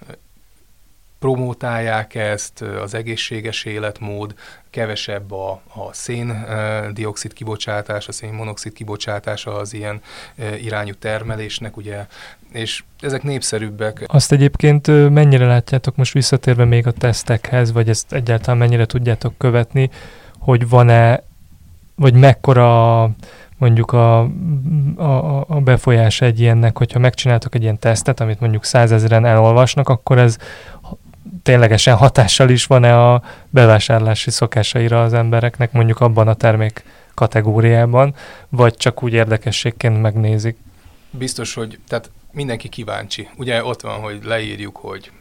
promótálják 1.24 2.16
ezt, 2.16 2.62
az 2.62 2.94
egészséges 2.94 3.64
életmód, 3.64 4.34
kevesebb 4.70 5.32
a, 5.32 5.52
a 5.52 5.94
szén-dioxid 5.94 7.34
kibocsátás, 7.34 8.08
a 8.08 8.12
szénmonoxid 8.12 8.74
kibocsátása 8.74 9.56
az 9.56 9.74
ilyen 9.74 10.02
irányú 10.62 10.94
termelésnek, 10.94 11.78
ugye, 11.78 12.06
és 12.52 12.84
ezek 13.00 13.24
népszerűbbek. 13.24 14.04
Azt 14.08 14.32
egyébként 14.32 15.10
mennyire 15.10 15.46
látjátok 15.46 15.96
most 15.96 16.14
visszatérve 16.14 16.66
még 16.66 16.88
a 16.88 16.92
tesztekhez, 16.92 17.72
vagy 17.72 17.90
ezt 17.90 18.14
egyáltalán 18.14 18.58
mennyire 18.58 18.86
tudjátok 18.86 19.38
követni, 19.38 19.90
hogy 20.40 20.70
van-e, 20.70 21.24
vagy 21.96 22.14
mekkora 22.14 23.10
mondjuk 23.58 23.92
a, 23.92 24.20
a, 24.96 25.46
a 25.48 25.62
befolyás 25.64 26.22
egy 26.22 26.40
ilyennek, 26.40 26.78
hogyha 26.78 27.00
megcsináltok 27.00 27.56
egy 27.56 27.62
ilyen 27.62 27.80
tesztet, 27.80 28.20
amit 28.20 28.40
mondjuk 28.40 28.64
százezeren 28.64 29.26
elolvasnak, 29.26 29.90
akkor 29.90 30.18
ez 30.18 30.38
ténylegesen 31.44 31.96
hatással 31.96 32.50
is 32.50 32.66
van-e 32.66 33.00
a 33.00 33.22
bevásárlási 33.50 34.32
szokásaira 34.32 35.04
az 35.04 35.14
embereknek, 35.14 35.72
mondjuk 35.72 36.00
abban 36.00 36.28
a 36.28 36.34
termék 36.34 36.84
kategóriában, 37.14 38.16
vagy 38.50 38.76
csak 38.76 39.04
úgy 39.04 39.14
érdekességként 39.14 40.02
megnézik? 40.02 40.58
Biztos, 41.10 41.54
hogy 41.54 41.80
tehát 41.88 42.12
mindenki 42.32 42.70
kíváncsi. 42.70 43.30
Ugye 43.38 43.64
ott 43.64 43.82
van, 43.82 44.00
hogy 44.00 44.20
leírjuk, 44.24 44.78
hogy 44.78 45.12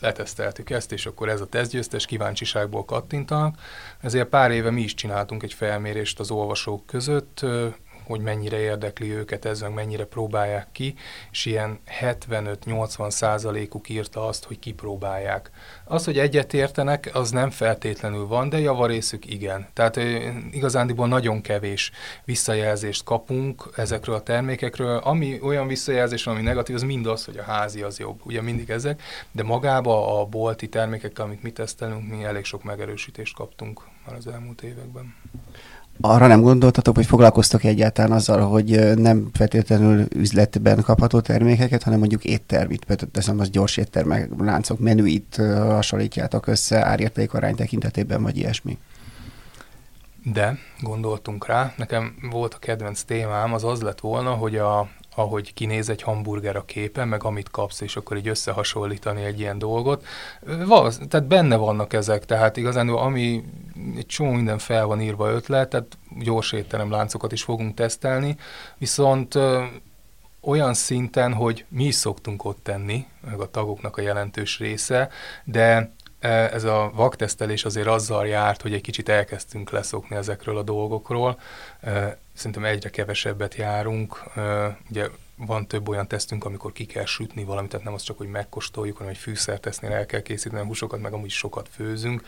leteszteltük 0.00 0.70
ezt, 0.70 0.92
és 0.92 1.06
akkor 1.06 1.28
ez 1.28 1.40
a 1.40 1.46
tesztgyőztes 1.46 2.06
kíváncsiságból 2.06 2.84
kattintanak. 2.84 3.58
Ezért 4.00 4.28
pár 4.28 4.50
éve 4.50 4.70
mi 4.70 4.80
is 4.80 4.94
csináltunk 4.94 5.42
egy 5.42 5.52
felmérést 5.52 6.20
az 6.20 6.30
olvasók 6.30 6.86
között, 6.86 7.44
hogy 8.08 8.20
mennyire 8.20 8.58
érdekli 8.58 9.10
őket 9.12 9.44
ez, 9.44 9.60
meg 9.60 9.74
mennyire 9.74 10.04
próbálják 10.04 10.66
ki, 10.72 10.94
és 11.30 11.44
ilyen 11.44 11.78
75-80 12.00 13.10
százalékuk 13.10 13.88
írta 13.88 14.26
azt, 14.26 14.44
hogy 14.44 14.58
kipróbálják. 14.58 15.50
Az, 15.84 16.04
hogy 16.04 16.18
egyet 16.18 16.54
értenek, 16.54 17.10
az 17.12 17.30
nem 17.30 17.50
feltétlenül 17.50 18.26
van, 18.26 18.48
de 18.48 18.58
javarészük 18.58 19.26
igen. 19.26 19.66
Tehát 19.72 19.96
igazándiból 20.50 21.08
nagyon 21.08 21.40
kevés 21.40 21.90
visszajelzést 22.24 23.04
kapunk 23.04 23.68
ezekről 23.76 24.14
a 24.14 24.22
termékekről. 24.22 24.96
Ami 24.96 25.40
olyan 25.42 25.66
visszajelzés, 25.66 26.26
ami 26.26 26.42
negatív, 26.42 26.74
az 26.74 26.82
mind 26.82 27.06
az, 27.06 27.24
hogy 27.24 27.36
a 27.36 27.42
házi 27.42 27.82
az 27.82 27.98
jobb. 27.98 28.20
Ugye 28.24 28.42
mindig 28.42 28.70
ezek, 28.70 29.02
de 29.32 29.42
magába 29.42 30.20
a 30.20 30.24
bolti 30.24 30.68
termékekkel, 30.68 31.24
amit 31.24 31.42
mi 31.42 31.50
tesztelünk, 31.50 32.08
mi 32.08 32.24
elég 32.24 32.44
sok 32.44 32.62
megerősítést 32.62 33.34
kaptunk 33.34 33.80
már 34.06 34.16
az 34.16 34.26
elmúlt 34.26 34.62
években. 34.62 35.14
Arra 36.00 36.26
nem 36.26 36.40
gondoltatok, 36.40 36.94
hogy 36.94 37.06
foglalkoztok 37.06 37.64
egyáltalán 37.64 38.12
azzal, 38.12 38.40
hogy 38.40 38.98
nem 38.98 39.28
feltétlenül 39.32 40.06
üzletben 40.14 40.82
kapható 40.82 41.20
termékeket, 41.20 41.82
hanem 41.82 41.98
mondjuk 41.98 42.24
éttermit, 42.24 42.86
teszem 43.12 43.40
az 43.40 43.50
gyors 43.50 43.76
éttermek, 43.76 44.30
láncok 44.38 44.78
menüit 44.78 45.36
hasonlítjátok 45.58 46.46
össze 46.46 46.86
árértékarány 46.86 47.54
tekintetében, 47.54 48.22
vagy 48.22 48.36
ilyesmi? 48.36 48.78
De 50.22 50.58
gondoltunk 50.80 51.46
rá. 51.46 51.72
Nekem 51.76 52.14
volt 52.30 52.54
a 52.54 52.58
kedvenc 52.58 53.02
témám, 53.02 53.52
az 53.52 53.64
az 53.64 53.80
lett 53.80 54.00
volna, 54.00 54.30
hogy 54.30 54.56
a, 54.56 54.88
ahogy 55.18 55.54
kinéz 55.54 55.88
egy 55.88 56.02
hamburger 56.02 56.56
a 56.56 56.64
képen, 56.64 57.08
meg 57.08 57.24
amit 57.24 57.50
kapsz, 57.50 57.80
és 57.80 57.96
akkor 57.96 58.16
így 58.16 58.28
összehasonlítani 58.28 59.22
egy 59.22 59.40
ilyen 59.40 59.58
dolgot. 59.58 60.06
Valósz, 60.66 61.00
tehát 61.08 61.26
benne 61.26 61.56
vannak 61.56 61.92
ezek, 61.92 62.24
tehát 62.24 62.56
igazán 62.56 62.88
ami 62.88 63.44
egy 63.96 64.06
csomó 64.06 64.30
minden 64.30 64.58
fel 64.58 64.86
van 64.86 65.00
írva 65.00 65.30
ötlet, 65.30 65.68
tehát 65.68 65.98
gyors 66.18 66.52
étterem 66.52 66.90
láncokat 66.90 67.32
is 67.32 67.42
fogunk 67.42 67.74
tesztelni, 67.74 68.36
viszont 68.78 69.38
olyan 70.40 70.74
szinten, 70.74 71.32
hogy 71.34 71.64
mi 71.68 71.84
is 71.84 71.94
szoktunk 71.94 72.44
ott 72.44 72.58
tenni, 72.62 73.06
meg 73.30 73.40
a 73.40 73.50
tagoknak 73.50 73.96
a 73.96 74.00
jelentős 74.00 74.58
része, 74.58 75.08
de 75.44 75.92
ez 76.20 76.64
a 76.64 76.90
vaktesztelés 76.94 77.64
azért 77.64 77.86
azzal 77.86 78.26
járt, 78.26 78.62
hogy 78.62 78.72
egy 78.74 78.80
kicsit 78.80 79.08
elkezdtünk 79.08 79.70
leszokni 79.70 80.16
ezekről 80.16 80.58
a 80.58 80.62
dolgokról. 80.62 81.40
Szerintem 82.32 82.64
egyre 82.64 82.90
kevesebbet 82.90 83.54
járunk. 83.54 84.22
Ugye 84.90 85.08
van 85.46 85.66
több 85.66 85.88
olyan 85.88 86.08
tesztünk, 86.08 86.44
amikor 86.44 86.72
ki 86.72 86.84
kell 86.84 87.04
sütni 87.04 87.44
valamit, 87.44 87.70
tehát 87.70 87.84
nem 87.84 87.94
az 87.94 88.02
csak, 88.02 88.18
hogy 88.18 88.28
megkóstoljuk, 88.28 88.96
hanem 88.96 89.12
egy 89.12 89.18
fűszertesznél 89.18 89.92
el 89.92 90.06
kell 90.06 90.20
készíteni 90.20 90.62
a 90.62 90.64
húsokat, 90.64 91.00
meg 91.00 91.12
amúgy 91.12 91.30
sokat 91.30 91.68
főzünk. 91.72 92.22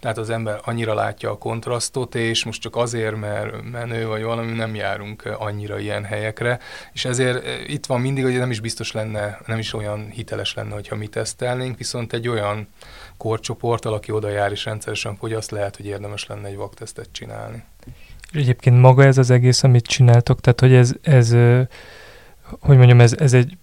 Tehát 0.00 0.18
az 0.18 0.30
ember 0.30 0.60
annyira 0.64 0.94
látja 0.94 1.30
a 1.30 1.38
kontrasztot, 1.38 2.14
és 2.14 2.44
most 2.44 2.60
csak 2.60 2.76
azért, 2.76 3.16
mert 3.16 3.70
menő 3.70 4.06
vagy 4.06 4.22
valami, 4.22 4.52
nem 4.52 4.74
járunk 4.74 5.24
annyira 5.38 5.78
ilyen 5.78 6.04
helyekre, 6.04 6.58
és 6.92 7.04
ezért 7.04 7.68
itt 7.68 7.86
van 7.86 8.00
mindig, 8.00 8.24
hogy 8.24 8.38
nem 8.38 8.50
is 8.50 8.60
biztos 8.60 8.92
lenne, 8.92 9.38
nem 9.46 9.58
is 9.58 9.72
olyan 9.72 10.10
hiteles 10.10 10.54
lenne, 10.54 10.74
hogyha 10.74 10.96
mi 10.96 11.06
tesztelnénk, 11.06 11.78
viszont 11.78 12.12
egy 12.12 12.28
olyan 12.28 12.68
korcsoporttal, 13.16 13.92
aki 13.92 14.12
oda 14.12 14.28
jár 14.28 14.50
és 14.50 14.64
rendszeresen 14.64 15.16
fogyaszt, 15.16 15.50
lehet, 15.50 15.76
hogy 15.76 15.86
érdemes 15.86 16.26
lenne 16.26 16.48
egy 16.48 16.56
vaktesztet 16.56 17.08
csinálni. 17.12 17.64
Egyébként 18.32 18.80
maga 18.80 19.04
ez 19.04 19.18
az 19.18 19.30
egész, 19.30 19.62
amit 19.62 19.86
csináltok, 19.86 20.40
tehát 20.40 20.60
hogy 20.60 20.72
ez, 20.72 20.92
ez 21.02 21.34
hogy 22.60 22.76
mondjam, 22.76 23.00
ez, 23.00 23.12
ez 23.18 23.32
egy 23.32 23.56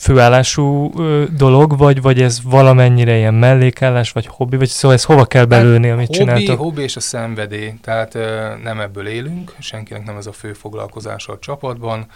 főállású 0.00 0.92
ö, 0.98 1.24
dolog, 1.36 1.78
vagy, 1.78 2.02
vagy 2.02 2.22
ez 2.22 2.42
valamennyire 2.42 3.16
ilyen 3.16 3.34
mellékállás, 3.34 4.12
vagy 4.12 4.26
hobbi, 4.26 4.56
vagy 4.56 4.68
szóval 4.68 4.96
ez 4.96 5.04
hova 5.04 5.24
kell 5.24 5.44
belőni, 5.44 5.90
amit 5.90 6.06
hobbi, 6.06 6.18
csináltok? 6.18 6.58
Hobbi 6.58 6.82
és 6.82 6.96
a 6.96 7.00
szenvedély, 7.00 7.74
tehát 7.82 8.14
ö, 8.14 8.52
nem 8.62 8.80
ebből 8.80 9.06
élünk, 9.06 9.54
senkinek 9.58 10.04
nem 10.04 10.16
ez 10.16 10.26
a 10.26 10.32
fő 10.32 10.52
foglalkozása 10.52 11.32
a 11.32 11.38
csapatban. 11.38 12.06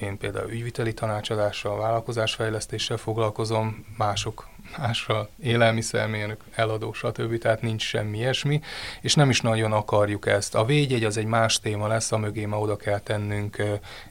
Én 0.00 0.18
például 0.18 0.50
ügyviteli 0.50 0.94
tanácsadással, 0.94 1.78
vállalkozásfejlesztéssel 1.78 2.96
foglalkozom, 2.96 3.84
mások 3.96 4.48
másra, 4.78 5.28
élelmiszermérnök, 5.42 6.40
eladó, 6.54 6.92
stb. 6.92 7.38
Tehát 7.38 7.62
nincs 7.62 7.82
semmi 7.82 8.18
ilyesmi, 8.18 8.60
és 9.00 9.14
nem 9.14 9.30
is 9.30 9.40
nagyon 9.40 9.72
akarjuk 9.72 10.26
ezt. 10.26 10.54
A 10.54 10.64
védjegy 10.64 11.04
az 11.04 11.16
egy 11.16 11.24
más 11.26 11.60
téma 11.60 11.86
lesz, 11.86 12.12
a 12.12 12.18
mögé 12.18 12.44
ma 12.44 12.58
oda 12.58 12.76
kell 12.76 12.98
tennünk 12.98 13.56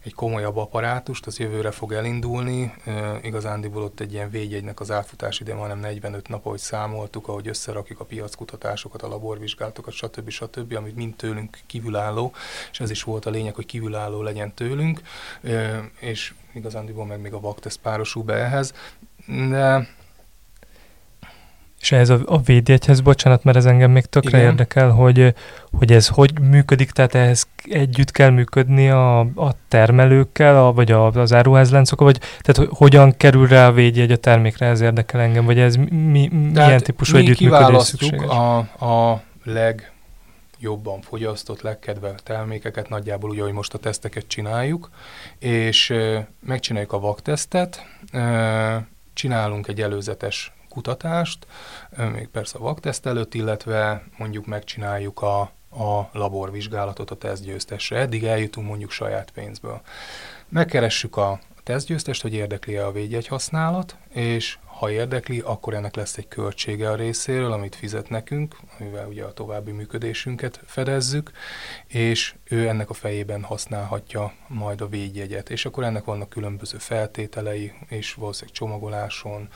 egy 0.04 0.14
komolyabb 0.14 0.58
apparátust, 0.58 1.26
az 1.26 1.39
jövőre 1.39 1.72
fog 1.72 1.93
elindulni. 1.93 2.74
Igazándiból 3.22 3.84
ott 3.84 3.99
egy 3.99 4.14
ilyen 4.14 4.30
védjegynek 4.30 4.80
az 4.80 4.91
átfutás 4.91 5.39
ide 5.39 5.54
majdnem 5.54 5.80
45 5.80 6.28
nap, 6.28 6.45
ahogy 6.45 6.60
számoltuk, 6.60 7.28
ahogy 7.28 7.47
összerakjuk 7.47 7.99
a 7.99 8.06
piackutatásokat, 8.06 9.01
a 9.01 9.08
laborvizsgálatokat, 9.08 9.93
stb. 9.93 10.30
stb., 10.30 10.74
amit 10.76 10.95
mind 10.95 11.16
tőlünk 11.16 11.60
kívülálló, 11.66 12.34
és 12.72 12.80
ez 12.80 12.89
is 12.89 13.04
volt 13.04 13.26
a 13.26 13.30
lényeg, 13.30 13.56
hogy 13.56 13.66
kívülálló 13.66 14.22
legyen 14.22 14.54
tőlünk, 14.54 15.01
és 15.99 16.34
igazándiból 16.54 17.06
meg 17.06 17.22
még 17.22 17.34
a 17.34 17.39
vakteszt 17.39 17.80
párosul 17.80 18.24
be 18.24 18.34
ehhez. 18.34 18.74
De 19.49 19.88
és 21.84 21.91
ehhez 21.91 22.09
a, 22.09 22.19
a 22.25 22.41
védjegyhez, 22.41 23.01
bocsánat, 23.01 23.43
mert 23.43 23.57
ez 23.57 23.65
engem 23.65 23.91
még 23.91 24.05
tökre 24.05 24.38
Igen. 24.38 24.49
érdekel, 24.49 24.89
hogy, 24.89 25.34
hogy 25.71 25.91
ez 25.91 26.07
hogy 26.07 26.39
működik, 26.39 26.91
tehát 26.91 27.15
ehhez 27.15 27.47
együtt 27.63 28.11
kell 28.11 28.29
működni 28.29 28.89
a, 28.89 29.19
a 29.19 29.51
termelőkkel, 29.67 30.65
a, 30.65 30.73
vagy 30.73 30.91
a, 30.91 31.05
az 31.05 31.34
áruházláncokkal, 31.34 32.05
vagy 32.05 32.19
tehát 32.19 32.55
hogy 32.55 32.69
hogyan 32.71 33.17
kerül 33.17 33.47
rá 33.47 33.67
a 33.67 33.71
védjegy 33.71 34.11
a 34.11 34.17
termékre, 34.17 34.65
ez 34.65 34.81
érdekel 34.81 35.21
engem, 35.21 35.45
vagy 35.45 35.59
ez 35.59 35.75
mi, 35.75 36.27
milyen 36.27 36.84
típusú 36.84 37.17
együttműködés 37.17 37.81
szükséges? 37.81 38.27
a, 38.29 38.57
a 38.86 39.21
leg 39.43 39.91
jobban 40.59 41.01
fogyasztott, 41.01 41.61
legkedvelt 41.61 42.23
termékeket, 42.23 42.89
nagyjából 42.89 43.29
úgy, 43.29 43.39
ahogy 43.39 43.53
most 43.53 43.73
a 43.73 43.77
teszteket 43.77 44.27
csináljuk, 44.27 44.89
és 45.39 45.93
megcsináljuk 46.39 46.93
a 46.93 46.99
vaktesztet, 46.99 47.86
csinálunk 49.13 49.67
egy 49.67 49.81
előzetes 49.81 50.53
kutatást, 50.74 51.47
még 52.11 52.28
persze 52.28 52.57
a 52.57 52.61
vakteszt 52.61 53.05
előtt, 53.05 53.34
illetve 53.34 54.03
mondjuk 54.17 54.45
megcsináljuk 54.45 55.21
a, 55.21 55.41
a 55.69 56.09
laborvizsgálatot 56.11 57.11
a 57.11 57.15
tesztgyőztesre. 57.15 57.97
Eddig 57.97 58.24
eljutunk 58.24 58.67
mondjuk 58.67 58.91
saját 58.91 59.32
pénzből. 59.32 59.82
Megkeressük 60.49 61.17
a 61.17 61.39
tesztgyőztest, 61.63 62.21
hogy 62.21 62.34
érdekli-e 62.34 62.86
a 62.86 62.91
védjegy 62.91 63.28
használat, 63.28 63.95
és 64.09 64.57
ha 64.65 64.91
érdekli, 64.91 65.39
akkor 65.39 65.74
ennek 65.74 65.95
lesz 65.95 66.17
egy 66.17 66.28
költsége 66.28 66.89
a 66.89 66.95
részéről, 66.95 67.51
amit 67.51 67.76
fizet 67.76 68.09
nekünk, 68.09 68.55
amivel 68.80 69.07
ugye 69.07 69.24
a 69.24 69.34
további 69.34 69.71
működésünket 69.71 70.59
fedezzük, 70.65 71.32
és 71.88 72.36
ő 72.43 72.67
ennek 72.67 72.89
a 72.89 72.93
fejében 72.93 73.43
használhatja 73.43 74.34
majd 74.47 74.82
a 74.82 74.88
védjegyet. 74.88 75.49
És 75.49 75.65
akkor 75.65 75.84
ennek 75.84 76.03
vannak 76.03 76.30
különböző 76.30 76.78
feltételei, 76.78 77.71
és 77.88 78.13
valószínűleg 78.13 78.55
csomagoláson, 78.55 79.49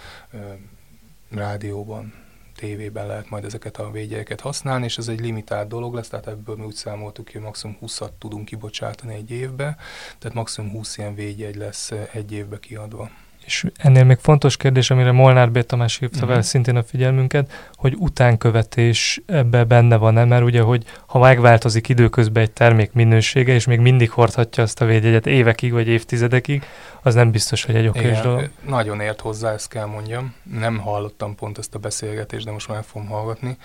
rádióban 1.30 2.13
tévében 2.55 3.07
lehet 3.07 3.30
majd 3.30 3.45
ezeket 3.45 3.78
a 3.78 3.91
védjegyeket 3.91 4.41
használni, 4.41 4.86
és 4.86 4.97
ez 4.97 5.07
egy 5.07 5.19
limitált 5.19 5.67
dolog 5.67 5.93
lesz, 5.93 6.07
tehát 6.07 6.28
ebből 6.28 6.55
mi 6.55 6.65
úgy 6.65 6.75
számoltuk, 6.75 7.32
hogy 7.32 7.41
maximum 7.41 7.78
20-at 7.82 8.09
tudunk 8.17 8.45
kibocsátani 8.45 9.13
egy 9.13 9.32
évbe, 9.32 9.78
tehát 10.17 10.38
maximum 10.38 10.71
20 10.71 10.97
ilyen 10.97 11.15
védjegy 11.15 11.55
lesz 11.55 11.91
egy 12.11 12.32
évbe 12.32 12.59
kiadva. 12.59 13.09
És 13.48 13.66
ennél 13.78 14.04
még 14.04 14.18
fontos 14.22 14.58
kérdés, 14.58 14.89
amire 14.89 15.12
Molnár 15.12 15.52
B. 15.52 15.62
Tamás 15.62 15.98
hívta 15.98 16.26
uh-huh. 16.26 16.41
szintén 16.41 16.76
a 16.76 16.84
figyelmünket, 16.84 17.52
hogy 17.76 17.95
utánkövetés 17.98 19.22
ebbe 19.26 19.64
benne 19.64 19.95
van-e, 19.95 20.26
mert 20.26 20.43
ugye, 20.43 20.62
hogy 20.62 20.84
ha 21.06 21.20
megváltozik 21.20 21.89
időközben 21.89 22.43
egy 22.43 22.52
termék 22.52 22.93
minősége, 22.93 23.54
és 23.54 23.66
még 23.66 23.80
mindig 23.80 24.10
hordhatja 24.10 24.64
azt 24.64 24.82
a 24.82 24.86
védjegyet 24.86 25.28
évekig 25.28 25.72
vagy 25.72 25.88
évtizedekig, 25.88 26.64
az 27.02 27.14
nem 27.14 27.32
biztos, 27.32 27.64
hogy 27.64 27.76
egy 27.76 27.88
okés 27.88 28.20
dolog. 28.20 28.50
Nagyon 28.68 29.00
ért 29.00 29.22
hozzá, 29.22 29.54
ezt 29.54 29.70
kell 29.70 29.86
mondjam. 29.86 30.36
Nem 30.60 30.78
hallottam 30.78 31.36
pont 31.36 31.58
ezt 31.58 31.76
a 31.76 31.80
beszélgetést, 31.80 32.45
de 32.45 32.52
most 32.52 32.68
már 32.68 32.84
fogom 32.84 33.08
hallgatni 33.08 33.58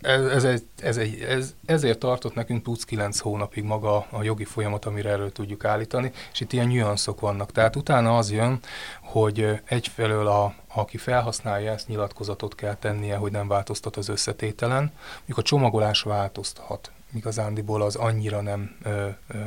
ez, 0.00 0.24
ez, 0.24 0.44
egy, 0.44 0.62
ez, 0.82 0.96
egy, 0.96 1.20
ez, 1.20 1.54
ezért 1.66 1.98
tartott 1.98 2.34
nekünk 2.34 2.62
plusz 2.62 2.84
9 2.84 3.18
hónapig 3.18 3.64
maga 3.64 4.06
a 4.10 4.22
jogi 4.22 4.44
folyamat, 4.44 4.84
amire 4.84 5.10
erről 5.10 5.32
tudjuk 5.32 5.64
állítani, 5.64 6.12
és 6.32 6.40
itt 6.40 6.52
ilyen 6.52 6.66
nyuanszok 6.66 7.20
vannak. 7.20 7.52
Tehát 7.52 7.76
utána 7.76 8.16
az 8.16 8.32
jön, 8.32 8.58
hogy 9.02 9.60
egyfelől 9.64 10.26
a, 10.26 10.54
aki 10.74 10.96
felhasználja 10.96 11.72
ezt, 11.72 11.88
nyilatkozatot 11.88 12.54
kell 12.54 12.74
tennie, 12.74 13.16
hogy 13.16 13.32
nem 13.32 13.48
változtat 13.48 13.96
az 13.96 14.08
összetételen, 14.08 14.92
mikor 15.24 15.42
a 15.42 15.46
csomagolás 15.46 16.02
változtat, 16.02 16.90
igazándiból 17.14 17.82
az 17.82 17.96
annyira 17.96 18.40
nem 18.40 18.76
ö, 18.82 19.06
ö, 19.28 19.38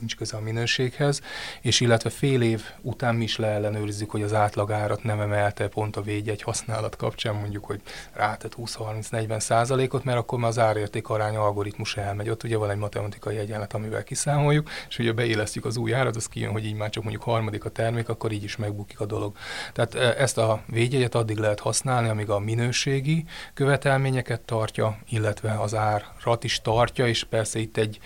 nincs 0.00 0.16
köze 0.16 0.36
a 0.36 0.40
minőséghez, 0.40 1.20
és 1.60 1.80
illetve 1.80 2.10
fél 2.10 2.42
év 2.42 2.62
után 2.80 3.14
mi 3.14 3.22
is 3.22 3.36
leellenőrizzük, 3.36 4.10
hogy 4.10 4.22
az 4.22 4.32
átlagárat 4.32 5.02
nem 5.02 5.20
emelte 5.20 5.68
pont 5.68 5.96
a 5.96 6.02
védjegy 6.02 6.42
használat 6.42 6.96
kapcsán, 6.96 7.34
mondjuk, 7.34 7.64
hogy 7.64 7.80
rátett 8.12 8.54
20-30-40 8.58 9.38
százalékot, 9.40 10.04
mert 10.04 10.18
akkor 10.18 10.38
már 10.38 10.48
az 10.48 10.58
árérték 10.58 11.08
arány 11.08 11.36
algoritmus 11.36 11.96
elmegy. 11.96 12.28
Ott 12.28 12.42
ugye 12.42 12.56
van 12.56 12.70
egy 12.70 12.76
matematikai 12.76 13.36
egyenlet, 13.36 13.74
amivel 13.74 14.04
kiszámoljuk, 14.04 14.70
és 14.88 14.98
ugye 14.98 15.12
beélesztjük 15.12 15.64
az 15.64 15.76
új 15.76 15.94
árat, 15.94 16.16
az 16.16 16.26
kijön, 16.26 16.52
hogy 16.52 16.64
így 16.64 16.74
már 16.74 16.90
csak 16.90 17.02
mondjuk 17.02 17.24
harmadik 17.24 17.64
a 17.64 17.70
termék, 17.70 18.08
akkor 18.08 18.32
így 18.32 18.44
is 18.44 18.56
megbukik 18.56 19.00
a 19.00 19.06
dolog. 19.06 19.36
Tehát 19.72 19.94
e, 19.94 20.22
ezt 20.22 20.38
a 20.38 20.62
védjegyet 20.66 21.14
addig 21.14 21.36
lehet 21.36 21.60
használni, 21.60 22.08
amíg 22.08 22.30
a 22.30 22.38
minőségi 22.38 23.24
követelményeket 23.54 24.40
tartja, 24.40 24.98
illetve 25.08 25.60
az 25.60 25.74
árat 25.74 26.44
is 26.44 26.60
tartja, 26.60 27.06
és 27.06 27.24
persze 27.24 27.58
itt 27.58 27.76
egy 27.76 27.98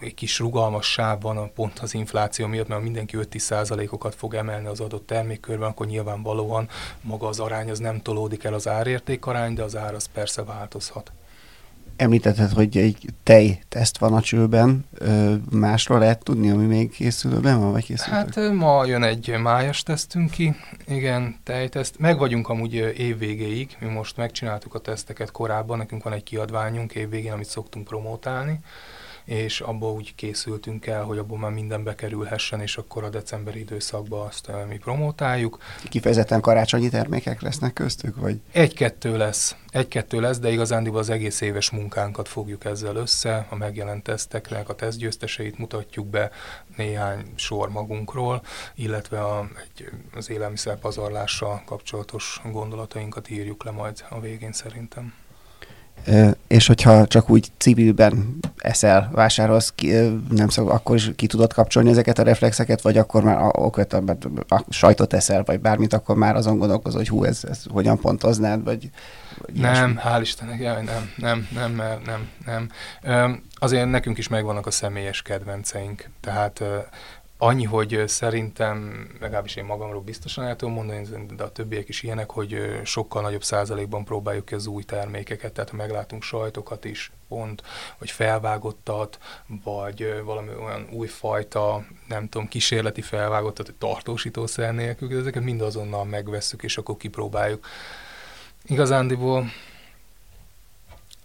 egy 0.00 0.14
kis 0.14 0.38
rugalmas 0.38 0.86
sáv 0.86 1.20
van 1.20 1.36
a 1.36 1.46
pont 1.54 1.78
az 1.78 1.94
infláció 1.94 2.46
miatt, 2.46 2.68
mert 2.68 2.82
mindenki 2.82 3.16
5-10 3.20 3.38
százalékokat 3.38 4.14
fog 4.14 4.34
emelni 4.34 4.66
az 4.66 4.80
adott 4.80 5.06
termékkörben, 5.06 5.68
akkor 5.68 5.86
nyilvánvalóan 5.86 6.68
maga 7.00 7.26
az 7.28 7.40
arány 7.40 7.70
az 7.70 7.78
nem 7.78 8.02
tolódik 8.02 8.44
el 8.44 8.54
az 8.54 8.68
árérték 8.68 9.26
arány, 9.26 9.54
de 9.54 9.62
az 9.62 9.76
ár 9.76 9.94
az 9.94 10.08
persze 10.12 10.42
változhat. 10.42 11.12
Említetted, 11.96 12.50
hogy 12.50 12.76
egy 12.76 13.06
tej 13.22 13.62
teszt 13.68 13.98
van 13.98 14.14
a 14.14 14.20
csőben, 14.20 14.88
másról 15.50 15.98
lehet 15.98 16.24
tudni, 16.24 16.50
ami 16.50 16.64
még 16.64 16.90
készülőben 16.90 17.60
van, 17.60 17.72
vagy 17.72 17.84
készült? 17.84 18.10
Hát 18.10 18.52
ma 18.52 18.84
jön 18.84 19.02
egy 19.02 19.34
májas 19.42 19.82
tesztünk 19.82 20.30
ki, 20.30 20.54
igen, 20.86 21.36
tejteszt. 21.44 21.98
Meg 21.98 22.18
vagyunk 22.18 22.48
amúgy 22.48 22.74
évvégéig, 22.74 23.76
mi 23.80 23.88
most 23.88 24.16
megcsináltuk 24.16 24.74
a 24.74 24.78
teszteket 24.78 25.30
korábban, 25.30 25.78
nekünk 25.78 26.02
van 26.02 26.12
egy 26.12 26.22
kiadványunk 26.22 26.94
évvégén, 26.94 27.32
amit 27.32 27.48
szoktunk 27.48 27.86
promotálni, 27.86 28.60
és 29.28 29.60
abból 29.60 29.92
úgy 29.92 30.14
készültünk 30.14 30.86
el, 30.86 31.02
hogy 31.02 31.18
abból 31.18 31.38
már 31.38 31.50
minden 31.50 31.84
bekerülhessen, 31.84 32.60
és 32.60 32.76
akkor 32.76 33.04
a 33.04 33.08
decemberi 33.08 33.58
időszakban 33.58 34.26
azt 34.26 34.50
mi 34.68 34.76
promotáljuk. 34.76 35.58
Kifejezetten 35.88 36.40
karácsonyi 36.40 36.88
termékek 36.88 37.40
lesznek 37.40 37.72
köztük, 37.72 38.16
vagy? 38.16 38.40
Egy-kettő 38.52 39.16
lesz, 39.16 39.56
egy-kettő 39.70 40.20
lesz, 40.20 40.38
de 40.38 40.50
igazándiból 40.50 40.98
az 40.98 41.10
egész 41.10 41.40
éves 41.40 41.70
munkánkat 41.70 42.28
fogjuk 42.28 42.64
ezzel 42.64 42.96
össze, 42.96 43.46
a 43.50 43.56
megjelent 43.56 44.02
teszteknek 44.02 44.68
a 44.68 44.74
tesztgyőzteseit 44.74 45.58
mutatjuk 45.58 46.06
be, 46.06 46.30
néhány 46.76 47.32
sor 47.34 47.70
magunkról, 47.70 48.42
illetve 48.74 49.20
a, 49.20 49.48
egy, 49.62 49.90
az 50.14 50.30
élelmiszerpazarlással 50.30 51.62
kapcsolatos 51.64 52.40
gondolatainkat 52.52 53.30
írjuk 53.30 53.64
le 53.64 53.70
majd 53.70 54.04
a 54.08 54.20
végén 54.20 54.52
szerintem 54.52 55.12
és 56.46 56.66
hogyha 56.66 57.06
csak 57.06 57.30
úgy 57.30 57.50
civilben 57.56 58.38
eszel, 58.58 59.10
vásárolsz, 59.12 59.72
ki, 59.74 59.92
nem 60.30 60.48
szok, 60.48 60.70
akkor 60.70 60.96
is 60.96 61.10
ki 61.16 61.26
tudod 61.26 61.52
kapcsolni 61.52 61.90
ezeket 61.90 62.18
a 62.18 62.22
reflexeket, 62.22 62.80
vagy 62.80 62.98
akkor 62.98 63.22
már 63.22 63.36
a, 63.36 63.50
a, 63.50 63.70
a, 63.88 64.54
a 64.54 64.64
sajtot 64.68 65.12
eszel, 65.12 65.42
vagy 65.44 65.60
bármit, 65.60 65.92
akkor 65.92 66.16
már 66.16 66.36
azon 66.36 66.58
gondolkozol, 66.58 66.98
hogy 66.98 67.08
hú, 67.08 67.24
ez, 67.24 67.44
ez 67.48 67.62
hogyan 67.70 67.98
pontoznád, 67.98 68.64
vagy, 68.64 68.90
vagy 69.38 69.54
Nem, 69.54 69.74
ilyesmi. 69.74 69.94
hál' 70.04 70.20
Istennek, 70.20 70.60
jaj, 70.60 70.82
nem, 70.82 71.10
nem, 71.16 71.48
nem, 71.54 71.74
nem, 72.04 72.28
nem, 72.46 72.70
nem. 73.02 73.42
Azért 73.54 73.90
nekünk 73.90 74.18
is 74.18 74.28
megvannak 74.28 74.66
a 74.66 74.70
személyes 74.70 75.22
kedvenceink, 75.22 76.10
tehát 76.20 76.62
Annyi, 77.40 77.64
hogy 77.64 78.02
szerintem, 78.06 79.06
legalábbis 79.20 79.56
én 79.56 79.64
magamról 79.64 80.00
biztosan 80.00 80.44
el 80.44 80.56
tudom 80.56 80.74
mondani, 80.74 81.26
de 81.36 81.42
a 81.42 81.52
többiek 81.52 81.88
is 81.88 82.02
ilyenek, 82.02 82.30
hogy 82.30 82.80
sokkal 82.84 83.22
nagyobb 83.22 83.42
százalékban 83.42 84.04
próbáljuk 84.04 84.44
ki 84.44 84.54
az 84.54 84.66
új 84.66 84.82
termékeket, 84.82 85.52
tehát 85.52 85.70
ha 85.70 85.76
meglátunk 85.76 86.22
sajtokat 86.22 86.84
is, 86.84 87.12
pont, 87.28 87.62
vagy 87.98 88.10
felvágottat, 88.10 89.18
vagy 89.64 90.22
valami 90.24 90.48
olyan 90.64 90.88
új 90.90 91.06
fajta, 91.06 91.84
nem 92.08 92.28
tudom, 92.28 92.48
kísérleti 92.48 93.00
felvágottat, 93.00 93.66
hogy 93.66 93.74
tartósítószer 93.74 94.74
nélkül, 94.74 95.18
ezeket 95.18 95.42
mind 95.42 95.60
azonnal 95.60 96.04
megvesszük, 96.04 96.62
és 96.62 96.78
akkor 96.78 96.96
kipróbáljuk. 96.96 97.66
Igazándiból 98.66 99.50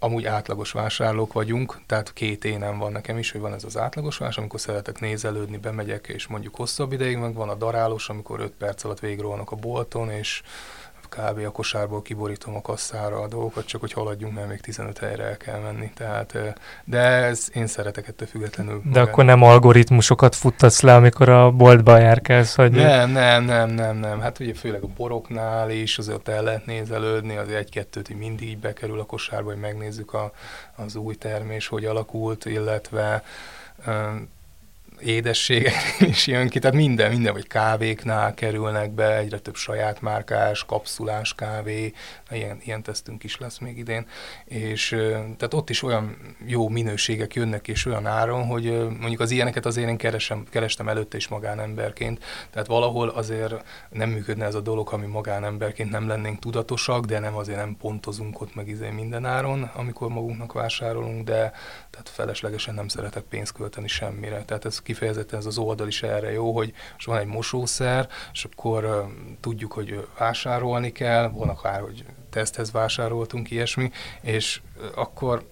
amúgy 0.03 0.25
átlagos 0.25 0.71
vásárlók 0.71 1.33
vagyunk, 1.33 1.79
tehát 1.85 2.13
két 2.13 2.45
énem 2.45 2.77
van 2.77 2.91
nekem 2.91 3.17
is, 3.17 3.31
hogy 3.31 3.41
van 3.41 3.53
ez 3.53 3.63
az 3.63 3.77
átlagos 3.77 4.17
vásárló, 4.17 4.41
amikor 4.41 4.59
szeretek 4.59 4.99
nézelődni, 4.99 5.57
bemegyek, 5.57 6.07
és 6.07 6.27
mondjuk 6.27 6.55
hosszabb 6.55 6.91
ideig, 6.91 7.17
meg 7.17 7.33
van 7.33 7.49
a 7.49 7.55
darálós, 7.55 8.09
amikor 8.09 8.39
5 8.39 8.51
perc 8.51 8.83
alatt 8.83 8.99
végrólnak 8.99 9.51
a 9.51 9.55
bolton, 9.55 10.09
és 10.09 10.41
kb. 11.16 11.45
a 11.45 11.51
kosárból 11.51 12.01
kiborítom 12.01 12.55
a 12.55 12.61
kasszára 12.61 13.22
a 13.22 13.28
dolgokat, 13.28 13.66
csak 13.66 13.82
hogy 13.82 13.93
haladjunk, 13.93 14.34
mert 14.34 14.47
még 14.47 14.59
15 14.59 14.97
helyre 14.97 15.24
el 15.24 15.38
kell 15.38 15.59
menni. 15.59 15.91
Tehát, 15.95 16.38
de 16.84 16.99
ez, 16.99 17.47
én 17.53 17.68
szeretek 17.68 18.07
ettől 18.07 18.28
függetlenül. 18.28 18.82
De 18.84 18.89
magán. 18.89 19.03
akkor 19.07 19.26
nem 19.26 19.41
algoritmusokat 19.41 20.36
futtasz 20.36 20.82
le, 20.82 20.95
amikor 20.95 21.30
a 21.30 21.51
boltba 21.51 21.97
járkálsz? 21.97 22.55
Hogy... 22.55 22.72
Nem, 22.72 23.11
nem, 23.11 23.43
nem, 23.43 23.70
nem, 23.70 23.97
nem. 23.97 24.20
Hát 24.20 24.39
ugye 24.39 24.53
főleg 24.53 24.84
a 24.84 24.88
boroknál 24.97 25.72
is 25.72 25.97
azért 25.97 26.28
el 26.28 26.43
lehet 26.43 26.66
nézelődni, 26.66 27.38
az 27.38 27.49
egy-kettőt 27.49 28.07
hogy 28.07 28.18
mindig 28.18 28.57
bekerül 28.57 28.99
a 28.99 29.05
kosárba, 29.05 29.49
hogy 29.49 29.59
megnézzük 29.59 30.14
a, 30.14 30.32
az 30.76 30.95
új 30.95 31.16
termés, 31.16 31.68
hogy 31.68 31.86
alakult, 31.86 32.45
illetve 32.45 33.24
édességek 35.05 35.95
is 36.11 36.27
jön 36.27 36.49
ki, 36.49 36.59
tehát 36.59 36.75
minden, 36.75 37.11
minden, 37.11 37.33
vagy 37.33 37.47
kávéknál 37.47 38.33
kerülnek 38.33 38.91
be, 38.91 39.17
egyre 39.17 39.39
több 39.39 39.55
saját 39.55 40.01
márkás, 40.01 40.65
kapszulás 40.65 41.33
kávé, 41.33 41.93
ilyen, 42.31 42.59
ilyen 42.63 42.83
tesztünk 42.83 43.23
is 43.23 43.37
lesz 43.37 43.57
még 43.57 43.77
idén, 43.77 44.05
és 44.45 44.87
tehát 45.37 45.53
ott 45.53 45.69
is 45.69 45.83
olyan 45.83 46.17
jó 46.45 46.69
minőségek 46.69 47.33
jönnek 47.33 47.67
és 47.67 47.85
olyan 47.85 48.05
áron, 48.05 48.45
hogy 48.45 48.87
mondjuk 48.99 49.19
az 49.19 49.31
ilyeneket 49.31 49.65
azért 49.65 49.89
én 49.89 49.97
keresem, 49.97 50.45
kerestem 50.49 50.89
előtte 50.89 51.17
is 51.17 51.27
magánemberként, 51.27 52.23
tehát 52.51 52.67
valahol 52.67 53.09
azért 53.09 53.53
nem 53.89 54.09
működne 54.09 54.45
ez 54.45 54.55
a 54.55 54.61
dolog, 54.61 54.89
ami 54.93 55.05
magánemberként 55.05 55.89
nem 55.89 56.07
lennénk 56.07 56.39
tudatosak, 56.39 57.05
de 57.05 57.19
nem 57.19 57.35
azért 57.35 57.57
nem 57.57 57.77
pontozunk 57.77 58.41
ott 58.41 58.55
meg 58.55 58.67
izé 58.67 58.89
minden 58.89 59.25
áron, 59.25 59.63
amikor 59.63 60.09
magunknak 60.09 60.53
vásárolunk, 60.53 61.25
de 61.25 61.51
tehát 61.89 62.09
feleslegesen 62.09 62.73
nem 62.73 62.87
szeretek 62.87 63.23
pénzt 63.23 63.53
költeni 63.53 63.87
semmire. 63.87 64.43
Tehát 64.43 64.65
ez 64.65 64.79
kifejezetten 64.93 65.39
ez 65.39 65.45
az 65.45 65.57
oldal 65.57 65.87
is 65.87 66.03
erre 66.03 66.31
jó, 66.31 66.55
hogy 66.55 66.73
most 66.93 67.05
van 67.05 67.17
egy 67.17 67.25
mosószer, 67.25 68.07
és 68.33 68.43
akkor 68.43 69.07
tudjuk, 69.39 69.71
hogy 69.71 70.07
vásárolni 70.17 70.91
kell, 70.91 71.29
van 71.29 71.49
akár, 71.49 71.81
hogy 71.81 72.05
teszthez 72.29 72.71
vásároltunk 72.71 73.51
ilyesmi, 73.51 73.91
és 74.21 74.61
akkor 74.95 75.45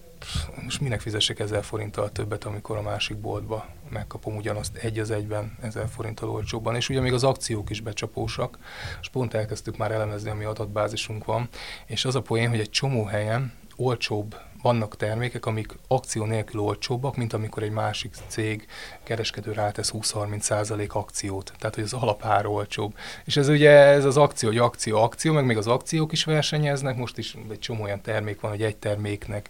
most 0.62 0.80
minek 0.80 1.00
fizessek 1.00 1.38
ezer 1.38 1.64
forinttal 1.64 2.10
többet, 2.10 2.44
amikor 2.44 2.76
a 2.76 2.82
másik 2.82 3.16
boltba 3.16 3.66
megkapom 3.90 4.36
ugyanazt 4.36 4.76
egy 4.76 4.98
az 4.98 5.10
egyben 5.10 5.58
ezer 5.60 5.88
forinttal 5.88 6.30
olcsóbban. 6.30 6.74
És 6.74 6.88
ugye 6.88 7.00
még 7.00 7.12
az 7.12 7.24
akciók 7.24 7.70
is 7.70 7.80
becsapósak, 7.80 8.58
és 9.00 9.08
pont 9.08 9.34
elkezdtük 9.34 9.76
már 9.76 9.92
elemezni, 9.92 10.30
ami 10.30 10.44
adatbázisunk 10.44 11.24
van, 11.24 11.48
és 11.86 12.04
az 12.04 12.14
a 12.14 12.22
poén, 12.22 12.48
hogy 12.48 12.60
egy 12.60 12.70
csomó 12.70 13.04
helyen 13.04 13.52
olcsóbb 13.76 14.36
vannak 14.62 14.96
termékek, 14.96 15.46
amik 15.46 15.74
akció 15.88 16.24
nélkül 16.24 16.60
olcsóbbak, 16.60 17.16
mint 17.16 17.32
amikor 17.32 17.62
egy 17.62 17.70
másik 17.70 18.14
cég 18.26 18.66
kereskedő 19.02 19.52
rátesz 19.52 19.92
20-30 19.94 20.40
százalék 20.40 20.94
akciót. 20.94 21.52
Tehát, 21.58 21.74
hogy 21.74 21.84
az 21.84 21.92
alapár 21.92 22.46
olcsóbb. 22.46 22.96
És 23.24 23.36
ez 23.36 23.48
ugye 23.48 23.70
ez 23.70 24.04
az 24.04 24.16
akció, 24.16 24.48
hogy 24.48 24.58
akció, 24.58 25.02
akció, 25.02 25.32
meg 25.32 25.44
még 25.44 25.56
az 25.56 25.66
akciók 25.66 26.12
is 26.12 26.24
versenyeznek. 26.24 26.96
Most 26.96 27.18
is 27.18 27.36
egy 27.50 27.58
csomó 27.58 27.82
olyan 27.82 28.00
termék 28.00 28.40
van, 28.40 28.50
hogy 28.50 28.62
egy 28.62 28.76
terméknek 28.76 29.48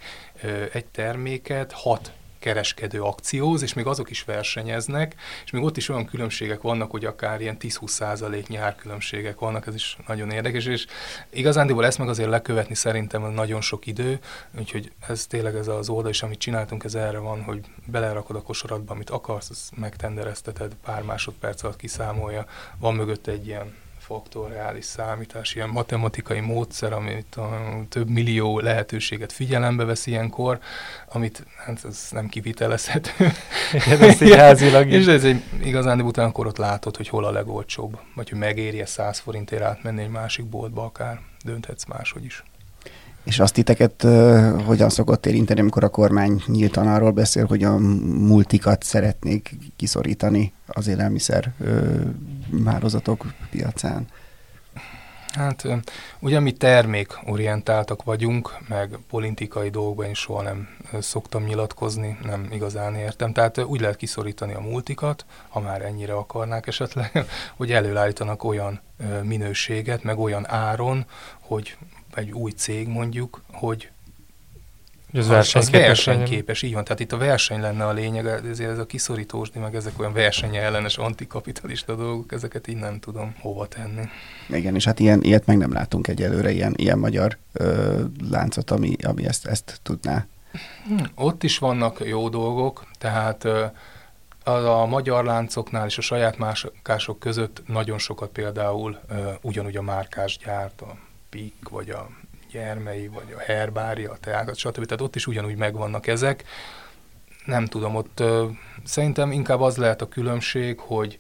egy 0.73 0.87
terméket 0.87 1.73
hat 1.73 2.13
kereskedő 2.43 3.03
akcióz, 3.03 3.63
és 3.63 3.73
még 3.73 3.87
azok 3.87 4.11
is 4.11 4.25
versenyeznek, 4.25 5.15
és 5.45 5.51
még 5.51 5.63
ott 5.63 5.77
is 5.77 5.89
olyan 5.89 6.07
különbségek 6.07 6.61
vannak, 6.61 6.91
hogy 6.91 7.05
akár 7.05 7.41
ilyen 7.41 7.57
10-20 7.61 7.87
százaléknyi 7.87 8.57
árkülönbségek 8.57 9.39
vannak, 9.39 9.67
ez 9.67 9.75
is 9.75 9.97
nagyon 10.07 10.31
érdekes, 10.31 10.65
és 10.65 10.87
igazándiból 11.31 11.87
ezt 11.87 11.99
meg 11.99 12.09
azért 12.09 12.29
lekövetni 12.29 12.75
szerintem 12.75 13.33
nagyon 13.33 13.61
sok 13.61 13.87
idő, 13.87 14.19
úgyhogy 14.59 14.93
ez 15.09 15.27
tényleg 15.27 15.55
ez 15.55 15.69
az 15.69 15.89
oldal 15.89 16.11
is, 16.11 16.23
amit 16.23 16.39
csináltunk, 16.39 16.85
ez 16.85 16.95
erre 16.95 17.19
van, 17.19 17.43
hogy 17.43 17.61
belerakod 17.87 18.37
a 18.37 18.43
kosaratba, 18.43 18.93
amit 18.93 19.11
akarsz, 19.11 19.51
azt 19.51 19.77
megtenderezteted, 19.77 20.75
pár 20.85 21.03
másodperc 21.03 21.63
alatt 21.63 21.77
kiszámolja, 21.77 22.47
van 22.79 22.95
mögött 22.95 23.27
egy 23.27 23.47
ilyen 23.47 23.75
faktoriális 24.13 24.85
számítás, 24.85 25.55
ilyen 25.55 25.69
matematikai 25.69 26.41
módszer, 26.41 26.93
amit 26.93 27.35
a 27.35 27.61
több 27.89 28.09
millió 28.09 28.59
lehetőséget 28.59 29.33
figyelembe 29.33 29.85
vesz 29.85 30.07
ilyenkor, 30.07 30.59
amit 31.09 31.47
hát 31.57 31.85
ez 31.85 32.09
nem 32.11 32.29
kivitelezhető. 32.29 33.33
Igen, 33.73 34.03
ez 34.03 34.19
házilag 34.35 34.87
is. 34.87 34.95
És 34.95 35.07
ez 35.07 35.25
egy 35.25 35.43
igazán, 35.63 36.01
utána 36.01 36.29
akkor 36.29 36.47
ott 36.47 36.57
látod, 36.57 36.97
hogy 36.97 37.09
hol 37.09 37.25
a 37.25 37.31
legolcsóbb, 37.31 37.99
vagy 38.15 38.29
hogy 38.29 38.39
megéri 38.39 38.83
100 38.87 39.19
forintért 39.19 39.63
átmenni 39.63 40.03
egy 40.03 40.11
másik 40.11 40.45
boltba 40.45 40.85
akár, 40.85 41.21
dönthetsz 41.45 41.85
máshogy 41.85 42.25
is. 42.25 42.43
És 43.25 43.39
azt 43.39 43.55
titeket 43.55 44.03
hogyan 44.65 44.89
szokott 44.89 45.27
érinteni, 45.27 45.61
amikor 45.61 45.85
a 45.85 45.89
kormány 45.89 46.43
nyíltan 46.47 46.89
arról 46.89 47.11
beszél, 47.11 47.47
hogy 47.47 47.65
a 47.65 47.79
multikat 48.19 48.83
szeretnék 48.83 49.57
kiszorítani 49.77 50.53
az 50.67 50.87
élelmiszer 50.87 51.53
uh, 51.59 52.01
mározatok 52.51 53.27
piacán? 53.51 54.07
Hát 55.33 55.69
ugye 56.21 56.41
mi 56.41 56.53
termékorientáltak 56.53 58.03
vagyunk, 58.03 58.57
meg 58.69 58.99
politikai 59.09 59.69
dolgokban 59.69 60.11
is 60.11 60.19
soha 60.19 60.43
nem 60.43 60.69
szoktam 61.01 61.45
nyilatkozni, 61.45 62.19
nem 62.23 62.49
igazán 62.51 62.95
értem. 62.95 63.33
Tehát 63.33 63.59
úgy 63.59 63.81
lehet 63.81 63.97
kiszorítani 63.97 64.55
a 64.55 64.61
multikat, 64.61 65.25
ha 65.49 65.61
már 65.61 65.83
ennyire 65.83 66.15
akarnák 66.15 66.67
esetleg, 66.67 67.27
hogy 67.57 67.73
előállítanak 67.73 68.45
olyan 68.45 68.81
minőséget, 69.23 70.03
meg 70.03 70.19
olyan 70.19 70.49
áron, 70.49 71.07
hogy 71.41 71.77
egy 72.17 72.31
új 72.31 72.51
cég 72.51 72.89
mondjuk, 72.89 73.43
hogy 73.53 73.91
az, 75.15 75.29
az, 75.29 75.55
az 75.55 75.71
versenyképes, 75.71 76.63
így 76.63 76.75
van. 76.75 76.85
Tehát 76.85 77.01
itt 77.01 77.13
a 77.13 77.17
verseny 77.17 77.61
lenne 77.61 77.87
a 77.87 77.93
lényeg, 77.93 78.27
ezért 78.27 78.71
ez 78.71 78.79
a 78.79 78.87
kiszorítósdi, 78.87 79.59
meg 79.59 79.75
ezek 79.75 80.01
olyan 80.01 80.13
versenyellenes 80.13 80.99
antikapitalista 80.99 81.95
dolgok, 81.95 82.33
ezeket 82.33 82.69
így 82.69 82.77
nem 82.77 82.99
tudom 82.99 83.35
hova 83.41 83.67
tenni. 83.67 84.03
Igen, 84.49 84.75
és 84.75 84.85
hát 84.85 85.01
ilyen, 85.01 85.23
ilyet 85.23 85.47
meg 85.47 85.57
nem 85.57 85.73
látunk 85.73 86.09
egyelőre, 86.09 86.51
ilyen, 86.51 86.75
ilyen 86.77 86.99
magyar 86.99 87.37
ö, 87.53 88.01
láncot, 88.31 88.71
ami, 88.71 88.97
ami 89.03 89.27
ezt, 89.27 89.47
ezt 89.47 89.81
tudná. 89.83 90.27
Hmm, 90.87 91.07
ott 91.15 91.43
is 91.43 91.59
vannak 91.59 92.01
jó 92.05 92.29
dolgok, 92.29 92.87
tehát 92.99 93.45
ö, 93.45 93.65
a, 94.45 94.51
a 94.51 94.87
magyar 94.87 95.25
láncoknál 95.25 95.87
és 95.87 95.99
a 95.99 96.03
saját 96.03 96.39
márkások 96.39 97.19
között 97.19 97.63
nagyon 97.67 97.99
sokat 97.99 98.31
például 98.31 98.99
ö, 99.09 99.31
ugyanúgy 99.41 99.77
a 99.77 99.83
márkás 99.83 100.39
gyárt, 100.45 100.81
a 100.81 100.97
PIK, 101.33 101.69
vagy 101.69 101.91
a 101.91 102.09
gyermei, 102.51 103.09
vagy 103.09 103.35
a 103.37 103.41
herbária, 103.41 104.11
a 104.11 104.17
teágat, 104.17 104.57
stb. 104.57 104.85
Tehát 104.85 105.01
ott 105.01 105.17
is 105.17 105.27
ugyanúgy 105.27 105.57
megvannak 105.57 106.07
ezek. 106.07 106.45
Nem 107.45 107.67
tudom, 107.67 107.95
ott 107.95 108.21
ö, 108.21 108.47
szerintem 108.85 109.33
inkább 109.33 109.61
az 109.61 109.77
lehet 109.77 110.03
a 110.03 110.09
különbség, 110.09 110.79
hogy 110.79 111.19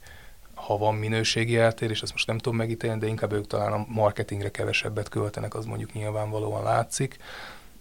ha 0.54 0.76
van 0.76 0.94
minőségi 0.94 1.56
eltérés, 1.56 2.02
ezt 2.02 2.12
most 2.12 2.26
nem 2.26 2.38
tudom 2.38 2.58
megítélni, 2.58 2.98
de 2.98 3.06
inkább 3.06 3.32
ők 3.32 3.46
talán 3.46 3.72
a 3.72 3.86
marketingre 3.88 4.50
kevesebbet 4.50 5.08
költenek, 5.08 5.54
az 5.54 5.64
mondjuk 5.64 5.92
nyilvánvalóan 5.92 6.62
látszik. 6.62 7.16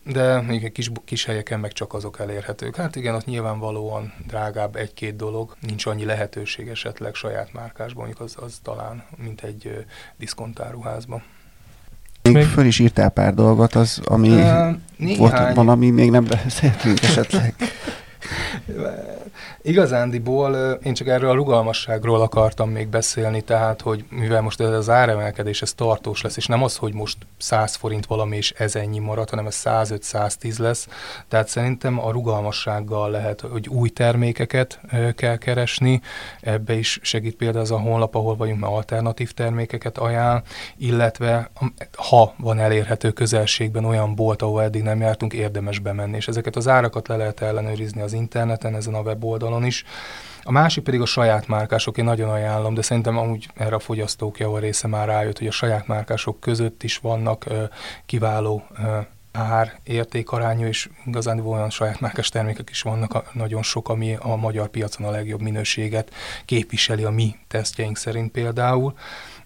De 0.04 0.42
még 0.42 0.72
kis, 0.72 0.92
kis 1.06 1.26
helyeken 1.26 1.60
meg 1.60 1.72
csak 1.72 1.94
azok 1.94 2.20
elérhetők. 2.20 2.76
Hát 2.76 2.96
igen, 2.96 3.16
ott 3.16 3.26
nyilvánvalóan 3.26 4.14
drágább 4.28 4.76
egy-két 4.76 5.16
dolog, 5.16 5.56
nincs 5.60 5.86
annyi 5.86 6.06
lehetőség 6.06 6.68
esetleg 6.68 7.14
saját 7.14 7.54
márkásban, 7.54 8.06
mondjuk 8.06 8.20
az, 8.20 8.36
az 8.44 8.60
talán, 8.64 9.06
mint 9.18 9.42
egy 9.42 9.86
diszkontáruházban. 10.18 11.24
Még, 12.22 12.34
még 12.34 12.46
föl 12.46 12.66
is 12.66 12.80
írtál 12.80 13.10
pár 13.10 13.34
dolgot, 13.34 13.76
az, 13.76 14.02
ami 14.06 14.30
uh, 14.30 15.18
volt, 15.18 15.54
van, 15.54 15.70
ami 15.70 15.90
még 15.90 16.12
nem 16.12 16.26
beszéltünk 16.26 17.04
esetleg. 17.04 17.54
Igazándiból 19.62 20.80
én 20.84 20.94
csak 20.94 21.08
erről 21.08 21.30
a 21.30 21.34
rugalmasságról 21.34 22.22
akartam 22.22 22.70
még 22.70 22.88
beszélni, 22.88 23.42
tehát, 23.42 23.82
hogy 23.82 24.06
mivel 24.10 24.42
most 24.42 24.60
ez 24.60 24.70
az 24.70 24.90
áremelkedés, 24.90 25.62
ez 25.62 25.74
tartós 25.74 26.22
lesz, 26.22 26.38
és 26.38 26.46
nem 26.46 26.64
az, 26.64 26.76
hogy 26.76 26.94
most 26.94 27.18
100 27.38 27.76
forint 27.76 28.06
valami 28.06 28.38
és 28.38 28.52
ez 28.52 28.76
ennyi 28.76 29.00
marad, 29.00 29.30
hanem 29.30 29.46
ez 29.46 29.62
105-110 29.64 30.58
lesz, 30.58 30.88
tehát 31.28 31.48
szerintem 31.48 32.00
a 32.00 32.12
rugalmassággal 32.12 33.10
lehet, 33.10 33.42
hogy 33.42 33.68
új 33.68 33.90
termékeket 33.90 34.80
kell 35.16 35.38
keresni, 35.38 36.02
ebbe 36.42 36.74
is 36.74 37.00
segít 37.02 37.36
például 37.36 37.64
az 37.64 37.72
a 37.72 37.80
honlap, 37.80 38.16
ahol 38.16 38.36
vagyunk, 38.36 38.60
mert 38.60 38.74
alternatív 38.74 39.32
termékeket 39.32 39.98
ajánl, 39.98 40.42
illetve 40.78 41.52
ha 41.96 42.34
van 42.38 42.60
elérhető 42.60 43.12
közelségben 43.12 43.86
olyan 43.86 44.16
bolt, 44.16 44.42
ahol 44.42 44.64
eddig 44.64 44.84
nem 44.84 45.00
jártunk, 45.00 45.34
érdemes 45.34 45.80
bemenni, 45.80 46.16
és 46.16 46.28
ezeket 46.28 46.56
az 46.56 46.68
árakat 46.68 47.08
le 47.08 47.16
lehet 47.16 47.42
ellenőrizni 47.42 48.02
az 48.02 48.14
interneten, 48.62 48.76
ezen 48.76 48.94
a 48.94 49.02
weboldalon 49.02 49.66
is. 49.66 49.84
A 50.44 50.52
másik 50.52 50.84
pedig 50.84 51.02
a 51.02 51.06
saját 51.06 51.48
márkások, 51.48 51.98
én 51.98 52.04
nagyon 52.04 52.30
ajánlom, 52.30 52.74
de 52.74 52.82
szerintem 52.82 53.18
amúgy 53.18 53.50
erre 53.56 53.76
a 53.76 53.80
fogyasztók 53.80 54.40
java 54.40 54.60
része 54.60 54.88
már 54.88 55.08
rájött, 55.08 55.38
hogy 55.38 55.48
a 55.48 55.52
saját 55.52 55.88
márkások 55.88 56.40
között 56.40 56.84
is 56.84 56.98
vannak 56.98 57.46
ö, 57.46 57.64
kiváló 58.06 58.64
ö, 58.78 58.98
ár, 59.32 59.80
értékarányú, 59.84 60.66
és 60.66 60.90
igazán 61.06 61.40
olyan 61.40 61.70
saját 61.70 62.00
márkás 62.00 62.30
termékek 62.30 62.70
is 62.70 62.82
vannak, 62.82 63.34
nagyon 63.34 63.64
sok, 63.64 63.90
ami 63.90 64.16
a 64.20 64.36
magyar 64.36 64.68
piacon 64.68 65.08
a 65.08 65.12
legjobb 65.12 65.42
minőséget 65.42 66.12
képviseli 66.46 67.04
a 67.04 67.10
mi 67.10 67.36
tesztjeink 67.48 67.98
szerint 67.98 68.32
például 68.32 68.94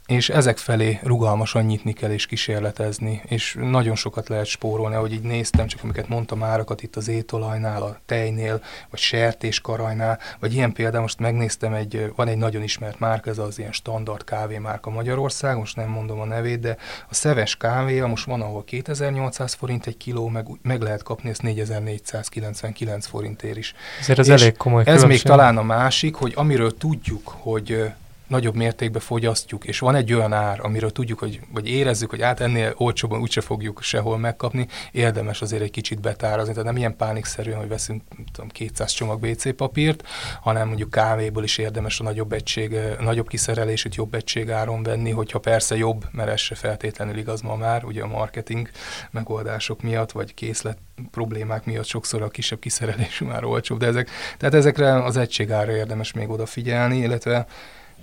és 0.08 0.30
ezek 0.30 0.58
felé 0.58 1.00
rugalmasan 1.04 1.64
nyitni 1.64 1.94
kell 1.94 2.12
és 2.12 2.26
kísérletezni, 2.26 3.22
és 3.26 3.58
nagyon 3.60 3.96
sokat 3.96 4.30
lehet 4.30 4.46
spórolni, 4.46 4.96
ahogy 4.96 5.14
így 5.14 5.22
néztem, 5.22 5.68
csak 5.68 5.84
amiket 5.84 6.08
mondtam 6.08 6.44
árakat 6.44 6.84
itt 6.84 6.96
az 6.96 7.08
étolajnál, 7.08 7.82
a 7.82 7.98
tejnél, 8.06 8.62
vagy 8.90 9.00
sertéskarajnál, 9.00 10.20
vagy 10.40 10.54
ilyen 10.54 10.74
például 10.74 11.02
most 11.02 11.20
megnéztem, 11.20 11.74
egy, 11.74 12.12
van 12.16 12.28
egy 12.28 12.38
nagyon 12.38 12.64
ismert 12.64 13.00
márka, 13.00 13.30
ez 13.30 13.38
az 13.38 13.60
ilyen 13.60 13.72
standard 13.72 14.24
kávémárka 14.24 14.90
Magyarország, 14.90 15.58
most 15.58 15.76
nem 15.76 15.90
mondom 15.90 16.20
a 16.20 16.26
nevét, 16.26 16.60
de 16.60 16.78
a 17.10 17.14
szeves 17.14 17.58
kávé, 17.58 18.00
most 18.00 18.26
van, 18.26 18.42
ahol 18.42 18.64
2800 18.64 19.54
forint 19.54 19.88
egy 19.88 19.98
kiló, 19.98 20.28
meg, 20.28 20.48
meg 20.62 20.82
lehet 20.82 21.04
kapni 21.04 21.30
ezt 21.30 21.42
4499 21.42 23.06
forintért 23.08 23.58
is. 23.58 23.74
Ezért 24.00 24.20
ez 24.20 24.30
elég 24.30 24.58
komoly 24.58 24.80
Ez 24.80 24.86
különbség. 24.86 25.10
még 25.10 25.22
talán 25.22 25.58
a 25.58 25.64
másik, 25.64 26.16
hogy 26.16 26.34
amiről 26.36 26.78
tudjuk, 26.78 27.28
hogy 27.28 27.94
nagyobb 28.28 28.56
mértékben 28.56 29.02
fogyasztjuk, 29.02 29.66
és 29.66 29.80
van 29.80 29.96
egy 29.96 30.14
olyan 30.14 30.34
ár, 30.34 30.60
amiről 30.62 30.92
tudjuk, 30.92 31.20
hogy, 31.20 31.40
vagy 31.54 31.70
érezzük, 31.70 32.10
hogy 32.10 32.22
át 32.22 32.40
ennél 32.40 32.74
olcsóban 32.78 33.22
úgyse 33.22 33.42
fogjuk 33.42 33.82
sehol 33.82 34.18
megkapni, 34.18 34.68
érdemes 34.92 35.42
azért 35.42 35.62
egy 35.62 35.72
kicsit 35.72 36.02
betárazni. 36.02 36.52
Tehát 36.52 36.68
nem 36.68 36.78
ilyen 36.78 36.96
pánikszerűen, 36.96 37.58
hogy 37.58 37.68
veszünk 37.68 38.02
tudom, 38.32 38.50
200 38.50 38.92
csomag 38.92 39.24
WC 39.24 39.56
papírt, 39.56 40.08
hanem 40.42 40.68
mondjuk 40.68 40.90
kávéból 40.90 41.44
is 41.44 41.58
érdemes 41.58 42.00
a 42.00 42.04
nagyobb 42.04 42.34
egység, 42.34 42.76
nagyobb 43.00 43.28
kiszerelését 43.28 43.96
jobb 43.96 44.14
egység 44.14 44.52
áron 44.52 44.84
venni, 44.84 45.12
hogyha 45.12 45.40
persze 45.40 45.76
jobb, 45.76 46.06
mert 46.12 46.30
ez 46.30 46.40
se 46.40 46.56
feltétlenül 46.56 47.18
igaz 47.18 47.42
ma 47.42 47.56
már, 47.56 47.84
ugye 47.84 48.04
a 48.04 48.08
marketing 48.08 48.70
megoldások 49.12 49.82
miatt, 49.82 50.12
vagy 50.12 50.34
készlet 50.34 50.78
problémák 51.12 51.66
miatt 51.66 51.86
sokszor 51.86 52.22
a 52.22 52.30
kisebb 52.30 52.60
kiszerelésű 52.60 53.26
már 53.36 53.44
olcsóbb, 53.44 53.80
de 53.80 53.86
ezek, 53.86 54.10
tehát 54.38 54.56
ezekre 54.56 55.04
az 55.04 55.18
egységára 55.18 55.76
érdemes 55.76 56.14
még 56.14 56.30
odafigyelni, 56.30 56.98
illetve 56.98 57.46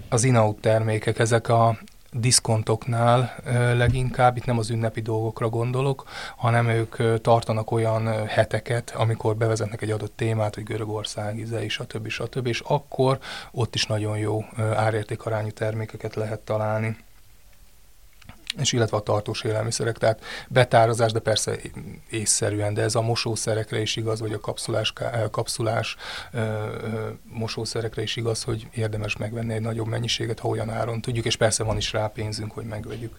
az 0.08 0.24
in 0.24 0.36
termékek, 0.60 1.18
ezek 1.18 1.48
a 1.48 1.78
diszkontoknál 2.12 3.34
leginkább, 3.76 4.36
itt 4.36 4.44
nem 4.44 4.58
az 4.58 4.70
ünnepi 4.70 5.00
dolgokra 5.00 5.48
gondolok, 5.48 6.04
hanem 6.36 6.68
ők 6.68 7.20
tartanak 7.20 7.70
olyan 7.70 8.26
heteket, 8.26 8.90
amikor 8.90 9.36
bevezetnek 9.36 9.82
egy 9.82 9.90
adott 9.90 10.16
témát, 10.16 10.54
hogy 10.54 10.64
Görögország 10.64 11.38
a 11.80 11.84
többi, 11.84 12.08
stb. 12.08 12.46
És 12.46 12.60
akkor 12.60 13.18
ott 13.50 13.74
is 13.74 13.86
nagyon 13.86 14.18
jó 14.18 14.44
árértékarányú 14.74 15.50
termékeket 15.50 16.14
lehet 16.14 16.40
találni 16.40 16.96
és 18.60 18.72
illetve 18.72 18.96
a 18.96 19.00
tartós 19.00 19.42
élelmiszerek, 19.42 19.98
tehát 19.98 20.20
betározás, 20.48 21.12
de 21.12 21.18
persze 21.18 21.56
észszerűen, 22.10 22.74
de 22.74 22.82
ez 22.82 22.94
a 22.94 23.02
mosószerekre 23.02 23.80
is 23.80 23.96
igaz, 23.96 24.20
vagy 24.20 24.32
a 24.32 24.40
kapszulás, 24.40 24.92
kapszulás 25.30 25.96
ö, 26.32 26.38
ö, 26.38 27.08
mosószerekre 27.32 28.02
is 28.02 28.16
igaz, 28.16 28.42
hogy 28.42 28.66
érdemes 28.74 29.16
megvenni 29.16 29.54
egy 29.54 29.60
nagyobb 29.60 29.86
mennyiséget, 29.86 30.38
ha 30.38 30.48
olyan 30.48 30.70
áron 30.70 31.00
tudjuk, 31.00 31.24
és 31.24 31.36
persze 31.36 31.62
van 31.64 31.76
is 31.76 31.92
rá 31.92 32.06
pénzünk, 32.06 32.52
hogy 32.52 32.64
megvegyük. 32.64 33.18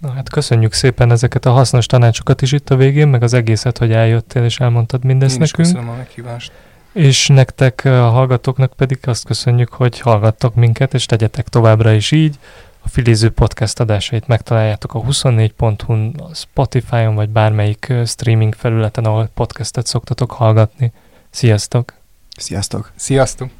Na 0.00 0.10
hát 0.10 0.30
köszönjük 0.30 0.72
szépen 0.72 1.10
ezeket 1.10 1.46
a 1.46 1.50
hasznos 1.50 1.86
tanácsokat 1.86 2.42
is 2.42 2.52
itt 2.52 2.70
a 2.70 2.76
végén, 2.76 3.08
meg 3.08 3.22
az 3.22 3.32
egészet, 3.32 3.78
hogy 3.78 3.92
eljöttél 3.92 4.44
és 4.44 4.60
elmondtad 4.60 5.04
mindezt 5.04 5.34
Én 5.34 5.40
nekünk. 5.40 5.68
köszönöm 5.68 5.88
a 5.88 5.96
meghívást. 5.96 6.52
És 6.92 7.26
nektek, 7.26 7.84
a 7.84 8.08
hallgatóknak 8.08 8.72
pedig 8.72 8.98
azt 9.02 9.24
köszönjük, 9.24 9.72
hogy 9.72 10.00
hallgattok 10.00 10.54
minket, 10.54 10.94
és 10.94 11.06
tegyetek 11.06 11.48
továbbra 11.48 11.92
is 11.92 12.10
így. 12.10 12.38
A 12.86 12.88
Filiző 12.88 13.30
podcast 13.30 13.80
adásait 13.80 14.26
megtaláljátok 14.26 14.94
a 14.94 15.00
24.hu-n, 15.00 16.14
a 16.18 16.34
Spotify-on, 16.34 17.14
vagy 17.14 17.28
bármelyik 17.28 17.92
streaming 18.04 18.54
felületen, 18.54 19.04
ahol 19.04 19.28
podcastet 19.34 19.86
szoktatok 19.86 20.32
hallgatni. 20.32 20.92
Sziasztok! 21.30 21.92
Sziasztok! 22.36 22.92
Sziasztok! 22.96 23.50